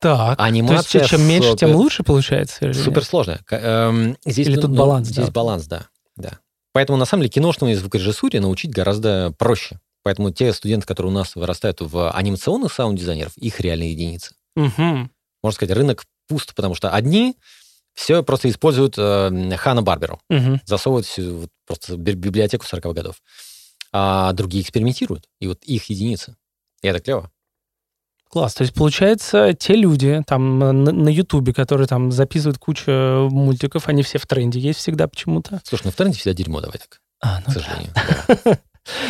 Так, 0.00 0.38
то 0.38 0.44
Анимация 0.44 1.00
есть 1.00 1.10
чем 1.10 1.22
меньше, 1.22 1.56
тем 1.56 1.74
лучше 1.74 2.04
получается? 2.04 2.64
или 2.66 2.72
Супер 2.72 2.98
нет? 2.98 3.04
сложно. 3.08 3.40
К- 3.44 3.56
эм, 3.56 4.16
здесь, 4.24 4.46
Или 4.46 4.56
тут 4.56 4.70
ну, 4.70 4.76
баланс, 4.76 5.08
Здесь 5.08 5.26
да? 5.26 5.32
баланс, 5.32 5.66
да. 5.66 5.88
да. 6.16 6.38
Поэтому, 6.72 6.98
на 6.98 7.04
самом 7.04 7.22
деле, 7.22 7.30
киношной 7.32 7.74
звукорежиссуре 7.74 8.40
научить 8.40 8.70
гораздо 8.70 9.32
проще. 9.38 9.80
Поэтому 10.04 10.30
те 10.30 10.52
студенты, 10.52 10.86
которые 10.86 11.10
у 11.10 11.14
нас 11.14 11.34
вырастают 11.34 11.80
в 11.80 12.12
анимационных 12.12 12.72
саунд-дизайнеров, 12.72 13.36
их 13.36 13.58
реальные 13.60 13.90
единицы. 13.92 14.34
Мгм. 14.58 15.10
Можно 15.42 15.54
сказать, 15.54 15.76
рынок 15.76 16.04
пуст, 16.28 16.54
потому 16.54 16.74
что 16.74 16.90
одни 16.90 17.36
все 17.94 18.22
просто 18.22 18.48
используют 18.50 18.94
э, 18.98 19.56
Хана 19.56 19.82
Барберу, 19.82 20.20
Мгм. 20.28 20.60
засовывают 20.64 21.06
всю 21.06 21.36
вот 21.38 21.50
просто 21.66 21.96
би- 21.96 22.12
библиотеку 22.14 22.64
40-х 22.66 22.92
годов. 22.92 23.16
А 23.92 24.32
другие 24.32 24.62
экспериментируют, 24.62 25.26
и 25.40 25.46
вот 25.46 25.62
их 25.64 25.84
единицы. 25.90 26.36
И 26.82 26.88
это 26.88 27.00
клево. 27.00 27.30
Класс. 28.30 28.52
То 28.54 28.62
есть, 28.62 28.74
получается, 28.74 29.54
те 29.54 29.74
люди 29.74 30.22
там 30.26 30.58
на- 30.58 31.08
Ютубе, 31.08 31.54
которые 31.54 31.86
там 31.88 32.12
записывают 32.12 32.58
кучу 32.58 32.90
мультиков, 33.30 33.88
они 33.88 34.02
все 34.02 34.18
в 34.18 34.26
тренде 34.26 34.60
есть 34.60 34.80
всегда 34.80 35.08
почему-то. 35.08 35.60
Слушай, 35.64 35.84
ну 35.86 35.90
в 35.92 35.94
тренде 35.96 36.18
всегда 36.18 36.34
дерьмо, 36.34 36.60
давай 36.60 36.78
так, 36.78 37.00
А, 37.20 37.40
к 37.40 37.46
ну, 37.48 37.54
сожалению. 37.54 37.92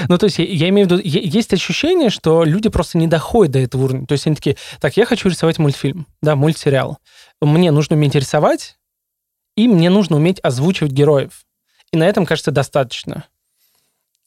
ну, 0.09 0.19
то 0.19 0.25
есть, 0.25 0.39
я, 0.39 0.45
я 0.45 0.69
имею 0.69 0.89
в 0.89 0.91
виду, 0.91 1.03
есть 1.05 1.53
ощущение, 1.53 2.11
что 2.11 2.45
люди 2.45 2.69
просто 2.69 2.99
не 2.99 3.07
доходят 3.07 3.53
до 3.53 3.59
этого 3.59 3.85
уровня. 3.85 4.07
То 4.07 4.13
есть, 4.13 4.27
они 4.27 4.37
такие, 4.37 4.57
так, 4.81 4.97
я 4.97 5.05
хочу 5.07 5.29
рисовать 5.29 5.59
мультфильм, 5.59 6.07
да, 6.23 6.37
мультсериал. 6.37 6.99
Мне 7.41 7.71
нужно 7.71 7.97
уметь 7.97 8.15
рисовать, 8.15 8.77
и 9.57 9.69
мне 9.69 9.91
нужно 9.91 10.17
уметь 10.17 10.41
озвучивать 10.43 10.93
героев. 10.93 11.45
И 11.93 11.97
на 11.97 12.05
этом, 12.05 12.27
кажется, 12.27 12.51
достаточно. 12.51 13.25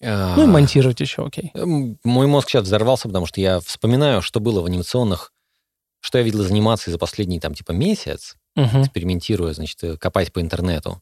А, 0.03 0.35
Ну, 0.35 0.43
и 0.43 0.47
монтировать 0.47 0.99
еще, 0.99 1.25
окей. 1.25 1.51
М, 1.53 1.97
Мой 2.03 2.27
мозг 2.27 2.49
сейчас 2.49 2.63
взорвался, 2.63 3.07
потому 3.07 3.25
что 3.27 3.39
я 3.39 3.59
вспоминаю, 3.59 4.21
что 4.21 4.39
было 4.39 4.61
в 4.61 4.65
анимационных, 4.65 5.31
что 5.99 6.17
я 6.17 6.23
видел 6.23 6.41
из 6.41 6.49
анимации 6.49 6.89
за 6.91 6.97
последний 6.97 7.39
там 7.39 7.53
типа 7.53 7.71
месяц, 7.71 8.35
Мгм. 8.55 8.81
экспериментируя, 8.81 9.53
значит, 9.53 9.83
э, 9.83 9.97
копать 9.97 10.33
по 10.33 10.41
интернету. 10.41 11.01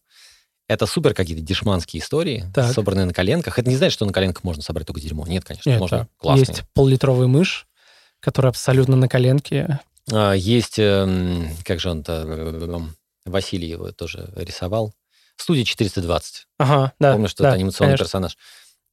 Это 0.70 0.86
супер 0.86 1.16
какие-то 1.16 1.42
дешманские 1.42 2.00
истории, 2.02 2.46
Так. 2.54 2.74
собранные 2.76 3.06
на 3.08 3.14
коленках. 3.14 3.58
Это 3.58 3.68
не 3.68 3.76
значит, 3.76 3.94
что 3.96 4.06
на 4.06 4.14
коленках 4.14 4.44
можно 4.44 4.62
собрать 4.62 4.86
только 4.86 5.02
дерьмо. 5.02 5.26
Нет, 5.26 5.44
конечно, 5.44 5.68
Нет, 5.68 5.80
можно 5.80 5.98
да. 5.98 6.08
классные. 6.18 6.46
Есть 6.58 6.64
поллитровый 6.76 7.28
мышь, 7.28 7.66
которая 8.20 8.52
абсолютно 8.52 8.96
на 8.96 9.10
коленке. 9.10 9.80
А, 10.12 10.34
Есть, 10.34 10.78
эм, 10.78 11.50
как 11.66 11.80
же 11.80 11.90
он-то, 11.90 12.22
м, 12.22 12.96
Василий 13.26 13.68
его 13.68 13.92
тоже 13.92 14.32
рисовал. 14.36 14.94
Студия 15.38 15.64
420. 15.66 16.46
Ага, 16.60 16.94
да. 17.00 17.14
Помню, 17.14 17.30
что 17.30 17.42
да, 17.44 17.50
это 17.50 17.56
анимационный 17.56 17.94
конечно. 17.94 18.06
персонаж. 18.06 18.38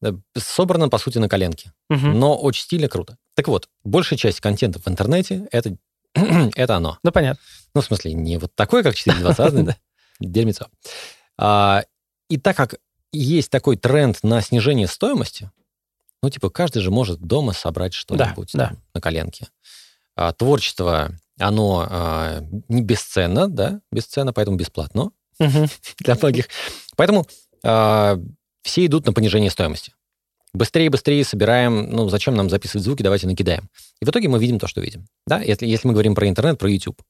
Э, 0.03 0.13
Собрано, 0.39 0.89
по 0.89 0.97
сути, 0.97 1.19
на 1.19 1.29
коленке. 1.29 1.73
Мгм. 1.91 2.19
но 2.19 2.37
очень 2.39 2.63
стильно, 2.63 2.89
круто. 2.89 3.19
Так 3.35 3.49
вот, 3.49 3.69
большая 3.85 4.19
часть 4.19 4.41
контента 4.41 4.79
в 4.81 4.89
интернете 4.89 5.47
это, 5.53 5.77
это 6.15 6.77
оно. 6.77 6.99
Да, 7.05 7.11
понятно. 7.11 7.43
Ну, 7.75 7.83
в 7.83 7.85
смысле, 7.85 8.15
не 8.15 8.39
вот 8.39 8.55
такое, 8.55 8.83
как 8.83 8.95
420, 8.95 9.65
Да. 9.67 9.77
дерьмецо. 10.21 10.69
А, 11.39 11.85
и 12.29 12.39
так 12.39 12.57
как 12.57 12.77
есть 13.13 13.51
такой 13.51 13.77
тренд 13.77 14.23
на 14.23 14.41
снижение 14.41 14.87
стоимости, 14.87 15.51
ну, 16.23 16.31
типа, 16.31 16.51
каждый 16.51 16.81
же 16.81 16.91
может 16.91 17.21
дома 17.21 17.53
собрать 17.53 17.95
что-нибудь 17.95 18.51
да. 18.55 18.69
там 18.69 18.83
на 18.95 19.01
коленке. 19.01 19.49
А, 20.17 20.33
творчество, 20.33 21.13
оно 21.39 21.87
а, 21.89 22.41
не 22.69 22.83
бесценно, 22.83 23.49
да, 23.49 23.81
бесценно, 23.93 24.33
поэтому 24.33 24.57
бесплатно 24.57 25.11
для 25.39 26.15
многих. 26.15 26.49
Поэтому 26.97 27.27
а, 27.63 28.19
все 28.63 28.87
идут 28.87 29.07
на 29.07 29.13
понижение 29.13 29.51
стоимости. 29.51 29.93
Быстрее, 30.53 30.89
быстрее 30.89 31.23
собираем, 31.23 31.91
ну, 31.91 32.09
зачем 32.09 32.35
нам 32.35 32.49
записывать 32.49 32.85
звуки, 32.85 33.03
давайте 33.03 33.27
накидаем. 33.27 33.69
И 34.01 34.07
в 34.07 34.09
итоге 34.09 34.29
мы 34.29 34.39
видим 34.39 34.59
то, 34.59 34.67
что 34.67 34.81
видим. 34.81 35.07
Да, 35.27 35.41
если, 35.41 35.67
если 35.67 35.87
мы 35.87 35.93
говорим 35.93 36.15
про 36.15 36.29
интернет, 36.29 36.59
про 36.59 36.71
YouTube. 36.71 37.01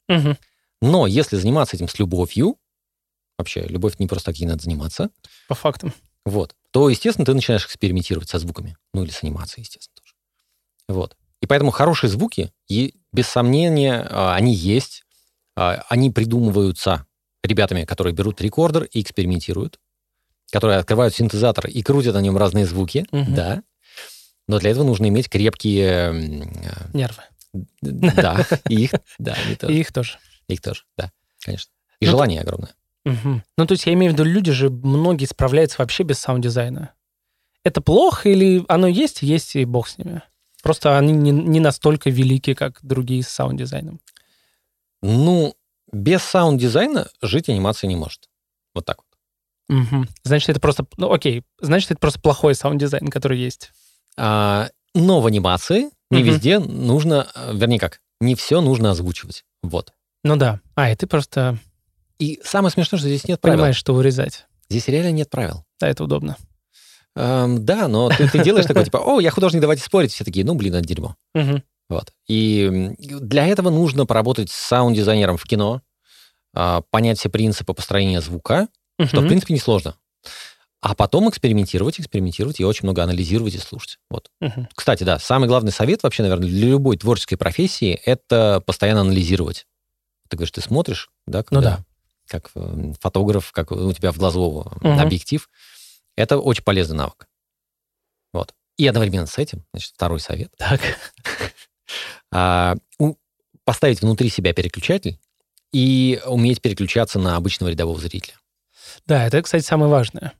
Но 0.82 1.06
если 1.06 1.36
заниматься 1.36 1.76
этим 1.76 1.88
с 1.88 1.98
любовью, 1.98 2.58
вообще, 3.38 3.62
любовь 3.66 3.98
не 3.98 4.06
просто 4.06 4.26
так 4.32 4.36
ей 4.36 4.46
надо 4.46 4.62
заниматься, 4.62 5.10
По 5.48 5.54
фактам. 5.54 5.92
вот, 6.24 6.54
то, 6.70 6.88
естественно, 6.88 7.24
ты 7.26 7.34
начинаешь 7.34 7.64
экспериментировать 7.64 8.28
со 8.28 8.38
звуками. 8.38 8.76
Ну, 8.94 9.02
или 9.04 9.10
с 9.10 9.22
анимацией, 9.22 9.62
естественно, 9.64 9.94
тоже. 10.00 10.14
Вот. 10.88 11.16
И 11.40 11.46
поэтому 11.46 11.70
хорошие 11.70 12.10
звуки, 12.10 12.52
и, 12.68 12.94
без 13.12 13.28
сомнения, 13.28 14.06
а, 14.10 14.34
они 14.34 14.54
есть. 14.54 15.04
А, 15.56 15.84
Они 15.88 16.10
придумываются 16.10 17.06
ребятами, 17.42 17.84
которые 17.84 18.12
берут 18.14 18.40
рекордер 18.40 18.84
и 18.84 19.00
экспериментируют. 19.00 19.78
которые 20.52 20.78
открывают 20.78 21.12
синтезатор 21.12 21.66
и 21.66 21.82
крутят 21.82 22.14
на 22.14 22.20
нем 22.20 22.36
разные 22.36 22.66
звуки, 22.66 23.04
Мгм. 23.10 23.34
да. 23.34 23.62
Но 24.46 24.60
для 24.60 24.70
этого 24.70 24.84
нужно 24.84 25.08
иметь 25.08 25.28
крепкие... 25.28 25.88
э, 26.12 26.90
Нервы. 26.94 27.22
Да, 27.82 28.46
и 28.68 28.84
их, 28.84 28.92
да, 29.18 29.34
тоже. 29.58 29.72
И 29.74 29.80
их 29.80 29.92
тоже. 29.92 30.18
Их 30.48 30.60
тоже, 30.60 30.84
да, 30.96 31.10
конечно. 31.40 31.72
И 31.98 32.04
Ну, 32.06 32.12
желание 32.12 32.42
огромное. 32.42 32.74
Мгм. 33.06 33.44
Ну, 33.56 33.66
то 33.66 33.72
есть 33.72 33.86
я 33.86 33.92
имею 33.92 34.10
в 34.10 34.14
виду, 34.14 34.24
люди 34.24 34.50
же, 34.50 34.68
многие 34.68 35.26
справляются 35.26 35.76
вообще 35.78 36.02
без 36.02 36.18
саунд-дизайна. 36.18 36.92
Это 37.62 37.80
плохо 37.80 38.28
или 38.28 38.64
оно 38.68 38.88
есть, 38.88 39.22
есть 39.22 39.54
и 39.54 39.64
бог 39.64 39.86
с 39.86 39.96
ними? 39.96 40.22
Просто 40.62 40.98
они 40.98 41.12
не, 41.12 41.30
не 41.30 41.60
настолько 41.60 42.10
велики, 42.10 42.54
как 42.54 42.80
другие 42.82 43.22
с 43.22 43.28
саунд-дизайном. 43.28 44.00
Ну, 45.02 45.54
без 45.92 46.22
саунд-дизайна 46.24 47.08
жить 47.22 47.48
анимация 47.48 47.86
не 47.86 47.94
может. 47.94 48.28
Вот 48.74 48.84
так 48.84 48.98
вот. 48.98 49.76
Мгм. 49.78 50.08
Значит, 50.24 50.48
это 50.50 50.60
просто... 50.60 50.84
Ну, 50.96 51.12
окей. 51.12 51.44
Значит, 51.60 51.92
это 51.92 52.00
просто 52.00 52.20
плохой 52.20 52.56
саунд-дизайн, 52.56 53.06
который 53.08 53.38
есть. 53.38 53.70
А, 54.16 54.68
но 54.94 55.20
в 55.20 55.26
анимации 55.26 55.90
не 56.10 56.22
Мгм. 56.22 56.26
везде 56.26 56.58
нужно, 56.58 57.28
э, 57.36 57.52
вернее 57.54 57.78
как, 57.78 58.00
не 58.20 58.34
все 58.34 58.60
нужно 58.60 58.90
озвучивать. 58.90 59.44
Вот. 59.62 59.92
Ну 60.24 60.34
да. 60.36 60.60
А, 60.74 60.90
и 60.90 60.96
ты 60.96 61.06
просто 61.06 61.58
И 62.18 62.40
самое 62.44 62.70
смешное, 62.72 62.98
что 62.98 63.08
здесь 63.08 63.26
нет 63.28 63.40
правил. 63.40 63.58
понимаешь, 63.58 63.76
что 63.76 63.94
вырезать. 63.94 64.46
Здесь 64.68 64.88
реально 64.88 65.12
нет 65.12 65.30
правил. 65.30 65.64
Да, 65.80 65.88
это 65.88 66.04
удобно. 66.04 66.36
Эм, 67.14 67.64
да, 67.64 67.88
но 67.88 68.08
ты, 68.10 68.28
ты 68.28 68.42
делаешь 68.42 68.66
такой, 68.66 68.84
типа, 68.84 68.98
о, 68.98 69.20
я 69.20 69.30
художник, 69.30 69.60
давайте 69.60 69.82
спорить. 69.82 70.12
Все 70.12 70.24
такие, 70.24 70.44
ну, 70.44 70.54
блин, 70.54 70.74
это 70.74 70.86
дерьмо. 70.86 71.16
Вот. 71.88 72.12
И 72.26 72.90
для 72.98 73.46
этого 73.46 73.70
нужно 73.70 74.06
поработать 74.06 74.50
с 74.50 74.54
саунд-дизайнером 74.54 75.36
в 75.36 75.44
кино, 75.44 75.82
а, 76.52 76.80
понять 76.90 77.18
все 77.18 77.28
принципы 77.28 77.74
построения 77.74 78.20
звука, 78.20 78.66
что, 79.06 79.20
в 79.20 79.26
принципе, 79.28 79.54
несложно. 79.54 79.94
А 80.80 80.94
потом 80.94 81.28
экспериментировать, 81.30 82.00
экспериментировать 82.00 82.60
и 82.60 82.64
очень 82.64 82.84
много 82.84 83.02
анализировать 83.02 83.54
и 83.54 83.58
слушать. 83.58 83.98
Вот. 84.10 84.30
Мгм. 84.40 84.68
Кстати, 84.74 85.04
да, 85.04 85.18
самый 85.18 85.48
главный 85.48 85.72
совет 85.72 86.02
вообще, 86.02 86.22
наверное, 86.22 86.48
для 86.48 86.68
любой 86.70 86.96
творческой 86.96 87.36
профессии– 87.36 87.92
это 88.04 88.62
постоянно 88.66 89.00
анализировать. 89.02 89.66
Ты 90.28 90.36
говоришь, 90.36 90.52
ты 90.52 90.60
смотришь, 90.60 91.08
да, 91.26 91.38
Ну 91.50 91.60
когда- 91.60 91.76
да. 91.78 91.84
Как 92.26 92.50
э, 92.54 92.92
фотограф, 93.00 93.52
как 93.52 93.72
у 93.72 93.92
тебя 93.92 94.12
в 94.12 94.18
глазу 94.18 94.70
Мгм. 94.80 94.98
объектив. 95.00 95.48
Это 96.16 96.38
очень 96.38 96.64
полезный 96.64 96.96
навык. 96.96 97.28
Вот. 98.32 98.54
И 98.76 98.86
одновременно 98.86 99.26
с 99.26 99.38
этим, 99.38 99.64
значит, 99.72 99.92
второй 99.94 100.20
совет. 100.20 100.52
Так. 100.58 100.80
а, 102.32 102.74
у- 102.98 103.14
поставить 103.64 104.00
внутри 104.02 104.28
себя 104.28 104.52
переключатель 104.52 105.18
и 105.72 106.20
уметь 106.26 106.60
переключаться 106.60 107.18
на 107.18 107.36
обычного 107.36 107.70
рядового 107.70 107.98
зрителя. 108.00 108.34
Да, 109.06 109.26
это, 109.26 109.42
кстати, 109.42 109.64
самое 109.64 109.90
важное. 109.90 110.32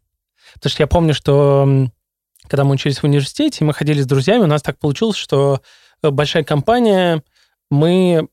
Потому 0.54 0.70
что 0.70 0.82
я 0.82 0.86
помню, 0.86 1.14
что 1.14 1.88
когда 2.48 2.64
мы 2.64 2.74
учились 2.74 2.98
в 2.98 3.04
университете, 3.04 3.64
мы 3.64 3.74
ходили 3.74 4.00
с 4.00 4.06
друзьями, 4.06 4.44
у 4.44 4.46
нас 4.46 4.62
так 4.62 4.78
получилось, 4.78 5.16
что 5.16 5.60
э, 6.02 6.10
большая 6.10 6.44
компания, 6.44 7.22
мы 7.70 8.28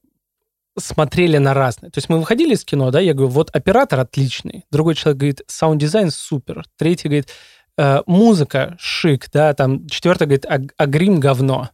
смотрели 0.78 1.38
на 1.38 1.53
разные. 1.53 1.91
То 1.91 1.99
есть 1.99 2.09
мы 2.09 2.19
выходили 2.19 2.53
из 2.53 2.65
кино, 2.65 2.91
да, 2.91 2.99
я 2.99 3.13
говорю, 3.13 3.32
вот 3.32 3.49
оператор 3.53 3.99
отличный, 3.99 4.65
другой 4.71 4.95
человек 4.95 5.19
говорит, 5.19 5.41
саунд-дизайн 5.47 6.11
супер, 6.11 6.65
третий 6.78 7.07
говорит, 7.07 7.30
«Э, 7.78 8.01
музыка 8.05 8.76
шик, 8.80 9.30
да, 9.32 9.53
там 9.53 9.88
четвертый 9.88 10.26
говорит, 10.26 10.45
а, 10.45 10.59
а 10.78 10.86
грим 10.86 11.19
говно. 11.19 11.69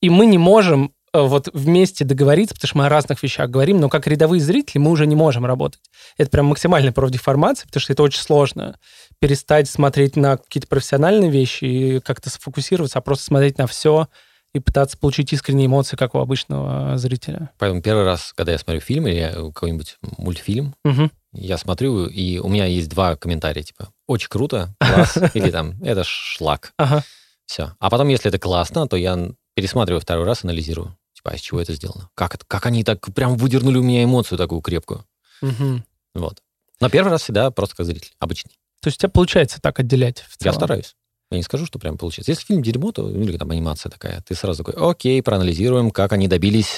И 0.00 0.08
мы 0.08 0.26
не 0.26 0.38
можем 0.38 0.92
э, 1.12 1.20
вот 1.20 1.48
вместе 1.52 2.04
договориться, 2.04 2.54
потому 2.54 2.68
что 2.68 2.78
мы 2.78 2.86
о 2.86 2.88
разных 2.88 3.22
вещах 3.22 3.50
говорим, 3.50 3.80
но 3.80 3.88
как 3.88 4.06
рядовые 4.06 4.40
зрители 4.40 4.78
мы 4.78 4.90
уже 4.90 5.06
не 5.06 5.16
можем 5.16 5.44
работать. 5.44 5.80
Это 6.16 6.30
прям 6.30 6.46
максимальная 6.46 6.92
профдеформация, 6.92 7.66
потому 7.66 7.80
что 7.80 7.92
это 7.92 8.02
очень 8.02 8.20
сложно 8.20 8.78
перестать 9.18 9.68
смотреть 9.68 10.16
на 10.16 10.38
какие-то 10.38 10.68
профессиональные 10.68 11.30
вещи 11.30 11.64
и 11.64 12.00
как-то 12.00 12.30
сфокусироваться, 12.30 12.98
а 12.98 13.02
просто 13.02 13.24
смотреть 13.24 13.58
на 13.58 13.66
все 13.66 14.08
и 14.54 14.58
пытаться 14.60 14.98
получить 14.98 15.32
искренние 15.32 15.66
эмоции, 15.66 15.96
как 15.96 16.14
у 16.14 16.18
обычного 16.18 16.96
зрителя. 16.98 17.50
Поэтому 17.58 17.82
первый 17.82 18.04
раз, 18.04 18.32
когда 18.34 18.52
я 18.52 18.58
смотрю 18.58 18.80
фильм 18.80 19.06
или 19.06 19.14
я- 19.14 19.32
какой-нибудь 19.32 19.96
мультфильм, 20.18 20.74
Мгм. 20.84 21.10
я 21.32 21.56
смотрю, 21.58 22.06
и 22.06 22.38
у 22.38 22.48
меня 22.48 22.64
есть 22.66 22.88
два 22.88 23.16
комментария, 23.16 23.62
типа, 23.62 23.90
очень 24.08 24.28
круто, 24.28 24.74
класс, 24.80 25.16
или 25.34 25.50
там, 25.50 25.80
это 25.82 26.02
шлак. 26.04 26.72
Ага. 26.78 27.04
Все. 27.46 27.74
А 27.78 27.90
потом, 27.90 28.08
если 28.08 28.28
это 28.28 28.38
классно, 28.38 28.86
то 28.88 28.96
я 28.96 29.30
пересматриваю 29.54 30.00
второй 30.00 30.24
раз, 30.24 30.44
анализирую. 30.44 30.96
Типа, 31.14 31.30
а 31.32 31.34
из 31.34 31.40
чего 31.40 31.60
это 31.60 31.72
сделано? 31.74 32.08
Как, 32.14 32.34
это, 32.34 32.44
как 32.46 32.66
они 32.66 32.82
так 32.84 33.12
прям 33.14 33.36
выдернули 33.36 33.78
у 33.78 33.82
меня 33.82 34.02
эмоцию 34.04 34.38
такую 34.38 34.60
крепкую? 34.62 35.04
Мгм. 35.42 35.84
Вот. 36.14 36.40
Но 36.80 36.88
первый 36.88 37.10
раз 37.10 37.22
всегда 37.22 37.50
просто 37.50 37.76
как 37.76 37.86
зритель, 37.86 38.12
обычный. 38.18 38.52
То 38.80 38.88
есть 38.88 38.98
у 38.98 39.00
тебя 39.00 39.10
получается 39.10 39.60
так 39.60 39.78
отделять 39.78 40.20
в 40.20 40.36
Я 40.40 40.52
целом? 40.52 40.54
стараюсь. 40.54 40.94
Я 41.30 41.36
не 41.36 41.44
скажу, 41.44 41.64
что 41.64 41.78
прям 41.78 41.96
получится. 41.96 42.32
Если 42.32 42.44
фильм 42.44 42.60
дерьмо, 42.60 42.90
то 42.90 43.08
или 43.08 43.36
там 43.36 43.50
анимация 43.52 43.88
такая, 43.88 44.20
ты 44.22 44.34
сразу 44.34 44.64
такой, 44.64 44.90
окей, 44.90 45.22
проанализируем, 45.22 45.92
как 45.92 46.12
они 46.12 46.26
добились 46.26 46.76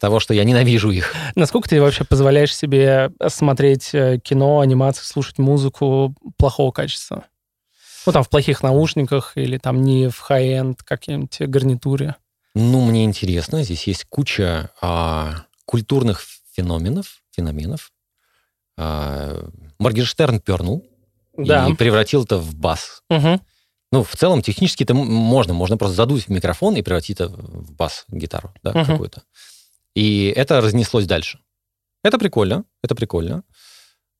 того, 0.00 0.20
что 0.20 0.34
я 0.34 0.44
ненавижу 0.44 0.90
их. 0.90 1.14
Насколько 1.34 1.70
ты 1.70 1.80
вообще 1.80 2.04
позволяешь 2.04 2.54
себе 2.54 3.10
смотреть 3.28 3.94
э, 3.94 4.18
кино, 4.22 4.60
анимацию, 4.60 5.06
слушать 5.06 5.38
музыку 5.38 6.14
плохого 6.36 6.70
качества? 6.70 7.24
Ну, 8.04 8.12
там, 8.12 8.22
в 8.22 8.28
плохих 8.28 8.62
наушниках 8.62 9.32
или 9.36 9.56
там 9.56 9.80
не 9.80 10.08
в 10.10 10.18
hi-end 10.18 10.82
какой-нибудь 10.82 11.40
гарнитуре. 11.40 12.16
Ну, 12.54 12.84
мне 12.84 13.04
интересно, 13.04 13.62
здесь 13.62 13.86
есть 13.86 14.04
куча 14.10 14.70
а, 14.82 15.44
культурных 15.64 16.22
феноменов, 16.54 17.22
феноменов. 17.34 17.90
А, 18.76 19.48
Моргенштерн 19.78 20.40
пернул 20.40 20.86
Да. 21.38 21.66
и 21.68 21.72
превратил 21.74 22.24
это 22.24 22.36
в 22.36 22.54
бас. 22.54 23.02
Мгм. 23.08 23.40
Ну, 23.94 24.02
в 24.02 24.16
целом, 24.16 24.42
технически 24.42 24.82
это 24.82 24.92
можно. 24.92 25.54
Можно 25.54 25.76
просто 25.76 25.94
задуть 25.94 26.24
в 26.24 26.28
микрофон 26.28 26.74
и 26.74 26.82
превратить 26.82 27.20
это 27.20 27.28
в 27.28 27.70
бас-гитару, 27.74 28.52
да, 28.64 28.72
Мгм. 28.72 28.86
какую-то. 28.86 29.22
И 29.94 30.32
это 30.34 30.60
разнеслось 30.60 31.06
дальше. 31.06 31.38
Это 32.02 32.18
прикольно, 32.18 32.64
это 32.82 32.96
прикольно. 32.96 33.44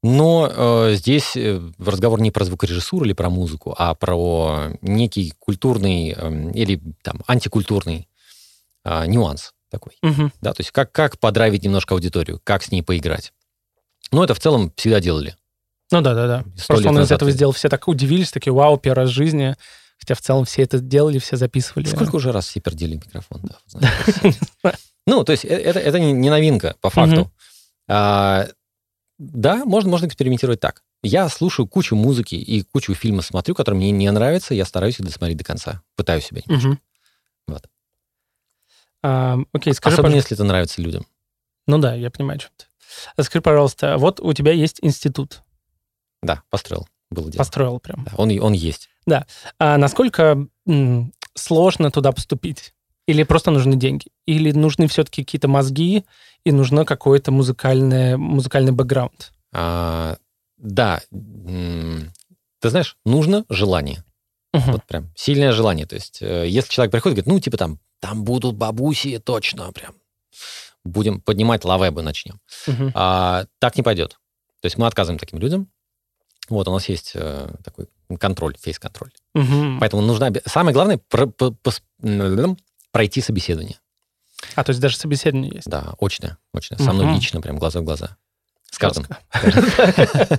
Но 0.04 0.48
э, 0.48 0.94
здесь 0.94 1.36
э, 1.36 1.60
разговор 1.78 2.20
не 2.20 2.30
про 2.30 2.44
звукорежиссуру 2.44 3.04
или 3.04 3.14
про 3.14 3.30
музыку, 3.30 3.74
а 3.76 3.96
про 3.96 4.70
некий 4.80 5.34
культурный 5.40 6.12
эм, 6.12 6.52
или 6.52 6.80
там 7.02 7.22
антикультурный 7.26 8.08
а, 8.84 9.06
нюанс 9.06 9.54
такой. 9.70 9.96
Мгм. 10.02 10.32
Да, 10.40 10.52
то 10.52 10.60
есть 10.60 10.70
как, 10.70 10.92
как 10.92 11.18
подравить 11.18 11.64
немножко 11.64 11.94
аудиторию, 11.94 12.40
как 12.44 12.62
с 12.62 12.70
ней 12.70 12.82
поиграть. 12.82 13.32
Ну, 14.12 14.22
это 14.22 14.34
в 14.34 14.38
целом 14.38 14.72
всегда 14.76 15.00
делали. 15.00 15.34
Ну 15.94 16.00
да, 16.00 16.12
да, 16.14 16.26
да. 16.26 16.44
Сто 16.56 16.74
Просто 16.74 16.88
он 16.88 16.98
из 16.98 17.12
этого 17.12 17.30
сделал. 17.30 17.52
Все 17.52 17.68
так 17.68 17.86
удивились, 17.86 18.32
такие, 18.32 18.52
вау, 18.52 18.78
первый 18.78 19.04
раз 19.04 19.10
в 19.10 19.12
жизни. 19.12 19.54
Хотя 19.96 20.16
в 20.16 20.20
целом 20.20 20.44
все 20.44 20.62
это 20.62 20.80
делали, 20.80 21.20
все 21.20 21.36
записывали. 21.36 21.86
Сколько 21.86 22.16
уже 22.16 22.32
раз 22.32 22.48
все 22.48 22.60
пердели 22.60 22.96
микрофон? 22.96 23.42
Ну, 25.06 25.22
то 25.22 25.32
есть 25.32 25.44
э- 25.44 25.48
это, 25.48 25.78
это 25.78 26.00
не 26.00 26.30
новинка, 26.30 26.76
по 26.80 26.88
факту. 26.88 27.30
А, 27.86 28.46
да, 29.18 29.66
можно, 29.66 29.90
можно 29.90 30.06
экспериментировать 30.06 30.60
так. 30.60 30.82
Я 31.02 31.28
слушаю 31.28 31.68
кучу 31.68 31.94
музыки 31.94 32.34
и 32.36 32.62
кучу 32.62 32.94
фильмов 32.94 33.26
смотрю, 33.26 33.54
которые 33.54 33.78
мне 33.78 33.90
не 33.90 34.10
нравятся, 34.10 34.54
я 34.54 34.64
стараюсь 34.64 34.98
их 34.98 35.04
досмотреть 35.04 35.36
до 35.36 35.44
конца. 35.44 35.82
Пытаюсь 35.94 36.24
себя. 36.24 36.40
Мгм. 36.46 36.80
Вот. 37.46 37.68
А, 39.02 39.36
окей, 39.52 39.74
скажи, 39.74 39.92
Особенно, 39.92 40.08
пожалуйста. 40.08 40.16
если 40.16 40.34
это 40.36 40.44
нравится 40.44 40.80
людям. 40.80 41.06
Ну 41.66 41.76
да, 41.76 41.94
я 41.94 42.10
понимаю, 42.10 42.40
что 42.40 42.50
ты. 42.56 43.22
Скажи, 43.22 43.42
пожалуйста, 43.42 43.98
вот 43.98 44.20
у 44.20 44.32
тебя 44.32 44.52
есть 44.52 44.78
институт. 44.80 45.43
Да, 46.24 46.42
построил. 46.50 46.86
Было 47.10 47.30
дело. 47.30 47.38
Построил 47.38 47.78
прям. 47.80 48.04
Да, 48.04 48.12
он, 48.16 48.36
он 48.40 48.52
есть. 48.52 48.88
А 49.58 49.76
насколько 49.76 50.46
м, 50.66 51.12
сложно 51.34 51.90
туда 51.90 52.12
поступить? 52.12 52.74
Или 53.06 53.22
просто 53.22 53.50
нужны 53.50 53.76
деньги? 53.76 54.06
Или 54.26 54.52
нужны 54.52 54.88
все-таки 54.88 55.22
какие-то 55.22 55.46
мозги 55.46 56.04
и 56.44 56.52
нужно 56.52 56.84
какой-то 56.86 57.30
музыкальный, 57.30 58.16
музыкальный 58.16 58.72
бэкграунд? 58.72 59.32
А, 59.52 60.16
да, 60.56 61.02
ты 61.12 62.70
знаешь, 62.70 62.96
нужно 63.04 63.44
желание. 63.50 64.02
Мгм. 64.54 64.72
Вот 64.72 64.84
прям 64.84 65.10
сильное 65.14 65.52
желание. 65.52 65.86
То 65.86 65.96
есть, 65.96 66.22
э, 66.22 66.46
если 66.48 66.70
человек 66.70 66.92
приходит 66.92 67.18
и 67.18 67.20
говорит, 67.20 67.34
ну, 67.34 67.40
типа 67.40 67.58
там, 67.58 67.78
там 68.00 68.24
будут 68.24 68.56
бабуси, 68.56 69.18
точно, 69.18 69.70
прям. 69.72 69.94
Будем 70.84 71.20
поднимать 71.20 71.64
лавебы, 71.64 72.02
начнем. 72.02 72.40
Мгм. 72.66 72.92
А, 72.94 73.46
так 73.58 73.76
не 73.76 73.82
пойдет. 73.82 74.18
То 74.60 74.66
есть 74.66 74.78
мы 74.78 74.86
отказываем 74.86 75.18
таким 75.18 75.38
людям. 75.38 75.68
Вот, 76.48 76.68
у 76.68 76.72
нас 76.72 76.88
есть 76.88 77.12
э, 77.14 77.48
такой 77.64 77.86
контроль, 78.18 78.54
фейс-контроль. 78.60 79.10
Мгм. 79.34 79.78
Поэтому 79.80 80.02
нужно... 80.02 80.26
обе- 80.26 80.42
Самое 80.46 80.74
главное 80.74 80.98
про- 80.98 81.26
по- 81.26 81.54
м, 82.02 82.56
пройти 82.92 83.20
собеседование. 83.22 83.78
А, 84.54 84.62
то 84.62 84.70
есть 84.70 84.80
даже 84.80 84.96
собеседование 84.98 85.52
есть? 85.54 85.66
Да, 85.68 85.94
очное, 86.00 86.36
очное. 86.52 86.78
Со 86.78 86.92
мной 86.92 87.06
Мгм. 87.06 87.14
лично, 87.16 87.40
прям 87.40 87.58
глаза 87.58 87.80
в 87.80 87.84
глаза. 87.84 88.16
С 88.70 88.78
каждым. 88.78 89.06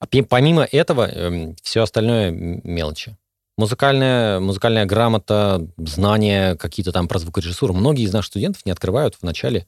А 0.00 0.06
Помимо 0.28 0.64
этого, 0.64 1.54
все 1.62 1.82
остальное 1.82 2.30
мелочи. 2.30 3.16
Музыкальная, 3.58 4.40
музыкальная 4.40 4.86
грамота, 4.86 5.66
знания 5.76 6.54
какие-то 6.56 6.92
там 6.92 7.06
про 7.08 7.18
звукорежиссуру. 7.18 7.74
Многие 7.74 8.04
из 8.04 8.12
наших 8.12 8.28
студентов 8.28 8.64
не 8.64 8.72
открывают 8.72 9.16
в 9.16 9.22
начале 9.22 9.66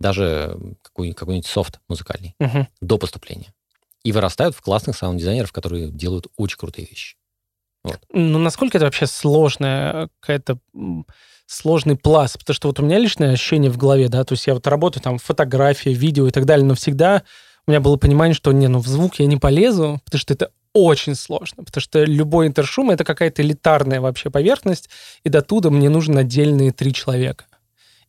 даже 0.00 0.56
какой- 0.82 1.12
какой-нибудь 1.12 1.46
софт 1.46 1.80
музыкальный 1.88 2.34
до 2.80 2.96
поступления. 2.98 3.52
И 4.04 4.12
вырастают 4.12 4.54
в 4.54 4.60
классных 4.60 4.96
саунд-дизайнеров, 4.96 5.52
которые 5.52 5.90
делают 5.90 6.28
очень 6.36 6.58
крутые 6.58 6.86
вещи. 6.86 7.16
Вот. 7.82 8.00
Ну, 8.12 8.38
насколько 8.38 8.78
это 8.78 8.86
вообще 8.86 9.06
сложная 9.06 10.08
какая-то 10.20 10.58
сложный 11.46 11.96
пласт? 11.96 12.38
Потому 12.38 12.54
что 12.54 12.68
вот 12.68 12.80
у 12.80 12.82
меня 12.82 12.98
личное 12.98 13.32
ощущение 13.32 13.70
в 13.70 13.76
голове, 13.76 14.08
да, 14.08 14.24
то 14.24 14.32
есть 14.32 14.46
я 14.46 14.54
вот 14.54 14.66
работаю 14.66 15.02
там 15.02 15.18
фотография, 15.18 15.92
видео 15.92 16.26
и 16.26 16.30
так 16.30 16.46
далее, 16.46 16.64
но 16.64 16.74
всегда 16.74 17.22
у 17.66 17.70
меня 17.70 17.80
было 17.80 17.96
понимание, 17.96 18.34
что 18.34 18.52
не, 18.52 18.68
ну 18.68 18.78
в 18.78 18.86
звук 18.86 19.16
я 19.16 19.26
не 19.26 19.36
полезу, 19.36 20.00
потому 20.04 20.18
что 20.18 20.34
это 20.34 20.50
очень 20.72 21.14
сложно, 21.14 21.64
потому 21.64 21.80
что 21.80 22.04
любой 22.04 22.48
интершум— 22.48 22.90
это 22.90 23.04
какая-то 23.04 23.42
элитарная 23.42 24.00
вообще 24.00 24.30
поверхность, 24.30 24.90
и 25.22 25.28
до 25.28 25.40
туда 25.40 25.70
мне 25.70 25.88
нужны 25.88 26.18
отдельные 26.18 26.72
три 26.72 26.92
человека. 26.92 27.46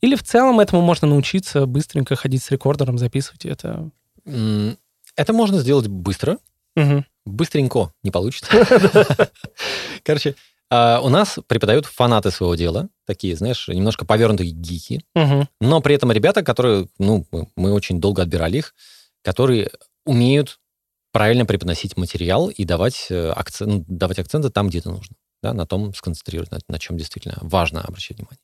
Или 0.01 0.15
в 0.15 0.23
целом 0.23 0.59
этому 0.59 0.81
можно 0.81 1.07
научиться 1.07 1.65
быстренько 1.65 2.15
ходить 2.15 2.43
с 2.43 2.51
рекордером, 2.51 2.97
записывать 2.97 3.45
это? 3.45 3.89
Это 5.15 5.33
можно 5.33 5.59
сделать 5.59 5.87
быстро. 5.87 6.37
Угу. 6.75 7.05
Быстренько 7.25 7.91
не 8.03 8.11
получится. 8.11 8.51
Короче, 10.03 10.35
а, 10.69 10.99
у 11.01 11.09
нас 11.09 11.39
преподают 11.47 11.85
фанаты 11.85 12.31
своего 12.31 12.55
дела, 12.55 12.89
такие, 13.05 13.35
знаешь, 13.35 13.67
немножко 13.67 14.05
повернутые 14.05 14.51
гики, 14.51 15.01
но 15.61 15.81
при 15.81 15.95
этом 15.95 16.11
ребята, 16.11 16.43
которые, 16.43 16.87
ну, 16.97 17.25
мы 17.55 17.71
очень 17.71 18.01
долго 18.01 18.23
отбирали 18.23 18.57
их, 18.57 18.75
которые 19.21 19.71
умеют 20.05 20.59
правильно 21.11 21.45
преподносить 21.45 21.95
материал 21.95 22.49
и 22.49 22.65
давать, 22.65 23.07
э, 23.09 23.29
акцент, 23.29 23.71
ну, 23.71 23.85
давать 23.87 24.19
акценты 24.19 24.49
там, 24.49 24.67
где 24.67 24.79
это 24.79 24.89
нужно. 24.89 25.15
Да, 25.41 25.53
на 25.53 25.65
том 25.65 25.93
сконцентрировать, 25.93 26.51
на, 26.51 26.59
на 26.67 26.77
чем 26.77 26.97
действительно 26.97 27.37
важно 27.39 27.81
обращать 27.81 28.17
внимание. 28.17 28.39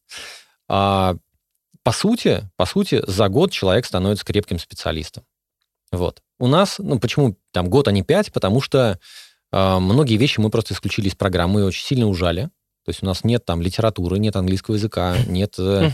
А, 0.70 1.18
по 1.84 1.92
сути, 1.92 2.50
по 2.56 2.66
сути, 2.66 3.02
за 3.06 3.28
год 3.28 3.52
человек 3.52 3.86
становится 3.86 4.24
крепким 4.24 4.58
специалистом. 4.58 5.26
Вот. 5.92 6.22
У 6.40 6.48
нас, 6.48 6.80
ну, 6.80 7.00
почему 7.00 7.38
там 7.52 7.70
год, 7.70 7.88
а 7.88 7.92
не 7.92 8.04
пять? 8.04 8.32
Потому 8.32 8.62
что 8.62 9.00
э, 9.52 9.80
многие 9.80 10.18
вещи 10.18 10.40
мы 10.40 10.50
просто 10.50 10.74
исключили 10.74 11.10
из 11.10 11.16
программы 11.16 11.62
и 11.62 11.64
очень 11.64 11.86
сильно 11.86 12.08
ужали. 12.08 12.50
То 12.84 12.90
есть 12.90 13.04
у 13.04 13.06
нас 13.06 13.24
нет 13.24 13.46
там 13.46 13.62
литературы, 13.62 14.18
нет 14.18 14.36
английского 14.36 14.76
языка, 14.76 15.16
нет 15.28 15.56
э, 15.60 15.92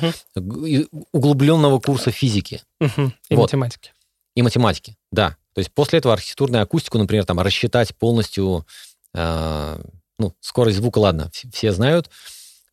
углубленного 1.12 1.80
курса 1.80 2.12
физики. 2.12 2.62
И 2.80 3.36
вот. 3.36 3.44
математики. 3.52 3.92
И 4.36 4.42
математики, 4.42 4.96
да. 5.12 5.36
То 5.54 5.60
есть 5.60 5.72
после 5.74 6.00
этого 6.00 6.14
архитектурную 6.14 6.62
акустику, 6.62 6.98
например, 6.98 7.26
там 7.26 7.40
рассчитать 7.40 7.96
полностью, 7.96 8.66
э, 9.14 9.84
ну, 10.20 10.34
скорость 10.40 10.78
звука, 10.78 11.00
ладно, 11.00 11.30
все 11.52 11.72
знают, 11.74 12.10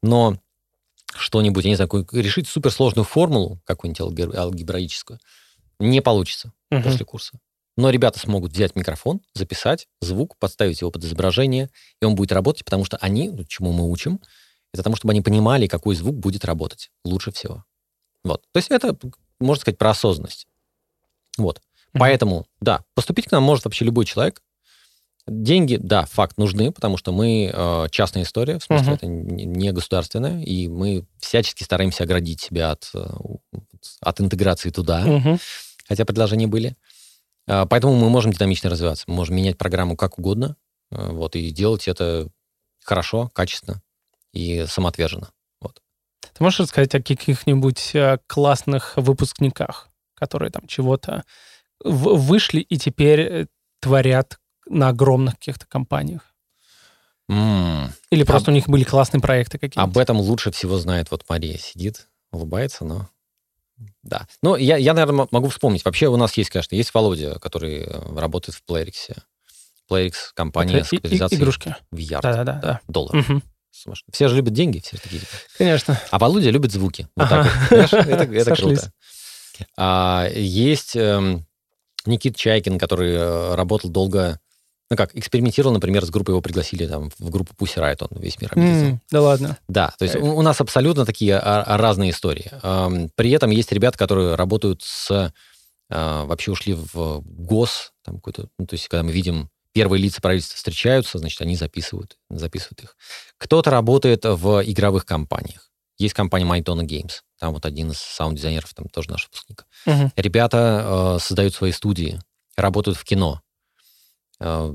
но 0.02 0.38
что-нибудь, 1.16 1.64
я 1.64 1.70
не 1.70 1.76
знаю, 1.76 1.90
решить 2.12 2.46
суперсложную 2.46 3.04
формулу, 3.04 3.60
какую-нибудь 3.64 4.36
алгебраическую, 4.36 5.18
не 5.78 6.02
получится 6.02 6.52
угу. 6.70 6.82
после 6.82 7.04
курса. 7.04 7.38
Но 7.76 7.90
ребята 7.90 8.20
смогут 8.20 8.52
взять 8.52 8.76
микрофон, 8.76 9.20
записать 9.34 9.88
звук, 10.00 10.36
подставить 10.38 10.80
его 10.80 10.90
под 10.90 11.04
изображение, 11.04 11.70
и 12.00 12.04
он 12.04 12.14
будет 12.14 12.32
работать, 12.32 12.64
потому 12.64 12.84
что 12.84 12.96
они, 12.98 13.30
ну, 13.30 13.44
чему 13.44 13.72
мы 13.72 13.90
учим, 13.90 14.20
это 14.72 14.82
тому, 14.82 14.96
чтобы 14.96 15.12
они 15.12 15.22
понимали, 15.22 15.66
какой 15.66 15.94
звук 15.94 16.16
будет 16.16 16.44
работать 16.44 16.90
лучше 17.04 17.32
всего. 17.32 17.64
Вот. 18.22 18.42
То 18.52 18.58
есть 18.58 18.70
это, 18.70 18.96
можно 19.40 19.60
сказать, 19.60 19.78
про 19.78 19.90
осознанность. 19.90 20.46
Вот. 21.36 21.58
Mm-hmm. 21.58 21.98
Поэтому, 21.98 22.46
да, 22.60 22.84
поступить 22.94 23.26
к 23.26 23.32
нам 23.32 23.42
может 23.42 23.64
вообще 23.64 23.84
любой 23.84 24.04
человек. 24.04 24.40
Деньги, 25.26 25.78
да, 25.80 26.04
факт, 26.04 26.36
нужны, 26.36 26.70
потому 26.70 26.96
что 26.96 27.10
мы 27.10 27.50
э, 27.52 27.86
частная 27.90 28.24
история, 28.24 28.58
в 28.58 28.64
смысле, 28.64 28.92
mm-hmm. 28.92 28.96
это 28.96 29.06
не 29.06 29.72
государственная, 29.72 30.42
и 30.42 30.68
мы 30.68 31.06
всячески 31.18 31.62
стараемся 31.62 32.04
оградить 32.04 32.42
себя 32.42 32.72
от, 32.72 32.90
э, 32.94 33.06
от 34.00 34.20
интеграции 34.20 34.70
туда. 34.70 35.04
Mm-hmm 35.06 35.40
хотя 35.86 36.04
предложения 36.04 36.46
были. 36.46 36.76
А, 37.46 37.66
поэтому 37.66 37.94
мы 37.94 38.08
можем 38.10 38.32
динамично 38.32 38.70
развиваться. 38.70 39.04
Мы 39.06 39.14
можем 39.14 39.36
менять 39.36 39.58
программу 39.58 39.96
как 39.96 40.18
угодно, 40.18 40.56
а, 40.90 41.12
вот, 41.12 41.36
и 41.36 41.50
делать 41.50 41.88
это 41.88 42.28
хорошо, 42.82 43.30
качественно 43.34 43.82
и 44.32 44.66
самоотверженно. 44.66 45.30
Вот. 45.60 45.80
Ты 46.20 46.42
можешь 46.42 46.60
рассказать 46.60 46.94
о 46.94 47.02
каких-нибудь 47.02 47.94
э, 47.94 48.18
классных 48.26 48.94
выпускниках, 48.96 49.88
которые 50.14 50.50
там 50.50 50.66
чего-то 50.66 51.24
вышли 51.80 52.60
и 52.60 52.76
теперь 52.76 53.20
э, 53.20 53.46
творят 53.80 54.38
на 54.66 54.88
огромных 54.88 55.34
каких-то 55.34 55.66
компаниях? 55.66 56.34
Mm. 57.30 57.90
Или 58.10 58.24
просто 58.24 58.50
об... 58.50 58.52
у 58.52 58.54
них 58.56 58.68
были 58.68 58.84
классные 58.84 59.20
проекты 59.20 59.58
какие-то? 59.58 59.82
Об 59.82 59.96
этом 59.96 60.18
лучше 60.18 60.50
всего 60.50 60.78
знает 60.78 61.10
вот 61.10 61.24
Мария 61.28 61.56
сидит, 61.56 62.08
улыбается, 62.32 62.84
но 62.84 63.08
да. 64.02 64.26
Ну, 64.42 64.56
я, 64.56 64.76
я, 64.76 64.94
наверное, 64.94 65.26
могу 65.30 65.48
вспомнить. 65.48 65.84
Вообще 65.84 66.08
у 66.08 66.16
нас 66.16 66.36
есть, 66.36 66.50
конечно, 66.50 66.74
есть 66.74 66.92
Володя, 66.94 67.38
который 67.38 67.82
э, 67.82 68.18
работает 68.18 68.56
в 68.56 68.70
Playrix. 68.70 69.16
Playrix— 69.90 70.14
компания 70.34 70.78
Это 70.78 71.28
с 71.28 71.32
игрушки. 71.32 71.76
в 71.90 71.96
ярд. 71.96 72.22
Да-да-да. 72.22 72.60
Да, 72.60 72.80
доллар. 72.88 73.16
Угу. 73.16 73.42
Все 74.12 74.28
же 74.28 74.36
любят 74.36 74.52
деньги, 74.52 74.78
все 74.78 74.96
такие. 74.96 75.20
Типа. 75.20 75.32
Конечно. 75.58 76.00
А 76.10 76.18
Володя 76.18 76.50
любит 76.50 76.72
звуки. 76.72 77.08
Вот 77.16 77.26
ага. 77.30 77.48
так 77.68 77.92
вот. 77.92 78.06
Это, 78.06 78.32
это 78.32 78.54
круто. 78.54 78.92
А, 79.76 80.28
есть 80.32 80.94
э, 80.96 81.40
Никит 82.06 82.36
Чайкин, 82.36 82.78
который 82.78 83.12
э, 83.14 83.54
работал 83.54 83.90
долго 83.90 84.38
ну 84.94 84.96
как, 84.96 85.16
экспериментировал, 85.16 85.74
например, 85.74 86.04
с 86.04 86.10
группой, 86.10 86.30
его 86.30 86.40
пригласили 86.40 86.86
там 86.86 87.10
в 87.18 87.30
группу 87.30 87.52
Pussy 87.54 87.78
Riot, 87.78 88.06
он 88.08 88.20
весь 88.20 88.40
мир 88.40 88.52
объездил. 88.52 88.94
Mm, 88.94 88.98
да 89.10 89.22
ладно. 89.22 89.58
Да, 89.66 89.92
то 89.98 90.04
есть 90.04 90.14
у, 90.14 90.36
у 90.36 90.42
нас 90.42 90.60
абсолютно 90.60 91.04
такие 91.04 91.36
а, 91.36 91.62
а, 91.62 91.76
разные 91.76 92.10
истории. 92.10 92.50
При 93.16 93.30
этом 93.32 93.50
есть 93.50 93.72
ребята, 93.72 93.98
которые 93.98 94.36
работают 94.36 94.82
с... 94.82 95.32
Э, 95.90 96.24
вообще 96.24 96.52
ушли 96.52 96.74
в 96.74 97.22
ГОС, 97.24 97.92
там 98.04 98.16
какой-то, 98.16 98.48
ну, 98.58 98.66
то 98.66 98.74
есть 98.74 98.88
когда 98.88 99.02
мы 99.02 99.12
видим 99.12 99.50
первые 99.72 100.00
лица 100.00 100.20
правительства 100.22 100.56
встречаются, 100.56 101.18
значит, 101.18 101.42
они 101.42 101.56
записывают, 101.56 102.16
записывают 102.30 102.84
их. 102.84 102.96
Кто-то 103.36 103.70
работает 103.70 104.24
в 104.24 104.62
игровых 104.64 105.04
компаниях. 105.04 105.70
Есть 105.98 106.14
компания 106.14 106.46
Mytona 106.46 106.84
Games. 106.84 107.20
Там 107.38 107.52
вот 107.52 107.66
один 107.66 107.90
из 107.90 107.98
саунд-дизайнеров, 107.98 108.72
там 108.74 108.88
тоже 108.88 109.10
наш 109.10 109.24
выпускник. 109.24 109.66
Uh-huh. 109.86 110.10
Ребята 110.16 111.16
э, 111.16 111.18
создают 111.20 111.54
свои 111.54 111.72
студии, 111.72 112.18
работают 112.56 112.96
в 112.96 113.04
кино. 113.04 113.42
Э, 114.44 114.74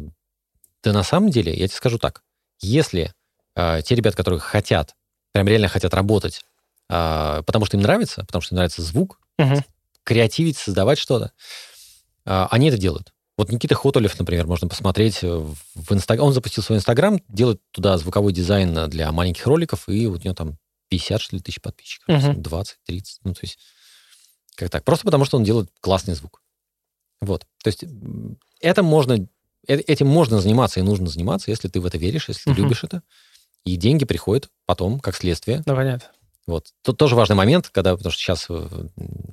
да 0.83 0.93
на 0.93 1.03
самом 1.03 1.29
деле, 1.29 1.51
я 1.51 1.67
тебе 1.67 1.77
скажу 1.77 1.99
так, 1.99 2.23
если 2.59 3.13
э, 3.55 3.81
те 3.83 3.95
ребята, 3.95 4.17
которые 4.17 4.39
хотят, 4.39 4.95
прям 5.31 5.47
реально 5.47 5.67
хотят 5.67 5.93
работать, 5.93 6.41
э, 6.89 7.43
потому 7.45 7.65
что 7.65 7.77
им 7.77 7.83
нравится, 7.83 8.23
потому 8.25 8.41
что 8.41 8.55
им 8.55 8.57
нравится 8.57 8.81
звук, 8.81 9.19
угу. 9.37 9.63
креативить, 10.03 10.57
создавать 10.57 10.97
что-то, 10.97 11.31
э, 12.25 12.47
они 12.49 12.69
это 12.69 12.77
делают. 12.77 13.13
Вот 13.37 13.51
Никита 13.51 13.75
Хотолев, 13.75 14.17
например, 14.19 14.47
можно 14.47 14.67
посмотреть 14.67 15.21
в 15.21 15.93
Инстаграм. 15.93 16.27
Он 16.27 16.33
запустил 16.33 16.61
свой 16.61 16.77
Инстаграм, 16.77 17.21
делает 17.29 17.61
туда 17.71 17.97
звуковой 17.97 18.33
дизайн 18.33 18.89
для 18.89 19.09
маленьких 19.13 19.47
роликов, 19.47 19.87
и 19.87 20.07
вот 20.07 20.21
у 20.21 20.23
него 20.25 20.35
там 20.35 20.57
50, 20.89 21.21
что 21.21 21.35
ли, 21.37 21.41
тысяч 21.41 21.61
подписчиков, 21.61 22.09
uh-huh. 22.09 22.33
20, 22.33 22.77
30, 22.85 23.19
ну, 23.23 23.33
то 23.33 23.39
есть 23.43 23.57
как 24.55 24.69
так. 24.69 24.83
Просто 24.83 25.05
потому, 25.05 25.23
что 25.23 25.37
он 25.37 25.45
делает 25.45 25.69
классный 25.79 26.15
звук. 26.15 26.41
Вот. 27.21 27.45
То 27.63 27.69
есть 27.69 27.85
это 28.59 28.83
можно 28.83 29.19
Э, 29.19 29.21
этим 29.67 30.07
можно 30.07 30.39
заниматься 30.39 30.79
и 30.79 30.83
нужно 30.83 31.07
заниматься, 31.07 31.51
если 31.51 31.67
ты 31.67 31.79
в 31.79 31.85
это 31.85 31.97
веришь, 31.97 32.27
если 32.27 32.43
ты 32.43 32.51
угу. 32.51 32.61
любишь 32.61 32.83
это. 32.83 33.01
И 33.65 33.75
деньги 33.75 34.05
приходят 34.05 34.49
потом, 34.65 34.99
как 34.99 35.15
следствие. 35.15 35.63
Да, 35.65 35.75
понятно. 35.75 36.09
Вот. 36.47 36.67
Тут 36.83 36.97
тоже 36.97 37.15
важный 37.15 37.35
момент, 37.35 37.69
когда, 37.69 37.95
потому 37.95 38.11
что 38.11 38.21
сейчас 38.21 38.47
э, 38.49 38.67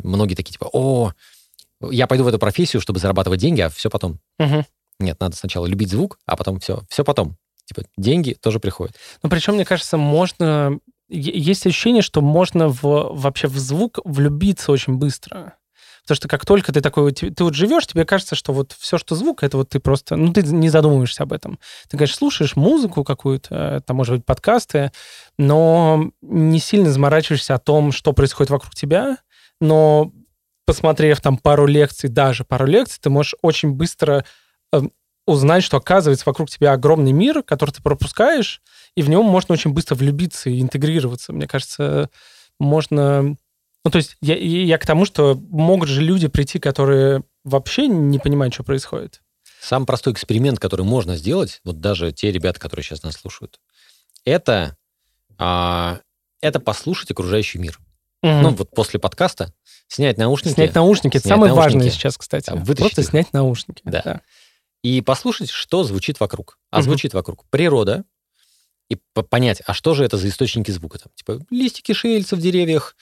многие 0.03 0.35
такие, 0.35 0.53
типа, 0.53 0.69
о, 0.73 1.13
я 1.81 2.07
пойду 2.07 2.25
в 2.25 2.29
эту 2.29 2.39
профессию, 2.39 2.81
чтобы 2.81 2.99
зарабатывать 2.99 3.41
деньги, 3.41 3.63
а 3.63 3.71
все 3.71 3.89
потом. 3.89 4.21
Угу. 4.39 4.67
Нет, 4.99 5.21
надо 5.21 5.37
сначала 5.37 5.67
любить 5.67 5.91
звук, 5.91 6.19
а 6.27 6.37
потом 6.37 6.61
все, 6.61 6.83
все 6.89 7.05
потом. 7.05 7.37
Типа, 7.65 7.83
деньги 7.97 8.35
тоже 8.35 8.61
приходят. 8.61 8.97
Ну, 9.23 9.31
причем, 9.31 9.55
мне 9.55 9.65
кажется, 9.65 9.97
можно... 9.97 10.79
Есть 11.09 11.67
ощущение, 11.67 12.03
что 12.03 12.21
можно 12.21 12.69
в, 12.69 12.83
вообще 12.83 13.47
в 13.49 13.57
звук 13.59 14.01
влюбиться 14.05 14.73
очень 14.73 14.95
быстро. 14.95 15.55
Потому 16.07 16.17
что 16.17 16.29
как 16.29 16.47
только 16.47 16.73
ты 16.73 16.81
такой, 16.81 17.11
ты, 17.11 17.33
вот 17.43 17.55
живешь, 17.55 17.87
тебе 17.89 18.05
кажется, 18.05 18.37
что 18.37 18.53
вот 18.53 18.77
все, 18.79 18.97
что 18.97 19.17
звук, 19.17 19.43
это 19.43 19.57
вот 19.57 19.71
ты 19.71 19.81
просто, 19.81 20.15
ну, 20.15 20.33
ты 20.33 20.43
не 20.43 20.69
задумываешься 20.69 21.25
об 21.25 21.33
этом. 21.33 21.59
Ты, 21.89 21.97
конечно, 21.97 22.17
слушаешь 22.17 22.55
музыку 22.55 23.03
какую-то, 23.03 23.83
там, 23.85 23.97
может 23.97 24.15
быть, 24.15 24.25
подкасты, 24.25 24.93
но 25.37 26.13
не 26.23 26.61
сильно 26.61 26.93
заморачиваешься 26.93 27.57
о 27.57 27.59
том, 27.59 27.91
что 27.91 28.13
происходит 28.13 28.51
вокруг 28.51 28.73
тебя, 28.73 29.19
но 29.61 30.13
посмотрев 30.65 31.21
там 31.21 31.39
пару 31.39 31.67
лекций, 31.67 32.09
даже 32.09 32.45
пару 32.45 32.67
лекций, 32.67 33.01
ты 33.03 33.11
можешь 33.11 33.35
очень 33.43 33.73
быстро 33.73 34.25
э, 34.73 34.83
узнать, 35.27 35.65
что 35.65 35.79
оказывается 35.79 36.25
вокруг 36.27 36.51
тебя 36.51 36.73
огромный 36.73 37.13
мир, 37.13 37.43
который 37.43 37.73
ты 37.73 37.83
пропускаешь, 37.83 38.63
и 38.97 39.03
в 39.03 39.09
нем 39.09 39.25
можно 39.25 39.55
очень 39.55 39.73
быстро 39.73 39.97
влюбиться 39.97 40.51
и 40.51 40.61
интегрироваться. 40.61 41.33
Мне 41.33 41.49
кажется, 41.49 42.11
можно 42.61 43.37
ну, 43.87 43.91
то 43.93 43.99
есть 43.99 44.17
я, 44.21 44.37
я 44.37 44.79
к 44.79 44.85
тому, 44.85 45.05
что 45.05 45.41
могут 45.49 45.89
же 45.89 46.03
люди 46.03 46.27
прийти, 46.27 46.59
которые 46.59 47.23
вообще 47.45 47.87
не 47.87 48.19
понимают, 48.19 48.53
что 48.53 48.65
происходит. 48.65 49.23
Самый 49.61 49.87
простой 49.87 50.13
эксперимент, 50.13 50.59
который 50.59 50.85
можно 50.85 51.17
сделать, 51.17 51.61
вот 51.63 51.81
даже 51.81 52.11
те 52.11 52.33
ребята, 52.33 52.59
которые 52.59 52.83
сейчас 52.83 53.05
нас 53.05 53.15
слушают, 53.15 53.61
это, 54.25 54.77
а, 55.39 56.01
это 56.41 56.59
послушать 56.59 57.13
окружающий 57.13 57.59
мир. 57.59 57.79
Угу. 58.25 58.33
Ну, 58.33 58.51
вот 58.51 58.71
после 58.71 58.99
подкаста 58.99 59.55
снять 59.87 60.19
наушники. 60.19 60.55
Снять 60.55 60.75
наушники. 60.75 61.13
Снять 61.13 61.23
это 61.25 61.29
самое 61.29 61.55
наушники, 61.55 61.75
важное 61.75 61.91
сейчас, 61.93 62.19
кстати. 62.19 62.51
Да, 62.51 62.75
Просто 62.75 63.03
их. 63.03 63.07
снять 63.07 63.33
наушники. 63.33 63.83
Да. 63.85 64.03
да. 64.05 64.21
и 64.83 65.01
послушать, 65.01 65.51
что 65.51 65.85
звучит 65.85 66.19
вокруг. 66.19 66.59
А 66.71 66.79
Мгм. 66.79 66.85
звучит 66.87 67.15
вокруг 67.15 67.45
природа, 67.51 68.03
и 68.89 68.97
по- 69.15 69.23
понять, 69.23 69.63
а 69.65 69.75
что 69.75 69.95
же 69.95 70.05
это 70.05 70.17
за 70.17 70.29
источники 70.29 70.73
звука. 70.73 70.99
Там, 70.99 71.13
типа 71.15 71.45
листики 71.51 71.93
шевелятся 71.93 72.35
в 72.35 72.41
деревьях, 72.41 72.97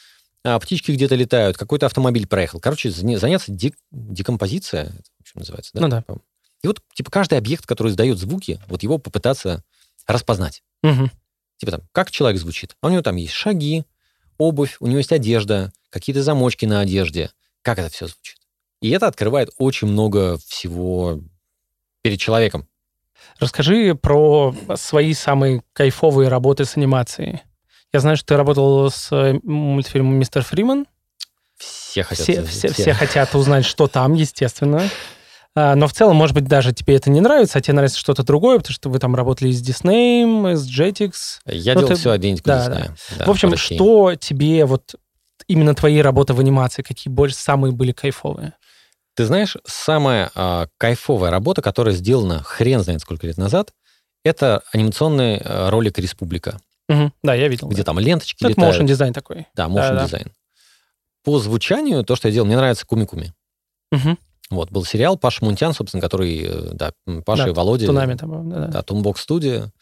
а, 0.45 0.59
птички 0.59 0.93
где-то 0.93 1.15
летают, 1.15 1.57
какой-то 1.57 1.87
автомобиль 1.87 2.27
проехал. 2.27 2.61
Короче, 2.61 2.91
заня- 2.91 3.19
заняться 3.19 3.51
дек- 3.51 3.79
декомпозиция, 3.91 4.85
это, 4.85 5.11
в 5.19 5.21
общем, 5.23 5.41
называется, 5.41 5.71
да? 5.75 5.81
Ну 5.81 5.89
да. 5.89 6.05
И 6.63 6.67
вот, 6.67 6.81
типа, 6.95 7.11
каждый 7.11 7.39
объект, 7.39 7.67
который 7.67 7.89
издает 7.89 8.19
звуки, 8.19 8.61
вот 8.69 8.83
его 8.83 8.99
попытаться 8.99 9.65
распознать. 10.07 10.63
Мгм. 10.83 11.11
Типа 11.57 11.73
там, 11.73 11.81
как 11.93 12.11
человек 12.11 12.41
звучит. 12.41 12.77
А 12.81 12.89
у 12.89 12.91
него 12.91 13.03
там 13.03 13.17
есть 13.17 13.33
шаги, 13.33 13.85
обувь, 14.39 14.77
у 14.81 14.87
него 14.87 14.99
есть 14.99 15.13
одежда, 15.13 15.73
какие-то 15.91 16.23
замочки 16.23 16.67
на 16.67 16.81
одежде. 16.81 17.31
Как 17.63 17.79
это 17.79 17.89
все 17.91 18.07
звучит? 18.07 18.37
И 18.81 18.91
это 18.91 19.07
открывает 19.07 19.51
очень 19.59 19.89
много 19.89 20.37
всего 20.47 21.21
перед 22.03 22.19
человеком. 22.19 22.69
Расскажи 23.39 23.95
про 23.95 24.55
свои 24.77 25.15
самые 25.15 25.63
кайфовые 25.73 26.29
работы 26.29 26.65
с 26.65 26.77
анимацией. 26.77 27.41
Я 27.95 28.01
знаю, 28.01 28.17
что 28.17 28.27
ты 28.27 28.37
работал 28.37 28.91
с 28.91 29.09
э, 29.13 29.39
мультфильмом 29.45 30.17
«Мистер 30.17 30.43
Фриман». 30.43 30.87
Все 31.57 32.03
хотят... 32.03 32.27
Все, 32.27 32.43
все, 32.45 32.69
все 32.73 32.93
хотят 32.93 33.33
узнать, 33.37 33.65
что 33.65 33.87
там, 33.87 34.15
естественно. 34.15 34.83
А, 35.55 35.77
Но 35.77 35.87
в 35.87 35.93
целом, 35.93 36.17
может 36.17 36.35
быть, 36.35 36.47
даже 36.47 36.73
тебе 36.73 36.97
это 36.97 37.09
не 37.09 37.21
нравится, 37.21 37.59
а 37.59 37.61
тебе 37.63 37.75
нравится 37.75 37.97
что-то 38.01 38.25
другое, 38.25 38.59
потому 38.59 38.75
что 38.75 38.91
вы 38.91 38.99
там 38.99 39.15
работали 39.15 39.53
с 39.53 39.63
Disney, 39.63 40.57
с 40.57 40.67
Jetix. 40.69 41.13
Я 41.47 41.75
Ну, 41.75 41.83
делал 41.83 41.93
ты- 41.95 42.01
все 42.01 42.11
один 42.11 42.37
да, 42.45 42.59
Диснея. 42.67 42.97
Да, 43.17 43.27
в 43.27 43.31
общем, 43.31 43.53
России. 43.53 43.77
что 43.77 44.17
тебе 44.17 44.65
вот 44.65 44.97
именно 45.47 45.73
твои 45.77 46.01
работы 46.01 46.35
в 46.35 46.41
анимации, 46.41 46.83
какие 46.83 47.13
больше 47.13 47.37
самые 47.37 47.71
были 47.73 47.93
кайфовые? 47.93 48.55
Ты 49.15 49.25
знаешь, 49.27 49.57
самая 49.65 50.33
а, 50.35 50.67
кайфовая 50.79 51.31
работа, 51.31 51.63
которая 51.63 51.95
сделана 51.95 52.43
хрен 52.43 52.81
знает 52.83 53.03
сколько 53.03 53.25
лет 53.29 53.37
назад, 53.39 53.71
это 54.25 54.65
анимационный 54.73 55.37
а, 55.45 55.71
ролик 55.71 55.97
«Республика», 56.01 56.59
Мгм. 56.89 57.13
Да, 57.23 57.35
я 57.35 57.49
видел. 57.49 57.69
где 57.69 57.79
да. 57.79 57.85
там 57.85 57.99
ленточки 57.99 58.43
Это 58.45 58.49
летают. 58.51 58.77
motion 58.81 58.87
дизайн 58.87 59.13
такой. 59.13 59.47
Да, 59.55 59.67
motion 59.67 60.05
дизайн. 60.05 60.33
По 61.25 61.39
звучанию, 61.39 62.05
то, 62.05 62.17
что 62.17 62.29
я 62.29 62.35
делал, 62.35 62.47
мне 62.47 62.57
нравится 62.57 62.85
Куми-Куми. 62.87 63.33
Мгм. 63.91 64.19
Вот, 64.51 64.71
был 64.71 64.85
сериал 64.85 65.17
Паша 65.17 65.43
Мунтян, 65.45 65.73
собственно, 65.73 66.03
который, 66.03 66.43
э, 66.45 66.71
да, 66.75 66.93
Паша 67.25 67.45
Да, 67.45 67.49
и 67.51 67.53
Володя. 67.53 67.87
Тунами 67.87 68.15
там. 68.15 68.51
Да, 68.51 68.67
да. 68.69 68.83
Да, 68.83 69.13
студия. 69.17 69.73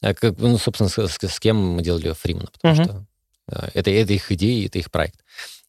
Как, 0.00 0.22
Ну, 0.38 0.56
собственно, 0.58 0.88
с, 0.88 0.98
с- 1.08 1.28
с 1.28 1.40
кем 1.40 1.56
мы 1.56 1.82
делали 1.82 2.12
Фримана, 2.12 2.46
потому 2.52 2.74
Мгм. 2.74 2.84
что 2.84 3.04
э, 3.48 3.68
это, 3.74 3.90
это 3.90 4.12
их 4.12 4.30
идея, 4.30 4.66
это 4.66 4.78
их 4.78 4.90
проект. 4.90 5.18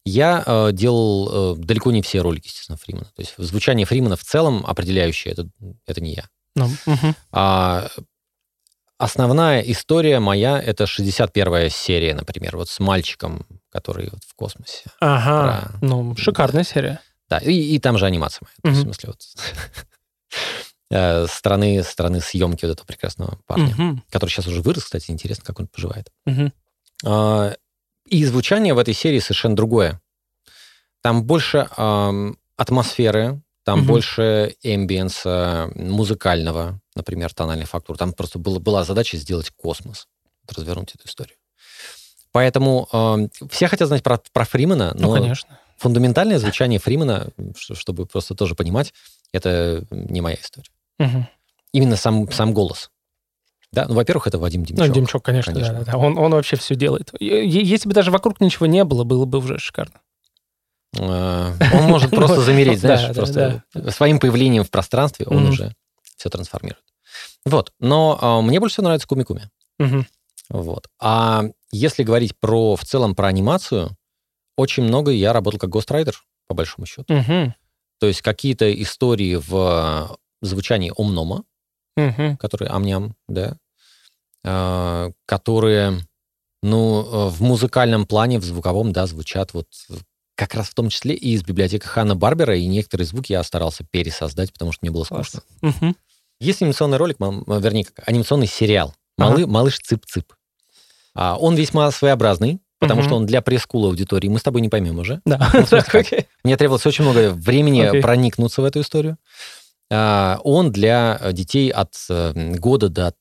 Я 0.04 0.44
э, 0.46 0.70
делал 0.74 1.56
э, 1.56 1.58
далеко 1.58 1.92
не 1.92 2.02
все 2.04 2.20
ролики, 2.22 2.48
естественно, 2.48 2.78
Фримана. 2.78 3.06
То 3.16 3.22
есть 3.22 3.34
звучание 3.38 3.86
Фримана 3.88 4.16
в 4.18 4.24
целом 4.24 4.64
определяющее, 4.66 5.32
это, 5.34 5.48
это 5.88 6.02
не 6.02 6.14
я. 6.14 6.30
Ну, 6.56 6.70
мгм. 6.86 7.16
А 7.32 7.88
основная 8.98 9.62
история 9.62 10.20
моя, 10.20 10.60
это 10.62 10.86
61-я 10.86 11.70
серия, 11.70 12.14
например, 12.16 12.58
вот 12.58 12.70
с 12.70 12.80
мальчиком, 12.80 13.46
который 13.72 14.10
вот 14.12 14.24
в 14.26 14.34
космосе. 14.36 14.84
Ага. 15.00 15.70
Про- 15.80 15.88
Ну, 15.88 16.16
шикарная 16.16 16.64
серия. 16.64 17.00
Да, 17.30 17.38
и, 17.40 17.52
и 17.54 17.80
там 17.80 17.98
же 17.98 18.06
анимация 18.06 18.48
моя. 18.64 18.74
Мгм. 18.74 18.82
в 18.82 18.84
смысле, 18.84 19.10
вот 19.10 19.22
э, 20.92 21.28
стороны, 21.28 21.84
стороны 21.84 22.22
съемки 22.22 22.66
вот 22.66 22.72
этого 22.74 22.86
прекрасного 22.86 23.40
парня, 23.48 23.74
Мгм. 23.78 24.04
который 24.12 24.30
сейчас 24.30 24.48
уже 24.48 24.62
вырос, 24.62 24.84
кстати, 24.84 25.12
интересно, 25.12 25.44
как 25.46 25.60
он 25.60 25.68
поживает. 25.68 26.12
А, 27.06 27.54
И 28.08 28.24
звучание 28.26 28.74
в 28.76 28.78
этой 28.78 28.94
серии 28.94 29.20
совершенно 29.20 29.56
другое. 29.56 30.00
Там 31.02 31.24
больше 31.24 31.68
ам, 31.76 32.38
атмосферы, 32.56 33.42
там 33.64 33.80
Мгм. 33.80 33.88
больше 33.88 34.56
эмбиенса 34.62 35.72
музыкального, 35.74 36.80
например, 36.96 37.34
тональной 37.34 37.66
фактуры. 37.66 37.98
Там 37.98 38.14
просто 38.14 38.40
было, 38.40 38.60
была 38.60 38.84
задача 38.84 39.18
сделать 39.18 39.50
космос, 39.52 40.08
развернуть 40.56 40.96
эту 40.96 41.08
историю. 41.08 41.36
Поэтому 42.32 42.88
ам, 42.92 43.30
все 43.50 43.68
хотят 43.68 43.88
знать 43.88 44.04
про, 44.04 44.20
про 44.34 44.46
Фримена, 44.46 44.94
Ну, 44.96 45.08
но 45.08 45.14
конечно. 45.14 45.58
фундаментальное 45.78 46.38
звучание 46.40 46.80
Фримена, 46.80 47.30
чтобы 47.74 48.06
просто 48.06 48.36
тоже 48.36 48.56
понимать, 48.56 48.94
это 49.32 49.86
не 49.92 50.22
моя 50.22 50.36
история. 50.42 50.70
Мгм. 51.00 51.28
Именно 51.72 51.96
сам, 51.98 52.32
сам 52.32 52.54
голос. 52.54 52.90
Да, 53.72 53.86
ну, 53.88 53.96
во-первых, 53.96 54.28
это 54.28 54.38
Вадим 54.38 54.62
Ну, 54.62 54.68
Демчок. 54.68 54.94
Демчок, 54.94 55.24
конечно, 55.26 55.52
конечно. 55.54 55.74
да, 55.74 55.80
да, 55.86 55.92
да. 55.94 55.98
Он, 55.98 56.18
он 56.18 56.32
вообще 56.32 56.56
все 56.56 56.76
делает. 56.76 57.12
Если 57.20 57.88
бы 57.90 57.94
даже 57.94 58.12
вокруг 58.12 58.40
ничего 58.40 58.66
не 58.68 58.84
было, 58.86 59.04
было 59.04 59.26
бы 59.26 59.40
уже 59.40 59.58
шикарно. 59.60 60.00
Э, 60.98 61.54
Он 61.74 61.84
может 61.84 62.10
просто 62.12 62.40
замереть, 62.42 62.82
Да, 62.82 62.98
знаешь, 62.98 63.16
просто 63.16 63.64
своим 63.92 64.20
появлением 64.20 64.64
в 64.64 64.72
пространстве 64.72 65.26
он 65.26 65.48
уже 65.48 65.74
все 66.16 66.30
трансформирует. 66.30 66.84
Вот. 67.46 67.72
Но 67.80 68.18
а, 68.22 68.42
мне 68.42 68.60
больше 68.60 68.76
всего 68.76 68.86
нравится 68.86 69.08
Куми-Куми. 69.08 69.44
Мгм. 69.80 70.08
Вот. 70.50 70.88
А 71.00 71.44
если 71.72 72.04
говорить 72.04 72.38
про, 72.40 72.76
в 72.76 72.84
целом 72.84 73.16
про 73.16 73.28
анимацию, 73.28 73.96
очень 74.58 74.84
много 74.84 75.12
я 75.12 75.34
работал 75.34 75.60
как 75.60 75.70
гострайдер, 75.70 76.24
по 76.48 76.54
большому 76.54 76.86
счету. 76.86 77.14
Мгм. 77.14 77.54
То 78.00 78.08
есть 78.08 78.22
какие-то 78.22 78.72
истории 78.82 79.36
в 79.36 80.18
звучании 80.42 80.92
омнома, 80.96 81.44
Мгм. 81.98 82.38
которые 82.38 82.70
амням, 82.70 83.16
да, 83.28 83.58
а, 84.44 85.12
которые, 85.26 86.06
ну, 86.62 87.02
э, 87.02 87.30
в 87.30 87.42
музыкальном 87.42 88.06
плане, 88.06 88.40
в 88.40 88.44
звуковом, 88.44 88.92
да, 88.94 89.08
звучат 89.08 89.54
вот 89.54 89.68
как 90.36 90.54
раз 90.54 90.68
в 90.70 90.74
том 90.76 90.90
числе 90.90 91.16
и 91.16 91.30
из 91.32 91.44
библиотеки 91.44 91.86
Ханна 91.86 92.16
Барбера, 92.16 92.56
и 92.58 92.66
некоторые 92.68 93.08
звуки 93.08 93.32
я 93.32 93.42
старался 93.44 93.86
пересоздать, 93.90 94.52
потому 94.52 94.72
что 94.74 94.80
мне 94.84 94.92
было 94.92 95.06
Класс. 95.06 95.28
скучно. 95.62 95.96
Есть 96.46 96.62
анимационный 96.62 96.98
ролик, 96.98 97.18
э, 97.20 97.60
вернее, 97.60 97.86
анимационный 98.06 98.48
сериал 98.48 98.94
«Малы- 99.20 99.48
«Малыш 99.48 99.80
Цып-Цып». 99.82 100.26
А, 101.16 101.38
Он 101.38 101.56
весьма 101.56 101.90
своеобразный, 101.92 102.60
потому 102.80 103.00
Мгм. 103.02 103.08
что 103.10 103.16
он 103.16 103.26
для 103.26 103.42
пресс-кула 103.42 103.88
аудитории. 103.88 104.28
Мы 104.28 104.38
с 104.40 104.44
тобой 104.44 104.62
не 104.62 104.70
поймем 104.70 105.00
уже. 105.00 105.22
Да. 105.26 105.50
Ну? 105.54 105.62
Окей. 105.94 106.28
Мне 106.44 106.58
требовалось 106.58 106.86
очень 106.86 107.04
много 107.06 107.32
времени 107.32 107.82
Окей. 107.82 108.02
проникнуться 108.02 108.62
в 108.62 108.66
эту 108.66 108.82
историю. 108.82 109.18
А, 109.92 110.40
Он 110.44 110.72
для 110.72 111.18
э, 111.22 111.32
детей 111.34 111.70
от 111.70 111.94
э, 112.10 112.34
года 112.58 112.90
до, 112.90 113.14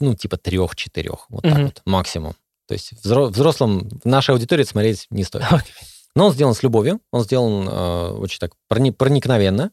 ну, 0.00 0.14
типа 0.14 0.36
трех-четырех, 0.38 1.26
вот 1.28 1.42
так 1.42 1.52
Мгм. 1.52 1.64
вот, 1.66 1.82
максимум. 1.84 2.34
То 2.66 2.74
есть 2.74 2.92
взро- 3.04 3.28
взрослым 3.28 3.88
в 4.02 4.06
нашей 4.08 4.30
аудитории 4.30 4.64
смотреть 4.64 5.06
не 5.10 5.24
стоит. 5.24 5.44
Окей. 5.50 5.74
Но 6.14 6.26
он 6.26 6.32
сделан 6.32 6.54
с 6.54 6.62
любовью, 6.62 7.00
он 7.10 7.22
сделан 7.24 7.68
э, 7.68 8.08
очень 8.18 8.38
так 8.38 8.52
прони- 8.68 8.92
проникновенно. 8.92 9.70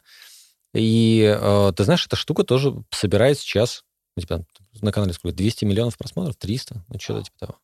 И 0.74 1.24
э, 1.40 1.74
ты 1.76 1.84
знаешь, 1.84 2.06
эта 2.06 2.16
штука 2.16 2.44
тоже 2.44 2.74
собирает 2.92 3.40
сейчас, 3.40 3.84
ну, 4.16 4.22
типа, 4.22 4.46
на 4.82 4.92
канале 4.92 5.14
сколько, 5.14 5.36
200 5.36 5.66
миллионов 5.66 5.98
просмотров, 5.98 6.36
300, 6.38 6.84
ну, 6.88 7.00
что-то 7.00 7.24
типа 7.24 7.38
того. 7.40 7.56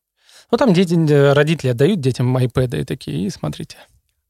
Ну, 0.51 0.57
там 0.57 0.73
дети, 0.73 0.93
э, 1.11 1.33
родители 1.33 1.69
отдают 1.69 1.99
детям 2.01 2.35
iPad 2.37 2.81
и 2.81 2.83
такие, 2.85 3.25
и 3.25 3.29
смотрите. 3.29 3.77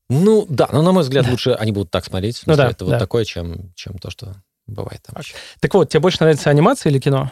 Ну, 0.10 0.46
да, 0.50 0.70
но, 0.72 0.82
на 0.82 0.92
мой 0.92 1.04
взгляд, 1.04 1.28
лучше 1.28 1.52
они 1.52 1.72
будут 1.72 1.90
так 1.90 2.06
смотреть. 2.06 2.44
Ну 2.46 2.56
да, 2.56 2.70
это 2.70 2.86
вот 2.86 2.92
да. 2.92 3.00
такое, 3.00 3.26
чем, 3.26 3.74
чем 3.76 3.98
то, 3.98 4.10
что 4.12 4.36
бывает 4.68 5.02
там. 5.04 5.16
вообще. 5.16 5.36
Так 5.60 5.74
вот, 5.74 5.90
тебе 5.90 6.00
больше 6.00 6.18
нравится 6.20 6.50
анимация 6.50 6.92
или 6.92 7.00
кино? 7.00 7.32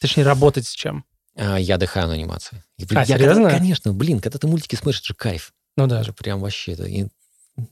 Точнее, 0.00 0.24
работать 0.24 0.66
с 0.66 0.72
чем? 0.72 1.04
А, 1.36 1.56
Я 1.58 1.76
дыхаю 1.76 2.08
на 2.08 2.14
анимации. 2.14 2.62
А, 2.78 2.82
я 2.82 2.86
когда- 2.86 3.04
серьезно? 3.04 3.50
конечно, 3.50 3.92
блин, 3.92 4.20
когда 4.20 4.38
ты 4.38 4.46
мультики 4.46 4.76
смотришь, 4.76 5.00
это 5.00 5.08
же 5.08 5.14
кайф. 5.14 5.52
Ну 5.76 5.86
да. 5.86 5.98
Даже 5.98 6.12
прям 6.12 6.40
вообще 6.40 6.72
это... 6.72 6.84
и- 6.84 7.06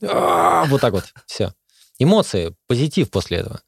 А, 0.03 0.65
Вот 0.65 0.81
так 0.81 0.93
вот, 0.93 1.11
все. 1.25 1.53
Эмоции, 1.99 2.55
позитив 2.67 3.09
после 3.09 3.37
этого. 3.37 3.61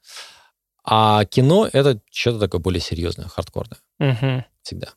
А 0.83 1.25
кино— 1.25 1.69
это 1.73 2.01
что-то 2.11 2.39
такое 2.39 2.61
более 2.61 2.81
серьезное, 2.81 3.27
хардкорное. 3.27 3.79
Мгм. 3.99 4.45
Всегда. 4.61 4.87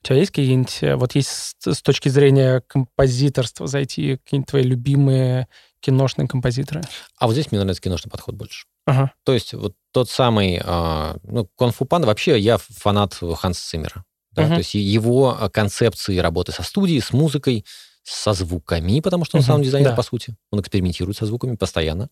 У 0.00 0.06
тебя 0.06 0.16
есть 0.16 0.30
какие-нибудь, 0.30 0.78
э, 0.82 0.94
вот 0.94 1.14
есть 1.16 1.56
с, 1.58 1.82
точки 1.82 2.08
зрения 2.08 2.62
композиторства 2.68 3.66
зайти, 3.66 4.16
какие-нибудь 4.16 4.48
твои 4.48 4.62
любимые 4.62 5.48
киношные 5.80 6.28
композиторы? 6.28 6.82
А 7.18 7.26
вот 7.26 7.32
здесь 7.32 7.50
мне 7.50 7.60
нравится 7.60 7.82
киношный 7.82 8.10
подход 8.10 8.36
больше. 8.36 8.66
Ага. 8.86 9.12
То 9.24 9.32
есть 9.34 9.54
вот 9.54 9.74
тот 9.92 10.08
самый, 10.08 10.60
а, 10.64 11.16
ну, 11.24 11.48
Конфу 11.58 11.84
Панда, 11.84 12.06
вообще 12.06 12.38
я 12.38 12.58
фанат 12.58 13.14
Ханса 13.14 13.68
Циммера. 13.68 14.04
Да? 14.30 14.42
Мгм. 14.42 14.52
То 14.52 14.58
есть 14.58 14.74
его 14.74 15.36
а, 15.38 15.50
концепции 15.50 16.18
работы 16.18 16.52
со 16.52 16.62
студией, 16.62 17.00
с 17.00 17.12
музыкой, 17.12 17.64
со 18.04 18.32
звуками, 18.32 19.00
потому 19.00 19.24
что 19.24 19.36
он 19.36 19.42
Мгм, 19.42 19.48
саунд-дизайнер, 19.48 19.90
да. 19.90 19.96
по 19.96 20.02
сути. 20.02 20.36
Он 20.50 20.60
экспериментирует 20.60 21.16
со 21.16 21.26
звуками 21.26 21.56
постоянно. 21.56 22.08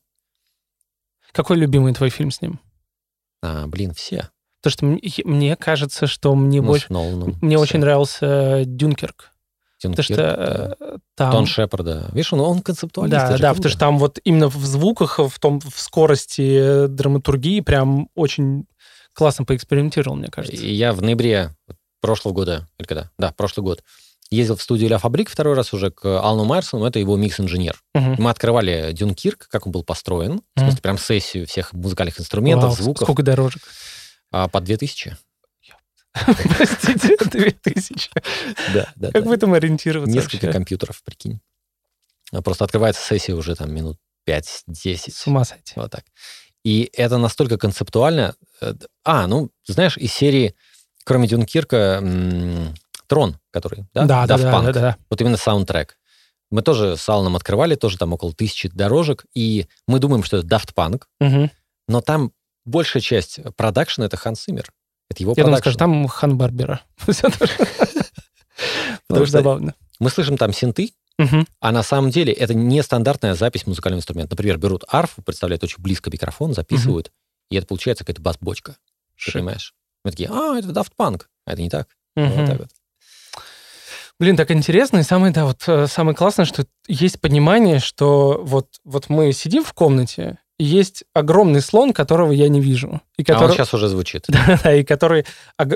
Какой 1.33 1.57
любимый 1.57 1.93
твой 1.95 2.11
фильм 2.11 2.31
с 2.31 2.41
ним? 2.41 2.61
А, 3.43 3.67
блин, 3.67 3.93
все. 3.95 4.31
Потому 4.63 4.73
что 4.73 4.85
мне, 4.87 5.13
мне 5.25 5.57
кажется, 5.57 6.07
что 6.07 6.35
мне 6.35 6.61
Ну, 6.61 6.67
больше... 6.69 6.87
Ноланом, 6.93 7.37
Мне 7.41 7.57
все. 7.57 7.63
очень 7.63 7.81
нравился 7.81 8.65
Дюнкерк. 8.65 9.31
Тим 9.79 9.93
Потому 9.93 10.07
Кирк, 10.07 10.19
да. 10.19 10.33
что 10.33 10.77
э, 10.81 10.99
там... 11.15 11.33
Тон 11.33 11.47
Шепарда. 11.47 12.09
Видишь, 12.13 12.33
он, 12.33 12.41
он 12.41 12.61
концептуалист. 12.63 13.13
Да, 13.13 13.29
да, 13.29 13.37
круто. 13.37 13.55
потому 13.55 13.71
что 13.71 13.79
там 13.79 13.99
вот 13.99 14.19
именно 14.25 14.49
в 14.49 14.57
звуках, 14.65 15.19
в 15.19 15.39
том, 15.39 15.61
в 15.61 15.79
скорости 15.79 16.85
э, 16.87 16.89
драматургии 16.89 17.61
прям 17.61 18.09
очень 18.15 18.67
классно 19.13 19.45
поэкспериментировал, 19.45 20.17
мне 20.17 20.29
кажется. 20.29 20.63
И 20.63 20.73
я 20.73 20.95
в 20.95 21.03
ноябре 21.03 21.55
прошлого 22.01 22.33
года, 22.33 22.67
или 22.79 22.87
когда? 22.87 23.11
Да, 23.19 23.33
прошлый 23.37 23.65
год, 23.65 23.83
ездил 24.31 24.57
в 24.57 24.63
студию 24.63 24.89
Ля 24.91 24.99
Фабрик 24.99 25.29
второй 25.31 25.55
раз 25.55 25.73
уже 25.73 25.91
к 25.91 26.05
Алну 26.21 26.45
Майерсону, 26.45 26.85
это 26.85 26.99
его 26.99 27.17
микс-инженер. 27.17 27.81
Мгм. 27.95 28.17
Мы 28.19 28.31
открывали 28.31 28.91
Дюнкирк, 28.93 29.49
как 29.49 29.67
он 29.67 29.73
был 29.73 29.85
построен, 29.85 30.43
в 30.55 30.61
смысле, 30.61 30.81
прям 30.81 30.99
сессию 30.99 31.47
всех 31.47 31.73
музыкальных 31.73 32.19
инструментов, 32.21 32.71
Вау, 32.71 32.77
звуков, 32.77 33.07
Сколько 33.07 33.23
дорожек? 33.23 33.63
а, 34.33 34.49
по 34.49 34.61
2000. 34.61 35.17
Простите, 36.57 37.17
2000. 37.31 38.11
Да, 38.73 38.91
да, 38.97 39.11
Как 39.13 39.27
в 39.27 39.31
этом 39.31 39.53
ориентироваться 39.53 40.15
Несколько 40.15 40.51
компьютеров, 40.51 41.03
прикинь. 41.05 41.41
А 42.33 42.41
Просто 42.43 42.65
открывается 42.65 43.03
сессия 43.07 43.35
уже 43.35 43.55
там 43.55 43.73
минут 43.75 43.99
5-10. 44.27 45.11
С 45.13 45.27
ума 45.27 45.45
сойти. 45.45 45.75
Вот 45.77 45.91
так. 45.91 46.05
И 46.65 46.91
это 46.95 47.19
настолько 47.19 47.59
концептуально. 47.59 48.35
э, 48.61 48.73
А, 49.05 49.27
ну, 49.27 49.51
знаешь, 49.67 49.97
из 49.99 50.13
серии, 50.13 50.55
кроме 51.05 51.29
Дюнкирка, 51.29 52.01
Трон, 53.07 53.39
который, 53.53 53.87
да? 53.95 54.05
Да, 54.07 54.27
да, 54.27 54.37
да, 54.39 54.63
да, 54.63 54.73
да. 54.73 54.97
Вот 55.11 55.21
именно 55.21 55.37
саундтрек. 55.37 55.97
Мы 56.51 56.63
тоже 56.63 56.97
с 56.97 57.09
Аланом 57.09 57.35
открывали, 57.37 57.75
тоже 57.75 57.99
там 57.99 58.13
около 58.13 58.33
тысячи 58.33 58.69
дорожек, 58.69 59.25
и 59.35 59.67
мы 59.89 59.99
думаем, 59.99 60.23
что 60.23 60.37
это 60.39 60.47
Daft 60.47 60.75
Punk, 60.75 61.03
Мгм. 61.21 61.51
но 61.89 62.01
там 62.01 62.33
большая 62.65 63.01
часть 63.03 63.41
продакшена— 63.57 64.07
это 64.07 64.17
Ханс 64.17 64.43
Симмер. 64.43 64.73
Это 65.11 65.23
его 65.23 65.33
Я 65.37 65.45
думаю, 65.45 65.61
продакшн. 65.61 65.63
скажешь, 65.63 65.79
там 65.79 66.07
Хан 66.09 66.37
Барбера. 66.39 66.81
Потому 69.09 69.27
что- 69.27 69.39
забавно. 69.39 69.75
Мы 69.99 70.11
слышим 70.11 70.37
там 70.37 70.53
синты, 70.53 70.93
Мгм. 71.19 71.47
а 71.61 71.73
на 71.73 71.83
самом 71.83 72.11
деле 72.11 72.33
это 72.33 72.53
не 72.55 72.83
стандартная 72.83 73.35
запись 73.35 73.67
музыкального 73.67 74.01
инструмента. 74.01 74.33
Например, 74.35 74.59
берут 74.59 74.85
арфу, 74.89 75.23
представляют 75.23 75.65
очень 75.65 75.83
близко 75.83 76.11
микрофон, 76.11 76.53
записывают, 76.55 77.11
и 77.51 77.57
это 77.57 77.67
получается 77.67 78.05
какая-то 78.05 78.21
бас-бочка. 78.23 78.77
Ты 79.25 79.33
понимаешь? 79.33 79.75
Мы 80.05 80.11
такие, 80.11 80.29
а, 80.31 80.59
это 80.59 80.69
Daft 80.69 80.93
Punk. 80.99 81.23
А 81.47 81.53
это 81.53 81.63
не 81.63 81.71
так. 81.71 81.89
Мгм. 82.15 82.29
Вот 82.33 82.47
так 82.47 82.59
вот. 82.59 82.69
Блин, 84.19 84.37
так 84.37 84.51
интересно. 84.51 84.99
И 84.99 85.03
самое, 85.03 85.33
да, 85.33 85.45
вот 85.45 85.65
э, 85.67 85.87
самое 85.87 86.17
классное, 86.17 86.47
что 86.47 86.67
есть 86.89 87.21
понимание, 87.21 87.79
что 87.79 88.41
вот, 88.43 88.69
вот 88.85 89.09
мы 89.09 89.33
сидим 89.33 89.63
в 89.63 89.73
комнате, 89.75 90.39
и 90.59 90.65
есть 90.65 91.05
огромный 91.13 91.61
слон, 91.61 91.93
которого 91.93 92.33
я 92.33 92.49
не 92.49 92.61
вижу. 92.61 93.03
И 93.19 93.23
А 93.29 93.33
он 93.33 93.39
который, 93.41 93.53
сейчас 93.53 93.75
уже 93.75 93.89
звучит. 93.89 94.27
Да, 94.65 94.75
и 94.75 94.85
который 94.85 95.27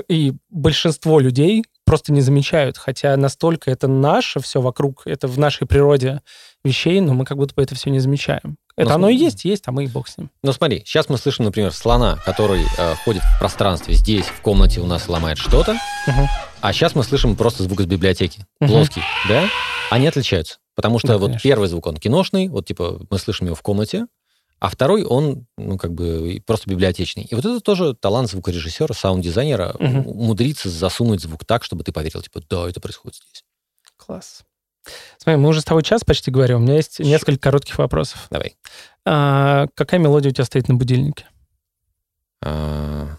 и 0.07 0.33
большинство 0.49 1.19
людей 1.19 1.63
просто 1.85 2.11
не 2.11 2.21
замечают, 2.21 2.77
хотя 2.77 3.15
настолько 3.15 3.69
это 3.69 3.87
наше 3.87 4.39
все 4.39 4.59
вокруг, 4.59 5.03
это 5.05 5.27
в 5.27 5.37
нашей 5.37 5.67
природе 5.67 6.21
вещей, 6.63 6.99
но 6.99 7.13
мы 7.13 7.25
как 7.25 7.37
будто 7.37 7.53
бы 7.53 7.61
это 7.61 7.75
все 7.75 7.91
не 7.91 7.99
замечаем. 7.99 8.57
Это 8.75 8.89
Ну, 8.89 8.95
оно 8.95 9.09
и 9.09 9.15
есть, 9.15 9.43
есть, 9.45 9.63
а 9.67 9.71
мы 9.71 9.83
и 9.85 9.87
бог 9.87 10.07
с 10.07 10.17
ним. 10.17 10.29
Ну 10.43 10.53
смотри, 10.53 10.83
сейчас 10.85 11.09
мы 11.09 11.17
слышим, 11.17 11.45
например, 11.45 11.73
слона, 11.73 12.17
который 12.25 12.63
э, 12.77 12.95
ходит 13.03 13.21
в 13.23 13.39
пространстве 13.39 13.93
здесь, 13.95 14.25
в 14.25 14.41
комнате 14.41 14.79
у 14.79 14.85
нас 14.85 15.07
ломает 15.09 15.37
что-то, 15.37 15.73
Мгм. 16.07 16.27
а 16.61 16.73
сейчас 16.73 16.95
мы 16.95 17.03
слышим 17.03 17.35
просто 17.35 17.63
звук 17.63 17.81
из 17.81 17.85
библиотеки. 17.85 18.45
Мгм. 18.59 18.69
Плоский, 18.71 19.01
да? 19.27 19.47
Они 19.89 20.07
отличаются. 20.07 20.57
Потому 20.75 20.99
что 20.99 21.09
Да, 21.09 21.17
вот 21.17 21.27
конечно. 21.27 21.43
первый 21.43 21.67
звук, 21.67 21.85
он 21.87 21.97
киношный, 21.97 22.47
вот 22.47 22.65
типа 22.65 23.01
мы 23.09 23.19
слышим 23.19 23.45
его 23.47 23.55
в 23.55 23.61
комнате, 23.61 24.05
а 24.59 24.69
второй, 24.69 25.03
он, 25.03 25.47
ну, 25.57 25.77
как 25.77 25.91
бы, 25.91 26.41
просто 26.45 26.69
библиотечный. 26.69 27.23
И 27.23 27.33
вот 27.35 27.43
это 27.43 27.59
тоже 27.61 27.95
талант 27.95 28.29
звукорежиссера, 28.29 28.93
саунд-дизайнера, 28.93 29.75
Мгм. 29.79 30.07
умудриться 30.07 30.69
засунуть 30.69 31.19
звук 31.21 31.45
так, 31.45 31.63
чтобы 31.63 31.83
ты 31.83 31.91
поверил, 31.91 32.21
типа, 32.21 32.41
да, 32.49 32.69
это 32.69 32.79
происходит 32.79 33.15
здесь. 33.17 33.43
Класс. 33.97 34.43
Смотри, 35.17 35.41
мы 35.41 35.49
уже 35.49 35.61
с 35.61 35.65
тобой 35.65 35.83
час 35.83 36.03
почти 36.03 36.31
говорим. 36.31 36.57
У 36.57 36.59
меня 36.59 36.75
есть 36.75 36.99
несколько 36.99 37.39
коротких 37.39 37.77
вопросов. 37.77 38.27
Давай. 38.29 38.55
А, 39.05 39.67
какая 39.75 39.99
мелодия 39.99 40.31
у 40.31 40.33
тебя 40.33 40.45
стоит 40.45 40.67
на 40.67 40.75
будильнике? 40.75 41.25
А, 42.43 43.17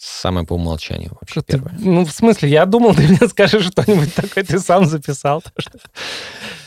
Самое 0.00 0.46
по 0.46 0.52
умолчанию 0.54 1.16
вообще 1.20 1.40
ты- 1.40 1.54
первое. 1.54 1.74
ну, 1.78 2.04
в 2.04 2.12
смысле, 2.12 2.48
я 2.50 2.66
думал, 2.66 2.94
ты 2.96 3.02
мне 3.08 3.28
скажешь 3.28 3.66
что-нибудь 3.66 4.14
такое, 4.14 4.44
ты 4.44 4.60
сам 4.60 4.86
записал. 4.86 5.42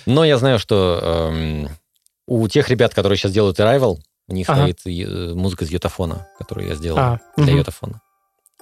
Но 0.05 0.25
я 0.25 0.37
знаю, 0.37 0.59
что 0.59 0.99
эм, 1.31 1.69
у 2.27 2.45
тех 2.49 2.67
ребят, 2.69 2.93
которые 2.93 3.17
сейчас 3.17 3.31
делают 3.31 3.57
Arrival, 3.59 3.99
у 4.27 4.33
них 4.33 4.49
Ага. 4.49 4.63
стоит 4.63 4.79
э, 4.85 5.33
музыка 5.33 5.63
из 5.63 5.71
йотафона, 5.71 6.27
которую 6.37 6.67
я 6.67 6.75
сделал 6.75 6.99
А, 6.99 7.19
для 7.37 7.45
мгм, 7.47 7.57
йотафона. 7.59 8.01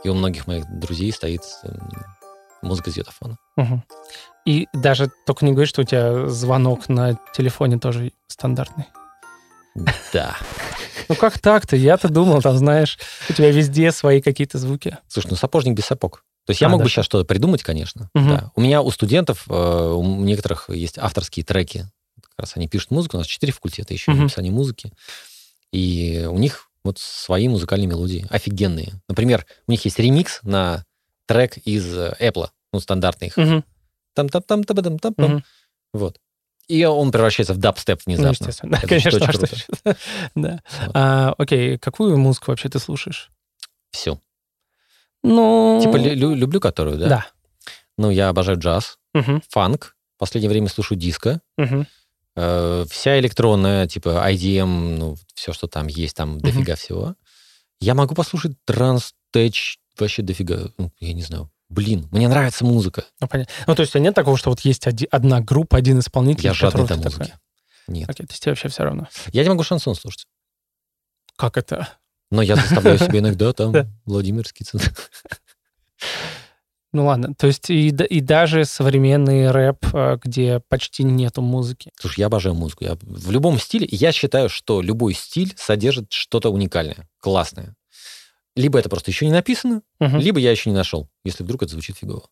И 0.04 0.10
у 0.10 0.14
многих 0.14 0.45
моих 0.45 0.66
друзей 0.80 1.12
стоит 1.12 1.41
эм, 1.64 1.89
музыка 2.62 2.91
из 2.91 2.97
йотафона. 2.97 3.38
И 4.50 4.68
даже 4.74 5.12
только 5.28 5.45
не 5.45 5.52
говори, 5.52 5.68
что 5.68 5.82
у 5.82 5.84
тебя 5.84 6.28
звонок 6.28 6.89
на 6.89 7.20
телефоне 7.36 7.78
тоже 7.78 8.14
стандартный. 8.28 8.86
Да. 10.12 10.36
Ну 11.08 11.14
как 11.16 11.38
так-то? 11.38 11.76
Я-то 11.76 12.10
думал, 12.10 12.41
там, 12.41 12.58
знаешь, 12.58 12.97
у 13.30 13.34
тебя 13.34 13.52
везде 13.52 13.91
свои 13.91 14.22
какие-то 14.22 14.58
звуки. 14.58 14.97
Слушай, 15.08 15.28
ну 15.32 15.36
сапожник 15.36 15.76
без 15.76 15.86
сапог. 15.86 16.24
То 16.45 16.52
есть 16.52 16.62
я 16.62 16.68
А, 16.68 16.70
мог 16.72 16.80
да. 16.80 16.86
бы 16.86 16.89
сейчас 16.89 17.06
что-то 17.06 17.26
придумать, 17.26 17.62
конечно. 17.62 18.10
Мгм. 18.16 18.28
Да. 18.30 18.52
У 18.56 18.62
меня 18.62 18.82
у 18.82 18.89
студентов, 18.89 19.45
э, 19.50 19.54
у 19.54 20.04
некоторых 20.24 20.70
есть 20.72 20.97
авторские 20.97 21.45
треки. 21.45 21.86
Как 22.20 22.32
раз 22.39 22.54
они 22.56 22.68
пишут 22.68 22.89
музыку. 22.89 23.18
У 23.18 23.20
нас 23.20 23.28
четыре 23.28 23.54
факультета 23.54 23.93
еще 23.93 24.10
Мгм. 24.10 24.24
написание 24.24 24.52
музыки. 24.52 24.91
И 25.72 26.26
у 26.28 26.39
них 26.39 26.70
вот 26.84 26.97
свои 26.97 27.47
музыкальные 27.47 27.88
мелодии. 27.88 28.26
Офигенные. 28.32 28.93
Например, 29.08 29.45
у 29.68 29.72
них 29.72 29.86
есть 29.86 30.00
ремикс 30.00 30.39
на 30.41 30.86
трек 31.28 31.58
из 31.58 31.86
Apple. 31.95 32.47
Ну, 32.74 32.80
стандартный 32.80 33.28
их. 33.28 33.38
Мгм, 33.38 33.64
там 34.14 34.30
там 34.30 34.41
там 34.43 34.64
там 34.64 34.76
там 34.84 34.99
там 34.99 35.14
там. 35.14 35.43
Вот. 35.93 36.20
И 36.68 36.86
он 36.86 37.12
превращается 37.12 37.53
в 37.53 37.57
дабстеп 37.57 38.01
Ну, 38.05 38.14
внезапно. 38.14 38.30
естественно. 38.45 38.72
Да, 38.74 38.78
Это 38.78 38.88
конечно, 38.88 39.12
что 39.12 39.28
круто. 39.28 39.97
Да. 40.36 40.62
Вот. 40.86 40.91
А, 40.93 41.34
Окей, 41.38 41.78
какую 41.80 42.18
музыку 42.18 42.51
вообще 42.51 42.70
ты 42.70 42.78
слушаешь? 42.80 43.32
Все. 43.91 44.20
Ну... 45.24 45.80
Типа 45.82 45.97
лю- 45.97 46.14
лю- 46.16 46.36
люблю 46.36 46.60
которую, 46.60 46.97
да? 46.97 47.07
Да. 47.10 47.28
Ну, 47.97 48.10
я 48.12 48.30
обожаю 48.30 48.57
джаз, 48.60 48.97
Мгм, 49.14 49.41
фанк. 49.49 49.95
В 50.16 50.20
последнее 50.20 50.49
время 50.49 50.68
слушаю 50.70 50.97
диско. 50.97 51.41
мгм. 51.57 51.88
Э, 52.36 52.86
вся 52.89 53.20
электронная, 53.20 53.88
типа 53.88 54.24
IDM, 54.32 54.97
ну, 54.97 55.18
все, 55.34 55.51
что 55.53 55.68
там 55.68 55.88
есть, 55.88 56.16
там 56.16 56.39
дофига 56.39 56.76
всего. 56.76 57.16
Я 57.82 57.95
могу 57.95 58.14
послушать 58.16 58.53
транс, 58.66 59.14
тэч, 59.32 59.80
вообще 59.97 60.22
дофига, 60.22 60.72
ну, 60.78 60.91
я 60.99 61.14
не 61.14 61.24
знаю. 61.24 61.49
Блин, 61.70 62.08
мне 62.12 62.28
нравится 62.28 62.66
музыка. 62.66 63.06
Ну, 63.22 63.28
понятно. 63.28 63.54
Ну, 63.68 63.76
то 63.76 63.82
есть 63.82 63.94
нет 63.96 64.16
такого, 64.16 64.38
что 64.38 64.50
вот 64.50 64.62
есть 64.62 64.88
оди- 64.88 65.08
одна 65.12 65.40
группа, 65.40 65.78
один 65.78 66.00
исполнитель, 66.00 66.46
Я 66.46 66.54
жадный 66.54 66.88
до 66.88 66.96
музыки. 66.98 67.34
Нет. 67.88 68.08
такой- 68.08 68.14
Окей, 68.14 68.26
то 68.26 68.32
есть 68.34 68.42
тебе 68.42 68.52
вообще 68.52 68.70
все 68.70 68.84
равно. 68.84 69.08
Я 69.32 69.44
не 69.44 69.50
могу 69.50 69.64
шансон 69.64 69.96
слушать. 69.96 70.26
Как 71.36 71.58
это? 71.58 71.88
Но 72.32 72.42
я 72.42 72.56
заставляю 72.56 72.98
себе 73.00 73.20
иногда 73.20 73.54
там 73.54 73.72
Да. 73.72 73.88
Владимир 74.06 74.48
Скицын. 74.48 74.80
Ну 76.92 77.06
ладно, 77.06 77.36
то 77.36 77.46
есть 77.46 77.70
и, 77.70 77.90
и 77.90 78.20
даже 78.20 78.66
современный 78.66 79.52
рэп, 79.52 79.94
э, 79.94 80.18
где 80.24 80.60
почти 80.70 81.04
нету 81.04 81.44
музыки. 81.44 81.92
Слушай, 82.00 82.22
я 82.22 82.26
обожаю 82.26 82.56
музыку. 82.56 82.84
Я 82.84 82.98
в 83.02 83.30
любом 83.30 83.60
стиле, 83.60 83.88
я 83.92 84.12
считаю, 84.12 84.50
что 84.50 84.82
любой 84.82 85.14
стиль 85.14 85.54
содержит 85.56 86.12
что-то 86.12 86.50
уникальное, 86.50 87.08
классное. 87.20 87.76
Либо 88.60 88.78
это 88.80 88.89
просто 88.89 89.12
еще 89.12 89.26
не 89.26 89.32
написано, 89.32 89.82
Мгм. 89.99 90.18
либо 90.20 90.39
я 90.39 90.51
еще 90.51 90.70
не 90.70 90.76
нашел, 90.76 91.10
если 91.24 91.43
вдруг 91.43 91.64
это 91.64 91.72
звучит 91.72 91.97
фигово. 91.97 92.28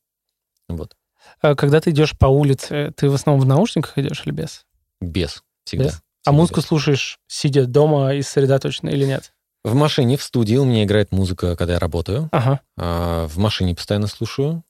Вот. 0.68 0.96
А 1.42 1.56
Когда 1.56 1.80
ты 1.82 1.92
идешь 1.92 2.18
по 2.18 2.26
улице, 2.28 2.94
ты 2.98 3.10
в 3.10 3.14
основном 3.14 3.46
в 3.46 3.48
наушниках 3.48 3.98
идешь 3.98 4.24
или 4.26 4.34
без? 4.34 4.66
Без. 5.02 5.44
Всегда. 5.64 5.86
Без? 5.86 5.94
А 5.94 5.96
Всегда 6.24 6.32
музыку 6.34 6.60
без. 6.62 6.66
слушаешь, 6.68 7.20
сидя 7.28 7.66
дома 7.66 8.14
и 8.14 8.22
сосредоточенно 8.22 8.90
или 8.90 9.06
нет? 9.06 9.34
В 9.64 9.74
машине, 9.76 10.18
в 10.18 10.24
студии 10.24 10.56
у 10.56 10.66
меня 10.66 10.84
играет 10.84 11.12
музыка, 11.12 11.56
когда 11.56 11.74
я 11.74 11.80
работаю. 11.80 12.30
Ага. 12.32 12.62
А, 12.78 13.28
в 13.28 13.38
машине 13.38 13.76
постоянно 13.76 14.08
слушаю. 14.08 14.64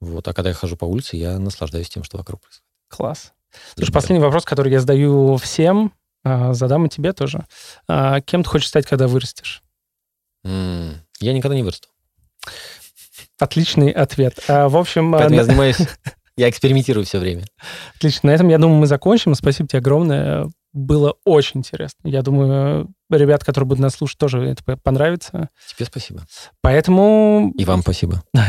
Вот. 0.00 0.26
А 0.28 0.32
когда 0.34 0.50
я 0.50 0.54
хожу 0.54 0.76
по 0.76 0.84
улице, 0.84 1.16
я 1.16 1.38
наслаждаюсь 1.38 1.88
тем, 1.88 2.04
что 2.04 2.18
вокруг 2.18 2.40
происходит. 2.40 2.64
Класс. 2.88 3.32
Слушай, 3.76 3.92
последний 3.92 4.22
вопрос, 4.24 4.44
который 4.44 4.72
я 4.72 4.80
задаю 4.80 5.36
всем, 5.36 5.92
а, 6.24 6.52
задам 6.54 6.86
и 6.86 6.88
тебе 6.88 7.12
тоже. 7.12 7.46
А, 7.88 8.20
Кем 8.20 8.42
ты 8.42 8.48
хочешь 8.50 8.68
стать, 8.68 8.86
когда 8.86 9.06
вырастешь? 9.08 9.62
Я 10.44 11.32
никогда 11.32 11.54
не 11.56 11.62
вырасту. 11.62 11.88
Отличный 13.38 13.90
ответ. 13.90 14.38
А, 14.48 14.68
В 14.68 14.76
общем, 14.76 15.14
а, 15.14 15.18
Поэтому 15.18 15.36
я 15.38 15.44
занимаюсь... 15.44 15.78
Я 16.34 16.48
экспериментирую 16.48 17.04
все 17.04 17.18
время. 17.18 17.44
отлично. 17.94 18.30
На 18.30 18.34
этом, 18.34 18.48
я 18.48 18.56
думаю, 18.56 18.78
мы 18.78 18.86
закончим. 18.86 19.34
Спасибо 19.34 19.68
тебе 19.68 19.80
огромное. 19.80 20.48
Было 20.72 21.14
очень 21.24 21.60
интересно. 21.60 21.98
Я 22.08 22.22
думаю, 22.22 22.88
ребят, 23.10 23.44
которые 23.44 23.68
будут 23.68 23.82
нас 23.82 23.94
слушать, 23.94 24.18
тоже 24.18 24.42
это 24.42 24.76
понравится. 24.78 25.50
Тебе 25.74 25.84
спасибо. 25.86 26.22
Поэтому... 26.62 27.52
И 27.56 27.64
вам 27.64 27.82
спасибо. 27.82 28.22
Да, 28.34 28.46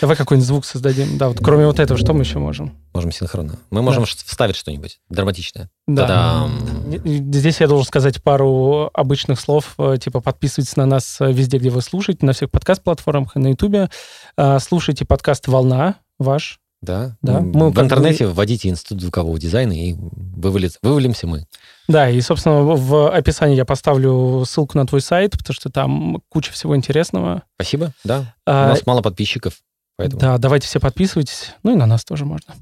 Давай 0.00 0.16
какой-нибудь 0.16 0.46
звук 0.46 0.64
создадим. 0.64 1.16
Да, 1.16 1.28
вот 1.28 1.38
кроме 1.42 1.66
вот 1.66 1.78
этого, 1.78 1.98
что 1.98 2.12
мы 2.12 2.22
еще 2.22 2.38
можем? 2.38 2.76
Можем 2.92 3.12
синхронно. 3.12 3.58
Мы 3.70 3.80
можем 3.80 4.04
ш- 4.04 4.16
вставить 4.26 4.56
что-нибудь 4.56 4.98
драматичное. 5.08 5.70
Да. 5.86 6.06
Та-дам. 6.06 7.02
Здесь 7.04 7.60
я 7.60 7.68
должен 7.68 7.86
сказать 7.86 8.22
пару 8.22 8.90
обычных 8.92 9.40
слов, 9.40 9.74
э, 9.78 9.96
типа 9.98 10.20
подписывайтесь 10.20 10.76
на 10.76 10.84
нас 10.84 11.20
э, 11.20 11.32
везде, 11.32 11.58
где 11.58 11.70
вы 11.70 11.80
слушаете, 11.80 12.26
на 12.26 12.32
всех 12.32 12.50
подкаст-платформах 12.50 13.36
и 13.36 13.38
на 13.38 13.48
Ютубе. 13.48 13.88
А, 14.36 14.58
Слушайте 14.58 15.04
подкаст 15.04 15.48
«Волна» 15.48 15.96
ваш. 16.18 16.58
Да. 16.82 17.16
Да, 17.22 17.40
мы 17.40 17.70
в 17.70 17.74
как 17.74 17.74
бы- 17.74 17.82
интернете 17.82 18.26
вводите 18.26 18.68
институт 18.68 19.00
звукового 19.00 19.38
дизайна 19.38 19.72
и 19.72 19.94
вывалит, 19.96 20.78
вывалимся 20.82 21.26
мы. 21.26 21.46
Да, 21.88 22.08
и, 22.10 22.20
собственно, 22.20 22.62
в- 22.62 23.10
описании 23.10 23.56
я 23.56 23.64
поставлю 23.64 24.44
ссылку 24.46 24.76
на 24.78 24.86
твой 24.86 25.00
сайт, 25.00 25.32
потому 25.32 25.54
что 25.54 25.70
там 25.70 26.22
куча 26.28 26.52
всего 26.52 26.76
интересного. 26.76 27.42
Спасибо, 27.56 27.92
да. 28.04 28.34
У 28.46 28.50
А, 28.50 28.68
нас 28.68 28.86
мало 28.86 29.02
подписчиков. 29.02 29.54
Поэтому... 29.96 30.20
Да, 30.20 30.36
давайте 30.38 30.66
все 30.66 30.78
подписывайтесь. 30.78 31.52
Ну 31.62 31.72
и 31.72 31.74
на 31.74 31.86
нас 31.86 32.04
тоже 32.04 32.26
можно. 32.26 32.54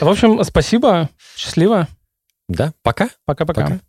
В 0.00 0.08
общем, 0.08 0.42
спасибо. 0.42 1.08
Счастливо. 1.36 1.86
Да, 2.48 2.72
пока. 2.82 3.08
Пока-пока. 3.24 3.62
Пока. 3.62 3.80